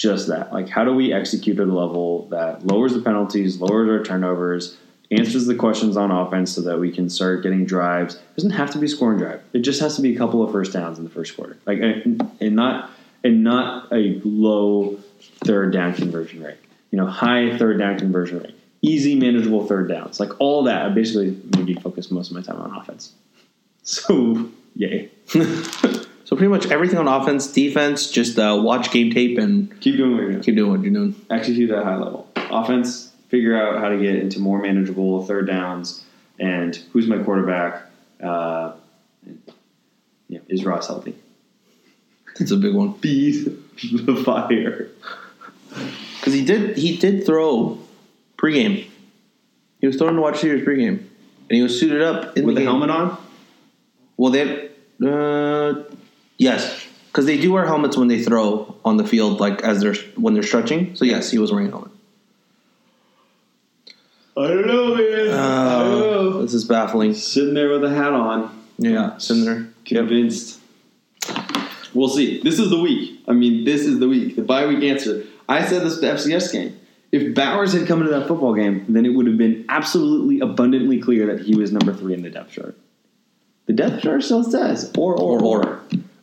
just 0.01 0.29
that. 0.29 0.51
Like, 0.51 0.71
how 0.71 0.83
do 0.83 0.95
we 0.95 1.13
execute 1.13 1.61
at 1.61 1.69
a 1.69 1.73
level 1.73 2.27
that 2.29 2.67
lowers 2.67 2.95
the 2.95 3.03
penalties, 3.03 3.61
lowers 3.61 3.87
our 3.91 4.03
turnovers, 4.03 4.79
answers 5.11 5.45
the 5.45 5.55
questions 5.55 5.95
on 5.95 6.11
offense 6.11 6.53
so 6.53 6.63
that 6.63 6.79
we 6.79 6.91
can 6.91 7.11
start 7.11 7.43
getting 7.43 7.67
drives? 7.67 8.15
It 8.15 8.37
doesn't 8.37 8.53
have 8.53 8.71
to 8.71 8.79
be 8.79 8.89
scoring 8.89 9.19
drive. 9.19 9.43
It 9.53 9.59
just 9.59 9.79
has 9.83 9.97
to 9.97 10.03
be 10.03 10.15
a 10.15 10.19
couple 10.19 10.43
of 10.43 10.53
first 10.53 10.73
downs 10.73 10.97
in 10.97 11.05
the 11.05 11.11
first 11.11 11.37
quarter. 11.37 11.59
Like, 11.67 11.81
and, 11.81 12.31
and 12.41 12.57
not 12.57 12.91
and 13.23 13.45
not 13.45 13.93
a 13.93 14.19
low 14.25 14.99
third 15.45 15.75
down 15.75 15.93
conversion 15.93 16.43
rate. 16.43 16.57
You 16.91 16.97
know, 16.97 17.07
high 17.07 17.59
third 17.59 17.79
down 17.79 17.99
conversion 17.99 18.39
rate, 18.39 18.59
easy, 18.81 19.15
manageable 19.17 19.67
third 19.67 19.87
downs. 19.87 20.19
Like 20.19 20.41
all 20.41 20.63
that, 20.65 20.87
I 20.87 20.89
basically 20.89 21.39
maybe 21.59 21.75
focus 21.75 22.11
most 22.11 22.31
of 22.31 22.37
my 22.37 22.43
time 22.43 22.57
on 22.57 22.75
offense. 22.75 23.13
So, 23.83 24.49
yay. 24.75 25.11
So 26.31 26.37
pretty 26.37 26.51
much 26.51 26.71
everything 26.71 26.97
on 26.97 27.09
offense, 27.09 27.49
defense, 27.49 28.09
just 28.09 28.39
uh, 28.39 28.57
watch 28.63 28.93
game 28.93 29.11
tape 29.11 29.37
and 29.37 29.69
Keep 29.81 29.97
doing 29.97 30.13
what 30.13 30.21
you're 30.21 30.31
doing. 30.31 30.43
keep 30.43 30.55
doing 30.55 30.71
what 30.71 30.81
you're 30.83 30.93
doing. 30.93 31.17
execute 31.29 31.71
at 31.73 31.79
a 31.83 31.85
high 31.85 31.97
level. 31.97 32.29
Offense, 32.37 33.11
figure 33.31 33.61
out 33.61 33.81
how 33.81 33.89
to 33.89 33.99
get 33.99 34.15
into 34.15 34.39
more 34.39 34.63
manageable 34.63 35.27
third 35.27 35.49
downs, 35.49 36.05
and 36.39 36.77
who's 36.93 37.09
my 37.09 37.19
quarterback? 37.21 37.83
Uh, 38.23 38.75
yeah, 40.29 40.39
is 40.49 40.65
Ross 40.65 40.87
healthy? 40.87 41.17
It's 42.39 42.53
a 42.53 42.57
big 42.57 42.75
one 42.75 42.93
Beat 43.01 43.49
the 44.07 44.23
fire. 44.25 44.89
because 46.21 46.33
he 46.33 46.45
did 46.45 46.77
he 46.79 46.97
did 46.97 47.27
throw 47.27 47.81
pregame. 48.39 48.87
He 49.81 49.87
was 49.89 49.97
throwing 49.97 50.15
to 50.15 50.21
watch 50.23 50.39
Series 50.39 50.65
pregame, 50.65 50.99
and 50.99 51.09
he 51.51 51.63
was 51.63 51.81
suited 51.81 52.03
up 52.03 52.37
in 52.39 52.47
With 52.47 52.55
the 52.55 52.61
the 52.61 52.67
helmet 52.67 52.91
on? 52.91 53.19
Well, 54.17 54.31
they 54.31 54.69
uh, 55.05 55.83
yes, 56.41 56.87
because 57.13 57.27
they 57.27 57.39
do 57.41 57.53
wear 57.53 57.67
helmets 57.67 57.97
when 57.97 58.09
they 58.09 58.23
throw 58.23 58.75
on 58.85 58.97
the 58.97 59.07
field, 59.07 59.39
like 59.41 59.63
as 59.63 59.81
they're 59.81 59.95
when 60.17 60.35
they're 60.35 60.43
stretching. 60.43 60.97
So 60.97 61.05
yes, 61.05 61.31
he 61.31 61.39
was 61.39 61.53
wearing 61.53 61.69
a 61.69 61.71
helmet. 61.71 61.91
I 64.37 64.47
don't 64.49 64.67
know, 64.67 64.95
man. 64.95 65.29
Uh, 65.31 65.37
I 65.37 65.83
don't 65.83 66.01
know. 66.01 66.43
This 66.43 66.55
is 66.55 66.65
baffling. 66.65 67.15
Sitting 67.15 67.55
there 67.55 67.69
with 67.71 67.85
a 67.85 67.91
hat 67.91 68.13
on, 68.13 68.65
Yeah, 68.79 69.19
sitting 69.19 69.45
there. 69.45 69.69
convinced. 69.85 70.59
We'll 71.93 72.09
see. 72.09 72.41
This 72.43 72.59
is 72.59 72.71
the 72.71 72.79
week. 72.81 73.21
I 73.27 73.33
mean, 73.33 73.65
this 73.65 73.83
is 73.83 73.99
the 73.99 74.09
week. 74.09 74.37
The 74.37 74.43
bye 74.43 74.67
week 74.67 74.83
answer. 74.85 75.25
I 75.49 75.65
said 75.67 75.83
this 75.83 75.97
to 75.97 76.01
the 76.01 76.07
FCS 76.13 76.53
game. 76.53 76.79
if 77.11 77.35
Bowers 77.35 77.73
had 77.73 77.89
come 77.89 78.01
into 78.01 78.13
that 78.17 78.29
football 78.29 78.55
game, 78.55 78.85
then 78.89 79.05
it 79.05 79.09
would 79.11 79.27
have 79.27 79.37
been 79.37 79.65
absolutely 79.69 80.39
abundantly 80.41 81.01
clear 81.01 81.27
that 81.35 81.45
he 81.45 81.57
was 81.57 81.73
number 81.73 81.93
three 81.93 82.15
in 82.15 82.23
the 82.23 82.31
depth 82.31 82.53
chart. 82.53 82.79
The 83.67 83.73
depth 83.73 84.03
chart 84.03 84.23
still 84.23 84.45
says 84.45 84.93
or 84.97 85.15
or 85.17 85.43
Or, 85.43 85.67
or. 85.67 85.81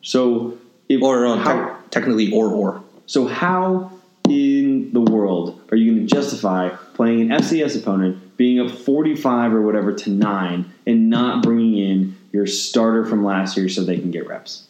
So 0.07 0.57
if 0.87 1.03
Or 1.03 1.35
how, 1.35 1.53
tec- 1.53 1.91
technically, 1.91 2.31
or 2.31 2.47
or. 2.47 2.81
so 3.07 3.27
how 3.27 3.91
in 4.29 4.93
the 4.93 5.01
world 5.01 5.59
are 5.69 5.75
you 5.75 5.91
going 5.93 6.07
to 6.07 6.15
justify 6.15 6.69
playing 6.93 7.23
an 7.23 7.41
FCS 7.41 7.77
opponent 7.77 8.37
being 8.37 8.57
up 8.61 8.71
45 8.71 9.53
or 9.53 9.61
whatever 9.63 9.91
to 9.91 10.09
9 10.09 10.73
and 10.85 11.09
not 11.09 11.43
bringing 11.43 11.77
in 11.77 12.17
your 12.31 12.47
starter 12.47 13.03
from 13.05 13.25
last 13.25 13.57
year 13.57 13.67
so 13.67 13.83
they 13.83 13.99
can 13.99 14.11
get 14.11 14.25
reps? 14.29 14.65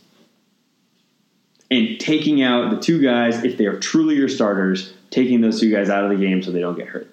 And 1.70 2.00
taking 2.00 2.42
out 2.42 2.72
the 2.72 2.82
two 2.82 3.00
guys, 3.00 3.44
if 3.44 3.58
they 3.58 3.68
are 3.68 3.80
truly 3.80 4.16
your 4.16 4.30
starters, 4.30 4.92
taking 5.12 5.42
those 5.42 5.60
two 5.60 5.70
guys 5.70 5.88
out 5.88 6.04
of 6.04 6.10
the 6.10 6.26
game 6.26 6.42
so 6.42 6.50
they 6.50 6.62
don't 6.62 6.76
get 6.76 6.88
hurt. 6.88 7.12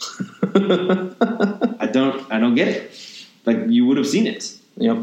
I 0.54 1.90
don't 1.92 2.32
I 2.32 2.40
don't 2.40 2.54
get 2.54 2.68
it. 2.68 2.90
Like 3.44 3.58
you 3.68 3.84
would 3.84 3.98
have 3.98 4.06
seen 4.06 4.26
it. 4.26 4.56
Yep. 4.78 4.96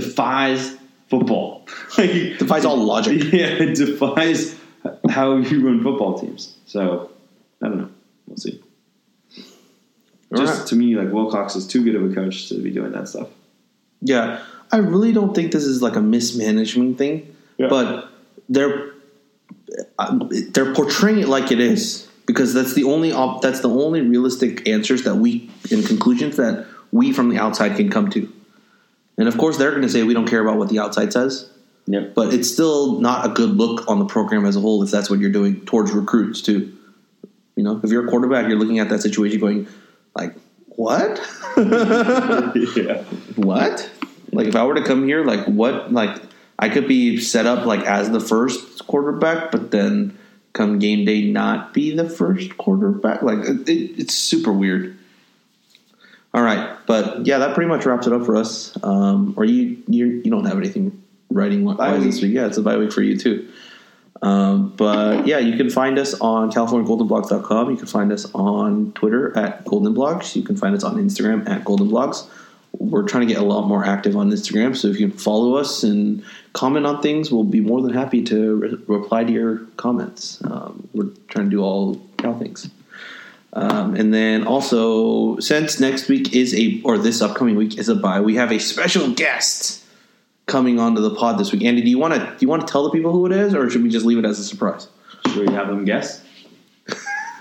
Defies 0.00 0.76
football. 1.08 1.66
Like, 1.98 2.38
Defies 2.38 2.64
all 2.66 2.76
logic. 2.76 3.22
yeah, 3.32 3.46
it 3.46 3.74
defies 3.76 4.54
how 5.08 5.36
you 5.36 5.66
run 5.66 5.82
football 5.82 6.18
teams. 6.20 6.54
So 6.66 7.10
I 7.62 7.68
don't 7.68 7.78
know. 7.78 7.88
We'll 8.26 8.36
see. 8.36 8.62
Just 10.36 10.52
Alright. 10.52 10.66
to 10.68 10.76
me, 10.76 10.94
like 10.96 11.10
Wilcox 11.12 11.56
is 11.56 11.66
too 11.66 11.82
good 11.84 11.94
of 11.94 12.10
a 12.10 12.14
coach 12.14 12.48
to 12.50 12.60
be 12.62 12.70
doing 12.70 12.92
that 12.92 13.08
stuff. 13.08 13.28
Yeah, 14.02 14.44
I 14.70 14.78
really 14.78 15.12
don't 15.12 15.34
think 15.34 15.52
this 15.52 15.64
is 15.64 15.80
like 15.80 15.96
a 15.96 16.00
mismanagement 16.02 16.98
thing, 16.98 17.34
Yeah. 17.56 17.68
but 17.68 18.10
they're 18.48 18.90
they're 20.52 20.74
portraying 20.74 21.20
it 21.20 21.28
like 21.28 21.50
it 21.52 21.60
is 21.60 22.08
because 22.26 22.52
that's 22.52 22.74
the 22.74 22.84
only 22.84 23.12
op- 23.12 23.40
that's 23.40 23.60
the 23.60 23.70
only 23.70 24.02
realistic 24.02 24.68
answers 24.68 25.04
that 25.04 25.14
we 25.16 25.50
and 25.70 25.86
conclusions 25.86 26.36
that 26.36 26.66
we 26.92 27.12
from 27.12 27.30
the 27.30 27.38
outside 27.38 27.76
can 27.76 27.88
come 27.88 28.10
to. 28.10 28.30
And 29.18 29.28
of 29.28 29.38
course, 29.38 29.56
they're 29.56 29.70
going 29.70 29.82
to 29.82 29.88
say 29.88 30.02
we 30.02 30.14
don't 30.14 30.28
care 30.28 30.40
about 30.40 30.58
what 30.58 30.68
the 30.68 30.78
outside 30.78 31.12
says, 31.12 31.48
Yep. 31.86 32.14
but 32.14 32.34
it's 32.34 32.50
still 32.52 33.00
not 33.00 33.26
a 33.26 33.28
good 33.30 33.50
look 33.50 33.88
on 33.88 33.98
the 33.98 34.04
program 34.04 34.44
as 34.44 34.56
a 34.56 34.60
whole 34.60 34.82
if 34.82 34.90
that's 34.90 35.08
what 35.08 35.20
you're 35.20 35.30
doing 35.30 35.64
towards 35.64 35.92
recruits 35.92 36.42
too. 36.42 36.72
You 37.56 37.62
know, 37.64 37.80
if 37.82 37.90
you're 37.90 38.06
a 38.06 38.10
quarterback, 38.10 38.48
you're 38.48 38.58
looking 38.58 38.78
at 38.78 38.90
that 38.90 39.00
situation 39.00 39.40
going 39.40 39.66
like, 40.14 40.34
"What? 40.68 41.18
yeah. 41.56 43.02
what? 43.36 43.90
Like 44.32 44.48
if 44.48 44.56
I 44.56 44.64
were 44.64 44.74
to 44.74 44.84
come 44.84 45.06
here, 45.06 45.24
like 45.24 45.46
what? 45.46 45.90
Like 45.92 46.20
I 46.58 46.68
could 46.68 46.86
be 46.86 47.18
set 47.18 47.46
up 47.46 47.64
like 47.64 47.80
as 47.86 48.10
the 48.10 48.20
first 48.20 48.86
quarterback, 48.86 49.50
but 49.50 49.70
then 49.70 50.18
come 50.52 50.78
game 50.78 51.04
day 51.04 51.30
not 51.30 51.72
be 51.72 51.94
the 51.94 52.08
first 52.08 52.56
quarterback. 52.58 53.22
Like 53.22 53.38
it, 53.38 53.68
it, 53.68 53.98
it's 54.00 54.14
super 54.14 54.52
weird. 54.52 54.95
All 56.36 56.42
right, 56.42 56.76
but 56.84 57.24
yeah, 57.24 57.38
that 57.38 57.54
pretty 57.54 57.68
much 57.68 57.86
wraps 57.86 58.06
it 58.06 58.12
up 58.12 58.26
for 58.26 58.36
us. 58.36 58.76
Um, 58.82 59.32
or 59.38 59.46
you 59.46 59.82
you 59.88 60.20
you 60.22 60.30
don't 60.30 60.44
have 60.44 60.58
anything 60.58 61.02
writing 61.30 61.64
wise 61.64 62.04
this 62.04 62.20
week. 62.20 62.34
Yeah, 62.34 62.46
it's 62.46 62.58
a 62.58 62.62
bye 62.62 62.76
week 62.76 62.92
for 62.92 63.00
you 63.00 63.16
too. 63.16 63.48
Um, 64.20 64.74
but 64.76 65.26
yeah, 65.26 65.38
you 65.38 65.56
can 65.56 65.70
find 65.70 65.98
us 65.98 66.12
on 66.20 66.52
CaliforniaGoldenBlogs.com. 66.52 67.70
You 67.70 67.76
can 67.78 67.86
find 67.86 68.12
us 68.12 68.30
on 68.34 68.92
Twitter 68.92 69.34
at 69.34 69.64
Golden 69.64 69.94
Blogs. 69.94 70.36
You 70.36 70.42
can 70.42 70.58
find 70.58 70.74
us 70.74 70.84
on 70.84 70.96
Instagram 70.96 71.48
at 71.48 71.64
Golden 71.64 71.88
Blogs. 71.88 72.28
We're 72.78 73.04
trying 73.04 73.26
to 73.26 73.32
get 73.32 73.42
a 73.42 73.46
lot 73.46 73.66
more 73.66 73.82
active 73.86 74.14
on 74.14 74.30
Instagram, 74.30 74.76
so 74.76 74.88
if 74.88 75.00
you 75.00 75.08
can 75.08 75.16
follow 75.16 75.56
us 75.56 75.84
and 75.84 76.22
comment 76.52 76.84
on 76.84 77.00
things, 77.00 77.32
we'll 77.32 77.44
be 77.44 77.60
more 77.60 77.80
than 77.80 77.94
happy 77.94 78.22
to 78.24 78.56
re- 78.56 78.78
reply 78.86 79.24
to 79.24 79.32
your 79.32 79.56
comments. 79.78 80.44
Um, 80.44 80.86
we're 80.92 81.08
trying 81.28 81.46
to 81.46 81.50
do 81.50 81.62
all 81.62 81.98
Cal 82.18 82.38
things. 82.38 82.68
Um, 83.56 83.94
and 83.96 84.12
then 84.12 84.46
also, 84.46 85.38
since 85.38 85.80
next 85.80 86.08
week 86.08 86.34
is 86.36 86.54
a 86.54 86.82
or 86.84 86.98
this 86.98 87.22
upcoming 87.22 87.56
week 87.56 87.78
is 87.78 87.88
a 87.88 87.94
bye, 87.94 88.20
we 88.20 88.34
have 88.34 88.52
a 88.52 88.58
special 88.58 89.10
guest 89.12 89.82
coming 90.44 90.78
onto 90.78 91.00
the 91.00 91.14
pod 91.14 91.38
this 91.38 91.52
week. 91.52 91.64
Andy, 91.64 91.80
do 91.80 91.88
you 91.88 91.98
want 91.98 92.12
to 92.12 92.20
do 92.20 92.36
you 92.40 92.48
want 92.48 92.66
to 92.66 92.70
tell 92.70 92.84
the 92.84 92.90
people 92.90 93.12
who 93.12 93.24
it 93.24 93.32
is, 93.32 93.54
or 93.54 93.70
should 93.70 93.82
we 93.82 93.88
just 93.88 94.04
leave 94.04 94.18
it 94.18 94.26
as 94.26 94.38
a 94.38 94.44
surprise? 94.44 94.88
Should 95.28 95.48
we 95.48 95.54
have 95.54 95.68
them 95.68 95.86
guess? 95.86 96.22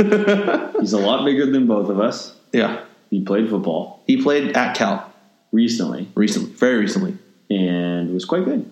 He's 0.80 0.94
a 0.94 1.00
lot 1.00 1.26
bigger 1.26 1.46
than 1.52 1.68
both 1.68 1.90
of 1.90 2.00
us. 2.00 2.34
Yeah, 2.54 2.82
He 3.10 3.22
played 3.22 3.50
football 3.50 4.02
he 4.08 4.22
played 4.22 4.56
at 4.56 4.76
Cal 4.78 5.12
recently 5.52 6.08
recently, 6.16 6.52
very 6.52 6.78
recently, 6.78 7.18
and 7.50 8.14
was 8.14 8.24
quite 8.24 8.46
good. 8.46 8.72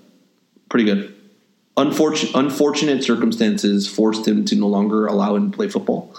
pretty 0.70 0.86
good. 0.86 1.14
Unfortunate, 1.76 2.36
unfortunate 2.36 3.04
circumstances 3.04 3.86
forced 3.88 4.26
him 4.28 4.46
to 4.46 4.56
no 4.56 4.68
longer 4.68 5.08
allow 5.08 5.36
him 5.36 5.52
to 5.52 5.58
play 5.58 5.68
football. 5.68 6.16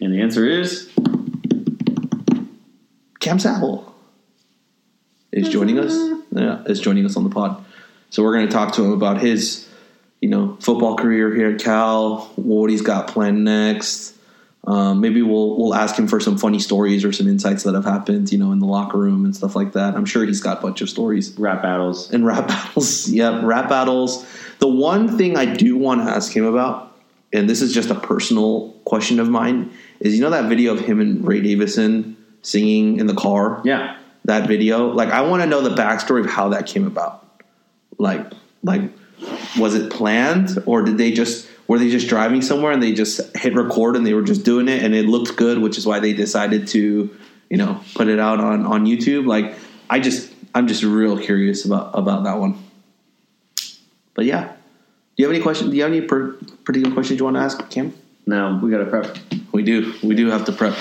And 0.00 0.12
the 0.12 0.20
answer 0.20 0.46
is 0.46 0.90
Cam 3.20 3.38
Sapple 3.38 3.92
is 5.32 5.48
joining 5.48 5.78
us. 5.78 5.92
Yeah, 6.30 6.62
is 6.64 6.80
joining 6.80 7.04
us 7.04 7.16
on 7.16 7.24
the 7.24 7.30
pod. 7.30 7.64
So 8.10 8.22
we're 8.22 8.34
going 8.34 8.46
to 8.46 8.52
talk 8.52 8.74
to 8.74 8.84
him 8.84 8.92
about 8.92 9.20
his, 9.20 9.68
you 10.20 10.28
know, 10.28 10.56
football 10.60 10.96
career 10.96 11.34
here 11.34 11.50
at 11.50 11.60
Cal, 11.60 12.30
what 12.36 12.70
he's 12.70 12.82
got 12.82 13.08
planned 13.08 13.44
next. 13.44 14.14
Um, 14.66 15.00
maybe 15.00 15.22
we'll 15.22 15.56
we'll 15.56 15.74
ask 15.74 15.96
him 15.96 16.08
for 16.08 16.20
some 16.20 16.36
funny 16.36 16.58
stories 16.58 17.04
or 17.04 17.12
some 17.12 17.26
insights 17.26 17.62
that 17.62 17.74
have 17.74 17.84
happened, 17.84 18.30
you 18.30 18.38
know, 18.38 18.52
in 18.52 18.58
the 18.58 18.66
locker 18.66 18.98
room 18.98 19.24
and 19.24 19.34
stuff 19.34 19.56
like 19.56 19.72
that. 19.72 19.94
I'm 19.94 20.04
sure 20.04 20.24
he's 20.26 20.42
got 20.42 20.58
a 20.58 20.60
bunch 20.60 20.80
of 20.82 20.90
stories 20.90 21.30
rap 21.38 21.62
battles. 21.62 22.10
and 22.12 22.26
rap 22.26 22.48
battles. 22.48 23.08
yeah, 23.10 23.40
rap 23.44 23.68
battles. 23.68 24.26
The 24.58 24.68
one 24.68 25.16
thing 25.16 25.36
I 25.36 25.46
do 25.46 25.78
want 25.78 26.04
to 26.04 26.10
ask 26.10 26.36
him 26.36 26.44
about, 26.44 26.96
and 27.32 27.48
this 27.48 27.62
is 27.62 27.72
just 27.72 27.88
a 27.90 27.94
personal 27.94 28.72
question 28.84 29.20
of 29.20 29.28
mine, 29.30 29.72
is 30.00 30.14
you 30.14 30.20
know 30.20 30.30
that 30.30 30.48
video 30.48 30.72
of 30.72 30.80
him 30.80 31.00
and 31.00 31.26
Ray 31.26 31.40
Davison 31.40 32.16
singing 32.42 32.98
in 32.98 33.06
the 33.06 33.14
car? 33.14 33.60
Yeah. 33.64 33.96
That 34.24 34.46
video. 34.46 34.88
Like 34.88 35.10
I 35.10 35.22
want 35.22 35.42
to 35.42 35.48
know 35.48 35.60
the 35.60 35.74
backstory 35.74 36.20
of 36.20 36.30
how 36.30 36.50
that 36.50 36.66
came 36.66 36.86
about. 36.86 37.24
Like 37.98 38.30
like 38.62 38.82
was 39.58 39.74
it 39.74 39.90
planned 39.90 40.62
or 40.66 40.82
did 40.82 40.98
they 40.98 41.12
just 41.12 41.48
were 41.66 41.78
they 41.78 41.90
just 41.90 42.08
driving 42.08 42.42
somewhere 42.42 42.72
and 42.72 42.82
they 42.82 42.92
just 42.92 43.36
hit 43.36 43.54
record 43.54 43.96
and 43.96 44.06
they 44.06 44.14
were 44.14 44.22
just 44.22 44.44
doing 44.44 44.68
it 44.68 44.82
and 44.82 44.94
it 44.94 45.06
looked 45.06 45.36
good, 45.36 45.58
which 45.58 45.76
is 45.76 45.86
why 45.86 46.00
they 46.00 46.12
decided 46.12 46.66
to, 46.68 47.14
you 47.50 47.56
know, 47.56 47.80
put 47.94 48.08
it 48.08 48.18
out 48.18 48.40
on 48.40 48.66
on 48.66 48.86
YouTube. 48.86 49.26
Like 49.26 49.54
I 49.90 50.00
just 50.00 50.32
I'm 50.54 50.66
just 50.66 50.82
real 50.82 51.18
curious 51.18 51.64
about 51.64 51.90
about 51.94 52.24
that 52.24 52.38
one. 52.38 52.62
But 54.14 54.24
yeah, 54.24 54.48
do 54.48 55.22
you 55.22 55.26
have 55.26 55.34
any 55.34 55.42
questions? 55.42 55.70
Do 55.70 55.76
you 55.76 55.82
have 55.82 55.92
any 55.92 56.00
per- 56.00 56.32
particular 56.64 56.92
questions 56.92 57.18
you 57.18 57.24
want 57.24 57.36
to 57.36 57.40
ask, 57.40 57.70
Cam? 57.70 57.94
Now 58.28 58.60
we 58.62 58.70
got 58.70 58.78
to 58.78 58.84
prep. 58.84 59.16
We 59.52 59.62
do. 59.62 59.94
We 60.02 60.14
do 60.14 60.28
have 60.28 60.44
to 60.44 60.52
prep. 60.52 60.76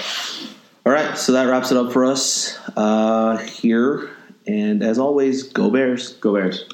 All 0.86 0.92
right, 0.92 1.18
so 1.18 1.32
that 1.32 1.46
wraps 1.46 1.72
it 1.72 1.78
up 1.78 1.94
for 1.94 2.04
us 2.04 2.60
uh, 2.76 3.38
here. 3.38 4.10
And 4.46 4.84
as 4.84 5.00
always, 5.00 5.44
go 5.44 5.72
Bears. 5.72 6.14
Go 6.16 6.34
Bears. 6.34 6.68